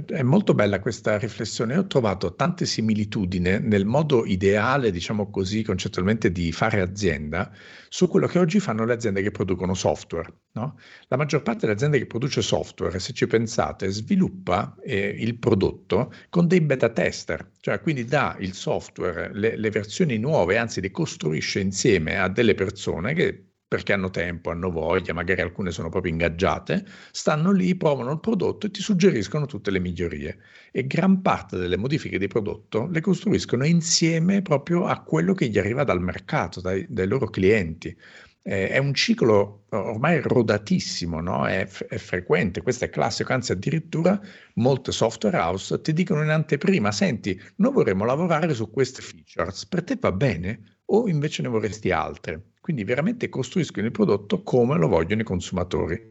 è 0.07 0.23
molto 0.23 0.55
bella 0.55 0.81
questa 0.81 1.19
riflessione. 1.19 1.77
Ho 1.77 1.87
trovato 1.87 2.35
tante 2.35 2.67
similitudini 2.67 3.61
nel 3.61 3.87
modo 3.87 4.27
ideale, 4.27 4.91
diciamo 4.91 5.31
così, 5.31 5.63
concettualmente 5.63 6.33
di 6.33 6.51
fare 6.51 6.81
azienda 6.81 7.53
su 7.93 8.09
quello 8.09 8.29
che 8.29 8.39
oggi 8.39 8.61
fanno 8.61 8.85
le 8.85 8.93
aziende 8.93 9.21
che 9.21 9.33
producono 9.33 9.75
software. 9.75 10.33
No? 10.53 10.79
La 11.09 11.17
maggior 11.17 11.43
parte 11.43 11.61
delle 11.61 11.73
aziende 11.73 11.99
che 11.99 12.07
produce 12.07 12.43
software, 12.43 12.99
se 12.99 13.13
ci 13.13 13.27
pensate, 13.27 13.89
sviluppa 13.89 14.77
eh, 14.83 15.15
il 15.19 15.37
prodotto 15.39 16.13
con 16.29 16.47
dei 16.47 16.61
beta 16.61 16.89
tester, 16.89 17.51
cioè 17.61 17.81
quindi 17.81 18.05
dà 18.05 18.37
il 18.39 18.55
software, 18.55 19.31
le, 19.33 19.57
le 19.61 19.71
versioni 19.71 20.19
nuove, 20.19 20.57
anzi 20.59 20.81
le 20.81 20.91
costruisce 20.91 21.61
insieme 21.61 22.19
a 22.19 22.29
delle 22.29 22.55
persone 22.55 23.15
che 23.15 23.45
perché 23.71 23.93
hanno 23.93 24.11
tempo, 24.11 24.51
hanno 24.51 24.69
voglia, 24.69 25.13
magari 25.13 25.43
alcune 25.43 25.71
sono 25.71 25.91
proprio 25.91 26.11
ingaggiate, 26.11 26.85
stanno 27.13 27.53
lì, 27.53 27.77
provano 27.77 28.11
il 28.11 28.19
prodotto 28.19 28.67
e 28.67 28.73
ti 28.73 28.81
suggeriscono 28.83 29.47
tutte 29.47 29.71
le 29.71 29.79
migliorie. 29.79 30.39
E 30.73 30.89
gran 30.89 31.23
parte 31.23 31.57
delle 31.57 31.77
modifiche 31.77 32.19
di 32.19 32.27
prodotto 32.27 32.89
le 32.91 33.01
costruiscono 33.01 33.65
insieme 33.65 34.43
proprio 34.43 34.87
a 34.87 35.01
quello 35.05 35.35
che 35.35 35.47
gli 35.47 35.57
arriva 35.57 35.85
dal 35.85 36.01
mercato, 36.03 36.61
dai, 36.61 36.85
dai 36.89 37.07
loro 37.07 37.29
clienti. 37.31 37.97
Eh, 38.43 38.69
è 38.71 38.79
un 38.79 38.95
ciclo 38.95 39.65
ormai 39.71 40.21
rodatissimo, 40.21 41.21
no? 41.21 41.47
è, 41.47 41.67
f- 41.67 41.85
è, 41.87 41.99
frequente, 41.99 42.63
questo 42.63 42.87
è 42.87 42.91
classico, 42.91 43.33
anzi 43.33 43.53
addirittura 43.53 44.19
molte 44.55 44.93
software 44.93 45.37
house 45.37 45.81
ti 45.83 45.93
dicono 45.93 46.23
in 46.23 46.31
anteprima, 46.31 46.91
senti, 46.91 47.39
noi 47.57 47.73
vorremmo 47.73 48.05
lavorare 48.05 48.55
su 48.55 48.71
queste 48.71 49.03
features, 49.03 49.67
per 49.67 49.85
te 49.85 49.97
va 50.01 50.13
bene 50.13 50.79
o 50.87 51.09
invece 51.09 51.43
ne 51.43 51.49
vorresti 51.49 51.91
altre? 51.91 52.53
Quindi 52.61 52.85
veramente 52.85 53.29
costruiscono 53.29 53.87
il 53.87 53.93
prodotto 53.93 54.43
come 54.43 54.77
lo 54.77 54.89
vogliono 54.89 55.23
i 55.23 55.25
consumatori. 55.25 56.09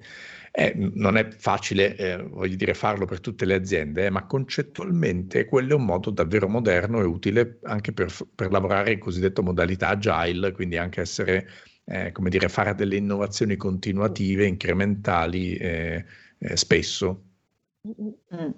Eh, 0.51 0.73
non 0.75 1.15
è 1.15 1.29
facile, 1.29 1.95
eh, 1.95 2.17
voglio 2.23 2.55
dire, 2.55 2.73
farlo 2.73 3.05
per 3.05 3.19
tutte 3.19 3.45
le 3.45 3.53
aziende, 3.53 4.05
eh, 4.05 4.09
ma 4.09 4.25
concettualmente 4.25 5.45
quello 5.45 5.73
è 5.73 5.75
un 5.75 5.85
modo 5.85 6.09
davvero 6.09 6.47
moderno 6.49 6.99
e 6.99 7.03
utile 7.03 7.59
anche 7.63 7.93
per, 7.93 8.11
per 8.33 8.51
lavorare 8.51 8.93
in 8.93 8.99
cosiddetta 8.99 9.41
modalità 9.43 9.89
agile, 9.89 10.51
quindi 10.51 10.77
anche 10.77 11.01
essere, 11.01 11.47
eh, 11.89 12.11
come 12.11 12.29
dire, 12.29 12.49
fare 12.49 12.75
delle 12.75 12.97
innovazioni 12.97 13.55
continuative, 13.55 14.45
incrementali 14.45 15.55
eh, 15.55 16.05
eh, 16.37 16.55
spesso. 16.55 17.23
Mm. 17.87 18.49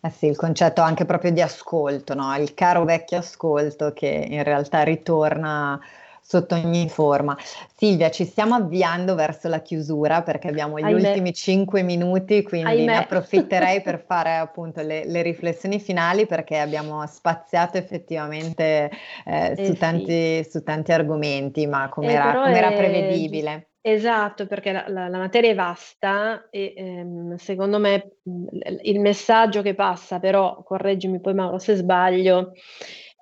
Eh 0.00 0.10
sì, 0.10 0.26
il 0.26 0.36
concetto 0.36 0.82
anche 0.82 1.06
proprio 1.06 1.30
di 1.30 1.40
ascolto, 1.40 2.14
no? 2.14 2.34
il 2.36 2.52
caro 2.52 2.84
vecchio 2.84 3.18
ascolto 3.18 3.92
che 3.94 4.26
in 4.28 4.42
realtà 4.42 4.82
ritorna 4.82 5.80
sotto 6.26 6.54
ogni 6.54 6.88
forma. 6.88 7.36
Silvia, 7.76 8.10
ci 8.10 8.24
stiamo 8.24 8.54
avviando 8.54 9.14
verso 9.14 9.48
la 9.48 9.60
chiusura 9.60 10.22
perché 10.22 10.48
abbiamo 10.48 10.78
gli 10.78 10.84
Ahimè. 10.84 11.08
ultimi 11.08 11.34
cinque 11.34 11.82
minuti, 11.82 12.42
quindi 12.42 12.70
Ahimè. 12.70 12.84
ne 12.92 12.96
approfitterei 12.96 13.82
per 13.82 14.02
fare 14.08 14.36
appunto 14.36 14.80
le, 14.80 15.04
le, 15.04 15.20
riflessioni 15.20 15.78
finali 15.78 16.26
perché 16.26 16.58
abbiamo 16.58 17.06
spaziato 17.06 17.76
effettivamente 17.76 18.90
eh, 19.26 19.54
eh, 19.56 19.66
su, 19.66 19.74
tanti, 19.74 20.42
sì. 20.42 20.50
su, 20.50 20.62
tanti, 20.62 20.92
argomenti, 20.92 21.66
ma 21.66 21.90
come 21.90 22.08
eh, 22.08 22.14
era, 22.14 22.50
era 22.50 22.72
prevedibile. 22.72 23.68
Esatto, 23.86 24.46
perché 24.46 24.72
la, 24.72 24.86
la, 24.88 25.08
la, 25.08 25.18
materia 25.18 25.50
è 25.50 25.54
vasta 25.54 26.48
e 26.48 26.72
ehm, 26.74 27.34
secondo 27.34 27.78
me 27.78 28.12
il 28.82 28.98
messaggio 28.98 29.60
che 29.60 29.74
passa, 29.74 30.18
però 30.18 30.62
correggimi 30.62 31.20
poi 31.20 31.34
Mauro 31.34 31.58
se 31.58 31.74
sbaglio, 31.74 32.52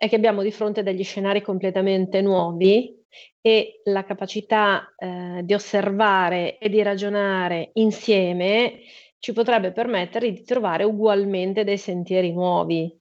è 0.02 0.08
che 0.08 0.16
abbiamo 0.16 0.42
di 0.42 0.50
fronte 0.50 0.82
degli 0.82 1.04
scenari 1.04 1.42
completamente 1.42 2.22
nuovi 2.22 2.92
e 3.40 3.82
la 3.84 4.02
capacità 4.02 4.92
eh, 4.96 5.42
di 5.44 5.54
osservare 5.54 6.58
e 6.58 6.68
di 6.68 6.82
ragionare 6.82 7.70
insieme 7.74 8.80
ci 9.20 9.32
potrebbe 9.32 9.70
permettere 9.70 10.32
di 10.32 10.42
trovare 10.42 10.82
ugualmente 10.82 11.62
dei 11.62 11.78
sentieri 11.78 12.32
nuovi. 12.32 12.92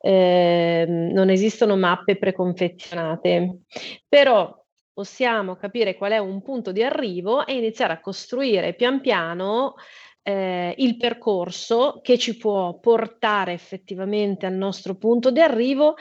Eh, 0.00 0.84
non 0.88 1.30
esistono 1.30 1.76
mappe 1.76 2.16
preconfezionate, 2.16 3.60
però 4.08 4.52
possiamo 4.92 5.54
capire 5.54 5.94
qual 5.94 6.10
è 6.10 6.18
un 6.18 6.42
punto 6.42 6.72
di 6.72 6.82
arrivo 6.82 7.46
e 7.46 7.54
iniziare 7.54 7.92
a 7.92 8.00
costruire 8.00 8.74
pian 8.74 9.00
piano 9.00 9.74
eh, 10.22 10.74
il 10.76 10.96
percorso 10.96 12.00
che 12.02 12.18
ci 12.18 12.36
può 12.36 12.78
portare 12.78 13.52
effettivamente 13.52 14.44
al 14.44 14.52
nostro 14.52 14.94
punto 14.94 15.30
di 15.30 15.40
arrivo, 15.40 15.96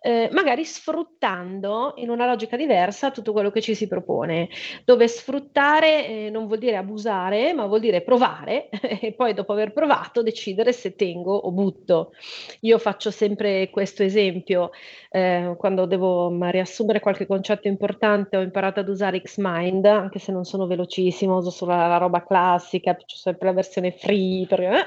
eh, 0.00 0.28
magari 0.32 0.64
sfruttando 0.64 1.92
in 1.96 2.10
una 2.10 2.26
logica 2.26 2.56
diversa 2.56 3.10
tutto 3.10 3.32
quello 3.32 3.50
che 3.50 3.60
ci 3.60 3.74
si 3.74 3.86
propone, 3.86 4.48
dove 4.84 5.06
sfruttare 5.06 6.06
eh, 6.06 6.30
non 6.30 6.46
vuol 6.46 6.58
dire 6.58 6.76
abusare, 6.76 7.52
ma 7.52 7.66
vuol 7.66 7.80
dire 7.80 8.02
provare 8.02 8.68
e 9.00 9.12
poi 9.12 9.34
dopo 9.34 9.52
aver 9.52 9.72
provato 9.72 10.22
decidere 10.22 10.72
se 10.72 10.94
tengo 10.94 11.34
o 11.34 11.52
butto. 11.52 12.12
Io 12.60 12.78
faccio 12.78 13.10
sempre 13.10 13.70
questo 13.70 14.02
esempio, 14.02 14.70
eh, 15.10 15.54
quando 15.56 15.86
devo 15.86 16.36
riassumere 16.50 17.00
qualche 17.00 17.26
concetto 17.26 17.68
importante 17.68 18.36
ho 18.36 18.42
imparato 18.42 18.80
ad 18.80 18.88
usare 18.88 19.22
Xmind, 19.22 19.84
anche 19.84 20.18
se 20.18 20.32
non 20.32 20.44
sono 20.44 20.66
velocissimo, 20.66 21.36
uso 21.36 21.50
solo 21.50 21.72
la, 21.76 21.86
la 21.86 21.98
roba 21.98 22.24
classica, 22.24 22.94
c'è 22.94 23.16
sempre 23.16 23.48
la 23.48 23.54
versione 23.58 23.92
free. 23.92 24.46
Eh. 24.48 24.86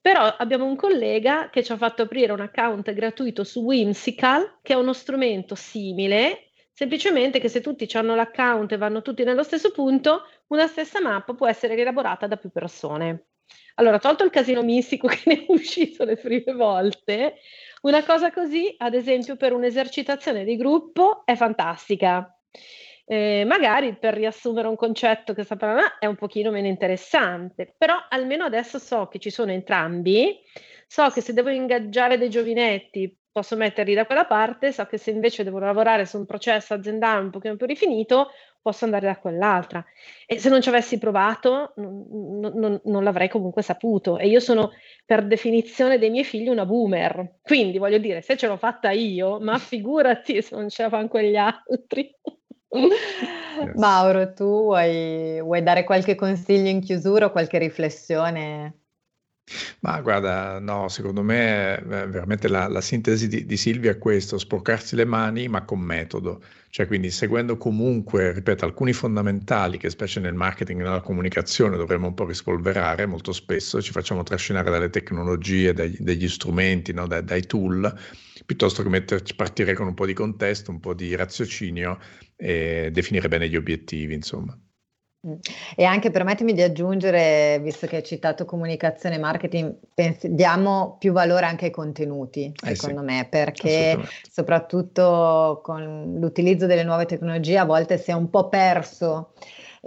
Però 0.00 0.22
abbiamo 0.22 0.66
un 0.66 0.76
collega 0.76 1.48
che 1.50 1.62
ci 1.62 1.72
ha 1.72 1.76
fatto 1.76 2.02
aprire 2.02 2.32
un 2.32 2.40
account 2.40 2.92
gratuito 2.92 3.42
su 3.42 3.60
Whimsical, 3.62 4.58
che 4.62 4.74
è 4.74 4.76
uno 4.76 4.92
strumento 4.92 5.54
simile, 5.54 6.50
semplicemente 6.72 7.40
che 7.40 7.48
se 7.48 7.62
tutti 7.62 7.88
hanno 7.94 8.14
l'account 8.14 8.72
e 8.72 8.76
vanno 8.76 9.00
tutti 9.00 9.24
nello 9.24 9.42
stesso 9.42 9.70
punto, 9.70 10.22
una 10.48 10.66
stessa 10.66 11.00
mappa 11.00 11.32
può 11.32 11.48
essere 11.48 11.74
rielaborata 11.74 12.26
da 12.26 12.36
più 12.36 12.50
persone. 12.50 13.28
Allora, 13.76 13.98
tolto 13.98 14.24
il 14.24 14.30
casino 14.30 14.62
mistico 14.62 15.06
che 15.08 15.22
ne 15.24 15.34
è 15.36 15.44
uscito 15.48 16.04
le 16.04 16.16
prime 16.16 16.52
volte, 16.52 17.36
una 17.82 18.04
cosa 18.04 18.30
così, 18.30 18.74
ad 18.78 18.94
esempio, 18.94 19.36
per 19.36 19.52
un'esercitazione 19.52 20.44
di 20.44 20.56
gruppo 20.56 21.22
è 21.24 21.34
fantastica. 21.34 22.28
Eh, 23.06 23.44
magari 23.46 23.96
per 23.96 24.14
riassumere 24.14 24.66
un 24.66 24.76
concetto 24.76 25.34
che 25.34 25.44
parlando 25.44 25.82
è 25.98 26.06
un 26.06 26.16
pochino 26.16 26.50
meno 26.50 26.68
interessante, 26.68 27.74
però 27.76 27.94
almeno 28.08 28.44
adesso 28.44 28.78
so 28.78 29.08
che 29.08 29.18
ci 29.18 29.30
sono 29.30 29.52
entrambi, 29.52 30.38
so 30.86 31.10
che 31.10 31.20
se 31.20 31.34
devo 31.34 31.50
ingaggiare 31.50 32.16
dei 32.16 32.30
giovinetti 32.30 33.14
posso 33.30 33.56
metterli 33.56 33.94
da 33.94 34.06
quella 34.06 34.26
parte, 34.26 34.72
so 34.72 34.86
che 34.86 34.96
se 34.96 35.10
invece 35.10 35.42
devo 35.42 35.58
lavorare 35.58 36.06
su 36.06 36.18
un 36.18 36.24
processo 36.24 36.72
aziendale 36.72 37.24
un 37.24 37.30
pochino 37.30 37.56
più 37.56 37.66
rifinito, 37.66 38.30
posso 38.62 38.84
andare 38.84 39.06
da 39.06 39.18
quell'altra. 39.18 39.84
E 40.24 40.38
se 40.38 40.48
non 40.48 40.62
ci 40.62 40.68
avessi 40.68 40.98
provato, 40.98 41.72
non, 41.76 42.06
non, 42.54 42.80
non, 42.84 43.02
l'avrei 43.02 43.28
comunque 43.28 43.62
saputo. 43.62 44.18
E 44.18 44.28
io 44.28 44.38
sono 44.38 44.70
per 45.04 45.26
definizione 45.26 45.98
dei 45.98 46.10
miei 46.10 46.24
figli 46.24 46.48
una 46.48 46.64
boomer. 46.64 47.40
Quindi 47.42 47.78
voglio 47.78 47.98
dire, 47.98 48.22
se 48.22 48.36
ce 48.36 48.46
l'ho 48.46 48.56
fatta 48.56 48.90
io, 48.92 49.40
ma 49.40 49.58
figurati 49.58 50.40
se 50.40 50.54
non 50.54 50.68
ce 50.68 50.84
la 50.84 50.88
fanno 50.88 51.08
quegli 51.08 51.36
altri. 51.36 52.14
Mauro, 53.76 54.32
tu 54.32 54.44
vuoi, 54.44 55.40
vuoi 55.40 55.62
dare 55.62 55.84
qualche 55.84 56.14
consiglio 56.14 56.68
in 56.68 56.80
chiusura 56.80 57.26
o 57.26 57.30
qualche 57.30 57.58
riflessione? 57.58 58.78
Ma 59.80 60.00
guarda, 60.00 60.58
no, 60.58 60.88
secondo 60.88 61.22
me 61.22 61.76
eh, 61.76 62.06
veramente 62.06 62.48
la, 62.48 62.66
la 62.66 62.80
sintesi 62.80 63.28
di, 63.28 63.44
di, 63.44 63.56
Silvia 63.58 63.90
è 63.90 63.98
questo, 63.98 64.38
sporcarsi 64.38 64.96
le 64.96 65.04
mani 65.04 65.48
ma 65.48 65.64
con 65.64 65.80
metodo, 65.80 66.42
cioè 66.70 66.86
quindi 66.86 67.10
seguendo 67.10 67.58
comunque, 67.58 68.32
ripeto, 68.32 68.64
alcuni 68.64 68.94
fondamentali 68.94 69.76
che 69.76 69.90
specie 69.90 70.20
nel 70.20 70.32
marketing 70.32 70.80
e 70.80 70.84
nella 70.84 71.02
comunicazione 71.02 71.76
dovremmo 71.76 72.06
un 72.06 72.14
po' 72.14 72.24
rispolverare, 72.24 73.04
molto 73.04 73.32
spesso 73.32 73.82
ci 73.82 73.92
facciamo 73.92 74.22
trascinare 74.22 74.70
dalle 74.70 74.88
tecnologie, 74.88 75.74
dagli, 75.74 75.98
dagli 75.98 76.28
strumenti, 76.28 76.94
no, 76.94 77.06
dai, 77.06 77.22
dai, 77.22 77.42
tool, 77.42 77.94
piuttosto 78.44 78.82
che 78.82 78.88
metterci, 78.88 79.34
partire 79.34 79.74
con 79.74 79.86
un 79.86 79.94
po' 79.94 80.06
di 80.06 80.12
contesto, 80.12 80.70
un 80.70 80.80
po' 80.80 80.94
di 80.94 81.14
raziocinio 81.14 81.98
e 82.36 82.90
definire 82.92 83.28
bene 83.28 83.48
gli 83.48 83.56
obiettivi, 83.56 84.14
insomma. 84.14 84.58
E 85.74 85.84
anche 85.84 86.10
permettimi 86.10 86.52
di 86.52 86.60
aggiungere, 86.60 87.58
visto 87.62 87.86
che 87.86 87.96
hai 87.96 88.02
citato 88.02 88.44
comunicazione 88.44 89.14
e 89.14 89.18
marketing, 89.18 89.74
pens- 89.94 90.26
diamo 90.26 90.96
più 90.98 91.12
valore 91.12 91.46
anche 91.46 91.64
ai 91.66 91.70
contenuti, 91.70 92.52
secondo 92.54 93.00
eh 93.00 93.08
sì, 93.08 93.14
me, 93.14 93.26
perché 93.30 93.98
soprattutto 94.30 95.60
con 95.62 96.18
l'utilizzo 96.18 96.66
delle 96.66 96.84
nuove 96.84 97.06
tecnologie 97.06 97.56
a 97.56 97.64
volte 97.64 97.96
si 97.96 98.10
è 98.10 98.14
un 98.14 98.28
po' 98.28 98.50
perso 98.50 99.32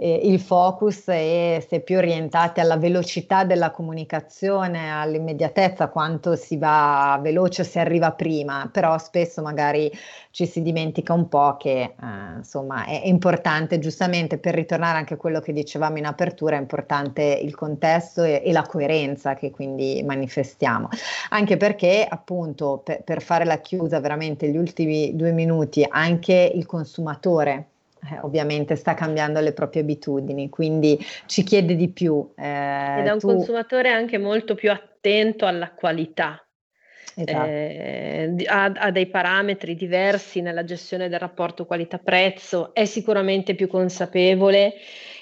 eh, 0.00 0.20
il 0.24 0.40
focus 0.40 1.06
è 1.06 1.82
più 1.84 1.96
orientati 1.96 2.60
alla 2.60 2.76
velocità 2.76 3.44
della 3.44 3.70
comunicazione, 3.70 4.92
all'immediatezza, 4.92 5.88
quanto 5.88 6.36
si 6.36 6.56
va 6.56 7.18
veloce, 7.20 7.64
si 7.64 7.78
arriva 7.78 8.12
prima, 8.12 8.68
però 8.72 8.96
spesso 8.98 9.42
magari 9.42 9.90
ci 10.30 10.46
si 10.46 10.62
dimentica 10.62 11.12
un 11.12 11.28
po' 11.28 11.56
che 11.58 11.80
eh, 11.80 11.94
insomma 12.36 12.84
è, 12.84 13.02
importante, 13.04 13.78
giustamente 13.80 14.38
per 14.38 14.54
ritornare 14.54 14.98
anche 14.98 15.14
a 15.14 15.16
quello 15.16 15.40
che 15.40 15.52
dicevamo 15.52 15.98
in 15.98 16.06
apertura, 16.06 16.56
è 16.56 16.60
importante 16.60 17.22
il 17.22 17.54
contesto 17.56 18.22
e, 18.22 18.42
e 18.44 18.52
la 18.52 18.62
coerenza 18.62 19.34
che 19.34 19.50
quindi 19.50 20.02
manifestiamo, 20.06 20.88
anche 21.30 21.56
perché 21.56 22.06
appunto 22.08 22.80
per, 22.84 23.02
per 23.02 23.20
fare 23.20 23.44
la 23.44 23.58
chiusa 23.58 23.98
veramente 24.00 24.48
gli 24.48 24.56
ultimi 24.56 25.16
due 25.16 25.32
minuti, 25.32 25.84
anche 25.88 26.52
il 26.54 26.66
consumatore 26.66 27.67
eh, 28.10 28.18
ovviamente 28.22 28.76
sta 28.76 28.94
cambiando 28.94 29.40
le 29.40 29.52
proprie 29.52 29.82
abitudini, 29.82 30.48
quindi 30.48 30.98
ci 31.26 31.42
chiede 31.42 31.74
di 31.74 31.88
più. 31.88 32.32
Eh, 32.36 33.00
Ed 33.00 33.06
è 33.06 33.10
un 33.10 33.18
tu... 33.18 33.28
consumatore 33.28 33.90
anche 33.90 34.18
molto 34.18 34.54
più 34.54 34.70
attento 34.70 35.46
alla 35.46 35.72
qualità. 35.72 36.42
Esatto. 37.14 37.48
Eh, 37.48 38.34
ha, 38.46 38.64
ha, 38.64 38.90
dei 38.92 39.08
parametri 39.08 39.74
diversi 39.74 40.40
nella 40.40 40.62
gestione 40.62 41.08
del 41.08 41.18
rapporto 41.18 41.66
qualità-prezzo, 41.66 42.72
è 42.72 42.84
sicuramente 42.84 43.56
più 43.56 43.66
consapevole 43.66 44.74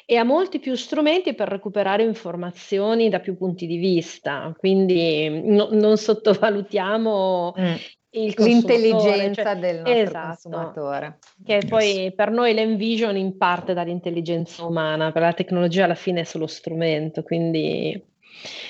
e 0.05 0.17
ha 0.17 0.25
molti 0.25 0.59
più 0.59 0.75
strumenti 0.75 1.35
per 1.35 1.49
recuperare 1.49 2.03
informazioni 2.03 3.09
da 3.09 3.19
più 3.19 3.37
punti 3.37 3.67
di 3.67 3.79
vista, 3.79 4.55
quindi 4.59 5.43
no, 5.43 5.69
non 5.73 5.97
sottovalutiamo 5.97 7.55
mm 7.59 7.75
l'intelligenza 8.37 9.43
cioè, 9.43 9.57
del 9.57 9.77
nostro 9.77 9.93
esatto, 9.93 10.27
consumatore. 10.27 11.19
Che 11.45 11.53
yes. 11.53 11.65
poi 11.67 12.13
per 12.15 12.31
noi 12.31 12.55
l'envision 12.55 13.17
in 13.17 13.37
parte 13.37 13.75
dall'intelligenza 13.75 14.65
umana, 14.65 15.13
per 15.13 15.23
la 15.23 15.33
tecnologia 15.33 15.85
alla 15.85 15.95
fine 15.95 16.21
è 16.21 16.25
solo 16.25 16.47
strumento, 16.47 17.23
quindi 17.23 18.15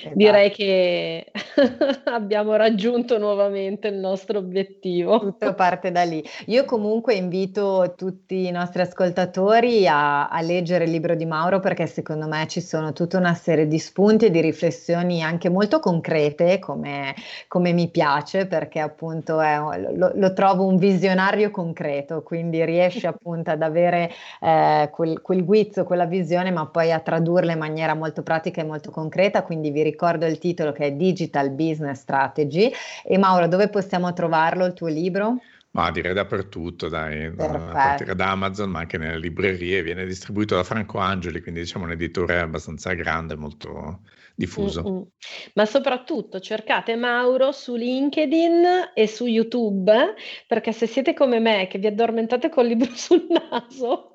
Esatto. 0.06 0.14
Direi 0.14 0.50
che 0.50 1.26
abbiamo 2.04 2.54
raggiunto 2.54 3.18
nuovamente 3.18 3.88
il 3.88 3.96
nostro 3.96 4.38
obiettivo. 4.38 5.18
Tutto 5.18 5.54
parte 5.54 5.90
da 5.90 6.02
lì. 6.02 6.22
Io 6.46 6.64
comunque 6.64 7.14
invito 7.14 7.94
tutti 7.96 8.46
i 8.46 8.50
nostri 8.50 8.82
ascoltatori 8.82 9.86
a, 9.86 10.28
a, 10.28 10.40
leggere 10.40 10.84
il 10.84 10.90
libro 10.90 11.14
di 11.14 11.26
Mauro 11.26 11.60
perché 11.60 11.86
secondo 11.86 12.26
me 12.26 12.46
ci 12.46 12.60
sono 12.60 12.92
tutta 12.92 13.18
una 13.18 13.34
serie 13.34 13.66
di 13.66 13.78
spunti 13.78 14.26
e 14.26 14.30
di 14.30 14.40
riflessioni 14.40 15.22
anche 15.22 15.48
molto 15.48 15.80
concrete 15.80 16.58
come, 16.58 17.14
come 17.48 17.72
mi 17.72 17.88
piace 17.88 18.46
perché 18.46 18.80
appunto 18.80 19.40
è, 19.40 19.58
lo, 19.94 20.12
lo, 20.14 20.32
trovo 20.32 20.66
un 20.66 20.76
visionario 20.76 21.50
concreto, 21.50 22.22
quindi 22.22 22.64
riesce 22.64 23.06
appunto 23.08 23.50
ad 23.50 23.62
avere 23.62 24.10
eh, 24.40 24.88
quel, 24.92 25.20
quel 25.20 25.44
guizzo, 25.44 25.84
quella 25.84 26.06
visione 26.06 26.50
ma 26.50 26.66
poi 26.66 26.92
a 26.92 27.00
tradurla 27.00 27.52
in 27.52 27.58
maniera 27.58 27.94
molto 27.94 28.22
pratica 28.22 28.60
e 28.60 28.64
molto 28.64 28.90
concreta. 28.90 29.42
Quindi 29.42 29.55
quindi 29.56 29.70
vi 29.70 29.82
ricordo 29.82 30.26
il 30.26 30.38
titolo 30.38 30.72
che 30.72 30.86
è 30.86 30.92
Digital 30.92 31.50
Business 31.50 32.00
Strategy. 32.00 32.70
E 33.04 33.16
Mauro, 33.16 33.48
dove 33.48 33.68
possiamo 33.68 34.12
trovarlo 34.12 34.66
il 34.66 34.74
tuo 34.74 34.88
libro? 34.88 35.40
Ma 35.70 35.90
direi 35.90 36.14
dappertutto, 36.14 36.88
dai, 36.88 37.34
da, 37.34 37.96
da 38.14 38.30
Amazon, 38.30 38.70
ma 38.70 38.80
anche 38.80 38.96
nelle 38.98 39.18
librerie, 39.18 39.82
viene 39.82 40.06
distribuito 40.06 40.54
da 40.54 40.62
Franco 40.62 40.98
Angeli, 40.98 41.42
quindi 41.42 41.60
diciamo 41.60 41.84
un 41.84 41.90
editore 41.90 42.38
abbastanza 42.38 42.94
grande, 42.94 43.36
molto, 43.36 44.00
diffuso. 44.36 44.82
Mm-hmm. 44.82 45.02
Ma 45.54 45.64
soprattutto 45.64 46.38
cercate 46.40 46.94
Mauro 46.94 47.50
su 47.52 47.74
LinkedIn 47.74 48.90
e 48.94 49.08
su 49.08 49.26
YouTube, 49.26 50.14
perché 50.46 50.72
se 50.72 50.86
siete 50.86 51.14
come 51.14 51.40
me 51.40 51.66
che 51.66 51.78
vi 51.78 51.86
addormentate 51.86 52.50
col 52.50 52.66
libro 52.66 52.90
sul 52.94 53.26
naso, 53.28 54.12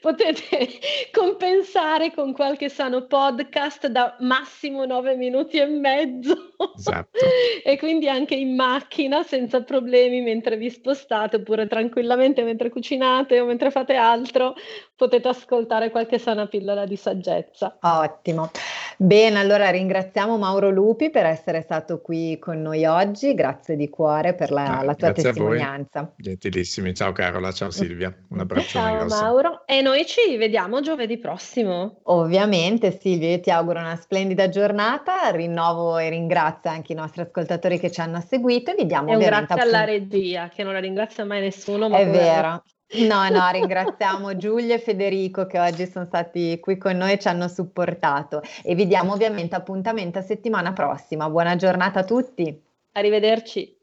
potete 0.00 0.68
compensare 1.10 2.12
con 2.12 2.32
qualche 2.32 2.68
sano 2.68 3.06
podcast 3.06 3.86
da 3.86 4.16
massimo 4.20 4.84
nove 4.84 5.16
minuti 5.16 5.56
e 5.56 5.66
mezzo. 5.66 6.54
Esatto. 6.76 7.18
e 7.64 7.78
quindi 7.78 8.08
anche 8.08 8.34
in 8.34 8.54
macchina 8.54 9.22
senza 9.22 9.62
problemi 9.62 10.20
mentre 10.20 10.56
vi 10.56 10.68
spostate 10.68 11.36
oppure 11.36 11.66
tranquillamente 11.66 12.42
mentre 12.42 12.68
cucinate 12.68 13.40
o 13.40 13.46
mentre 13.46 13.70
fate 13.70 13.94
altro, 13.94 14.54
potete 14.94 15.28
ascoltare 15.28 15.90
qualche 15.90 16.18
sana 16.18 16.46
pillola 16.46 16.84
di 16.84 16.96
saggezza. 16.96 17.78
Ottimo. 17.80 18.50
Bene, 18.96 19.38
allora 19.38 19.70
ringraziamo 19.70 20.36
Mauro 20.38 20.70
Lupi 20.70 21.10
per 21.10 21.26
essere 21.26 21.62
stato 21.62 22.00
qui 22.00 22.38
con 22.38 22.60
noi 22.60 22.84
oggi, 22.84 23.34
grazie 23.34 23.76
di 23.76 23.88
cuore 23.88 24.34
per 24.34 24.50
la, 24.50 24.78
ah, 24.78 24.82
la 24.82 24.94
tua 24.94 25.12
testimonianza. 25.12 26.12
Gentilissimi, 26.16 26.94
ciao 26.94 27.12
Carola, 27.12 27.52
ciao 27.52 27.70
Silvia, 27.70 28.14
un 28.28 28.40
abbraccio. 28.40 28.78
Ciao 28.78 29.06
Mauro 29.06 29.66
e 29.66 29.80
noi 29.80 30.06
ci 30.06 30.36
vediamo 30.36 30.80
giovedì 30.80 31.18
prossimo. 31.18 32.00
Ovviamente 32.04 32.98
Silvia, 32.98 33.30
io 33.30 33.40
ti 33.40 33.50
auguro 33.50 33.80
una 33.80 33.96
splendida 33.96 34.48
giornata, 34.48 35.30
rinnovo 35.30 35.98
e 35.98 36.08
ringrazio 36.08 36.70
anche 36.70 36.92
i 36.92 36.96
nostri 36.96 37.22
ascoltatori 37.22 37.78
che 37.78 37.90
ci 37.90 38.00
hanno 38.00 38.20
seguito 38.20 38.72
e 38.72 38.74
vi 38.74 38.86
diamo 38.86 39.10
e 39.10 39.16
un 39.16 39.20
grazie 39.20 39.54
appunto... 39.54 39.62
alla 39.62 39.84
regia 39.84 40.48
che 40.48 40.62
non 40.62 40.72
la 40.72 40.80
ringrazia 40.80 41.24
mai 41.24 41.40
nessuno. 41.40 41.88
Ma 41.88 41.98
È 41.98 42.08
vero. 42.08 42.62
No, 42.94 43.26
no, 43.30 43.50
ringraziamo 43.50 44.36
Giulia 44.36 44.74
e 44.74 44.78
Federico 44.78 45.46
che 45.46 45.58
oggi 45.58 45.86
sono 45.86 46.04
stati 46.04 46.58
qui 46.60 46.76
con 46.76 46.96
noi 46.96 47.12
e 47.12 47.18
ci 47.18 47.28
hanno 47.28 47.48
supportato 47.48 48.42
e 48.62 48.74
vi 48.74 48.86
diamo 48.86 49.12
ovviamente 49.12 49.54
appuntamento 49.54 50.18
a 50.18 50.22
settimana 50.22 50.72
prossima. 50.74 51.30
Buona 51.30 51.56
giornata 51.56 52.00
a 52.00 52.04
tutti. 52.04 52.60
Arrivederci. 52.92 53.78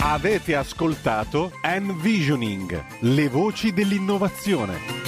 Avete 0.00 0.54
ascoltato 0.54 1.52
Envisioning, 1.62 2.82
le 3.00 3.28
voci 3.28 3.72
dell'innovazione. 3.72 5.03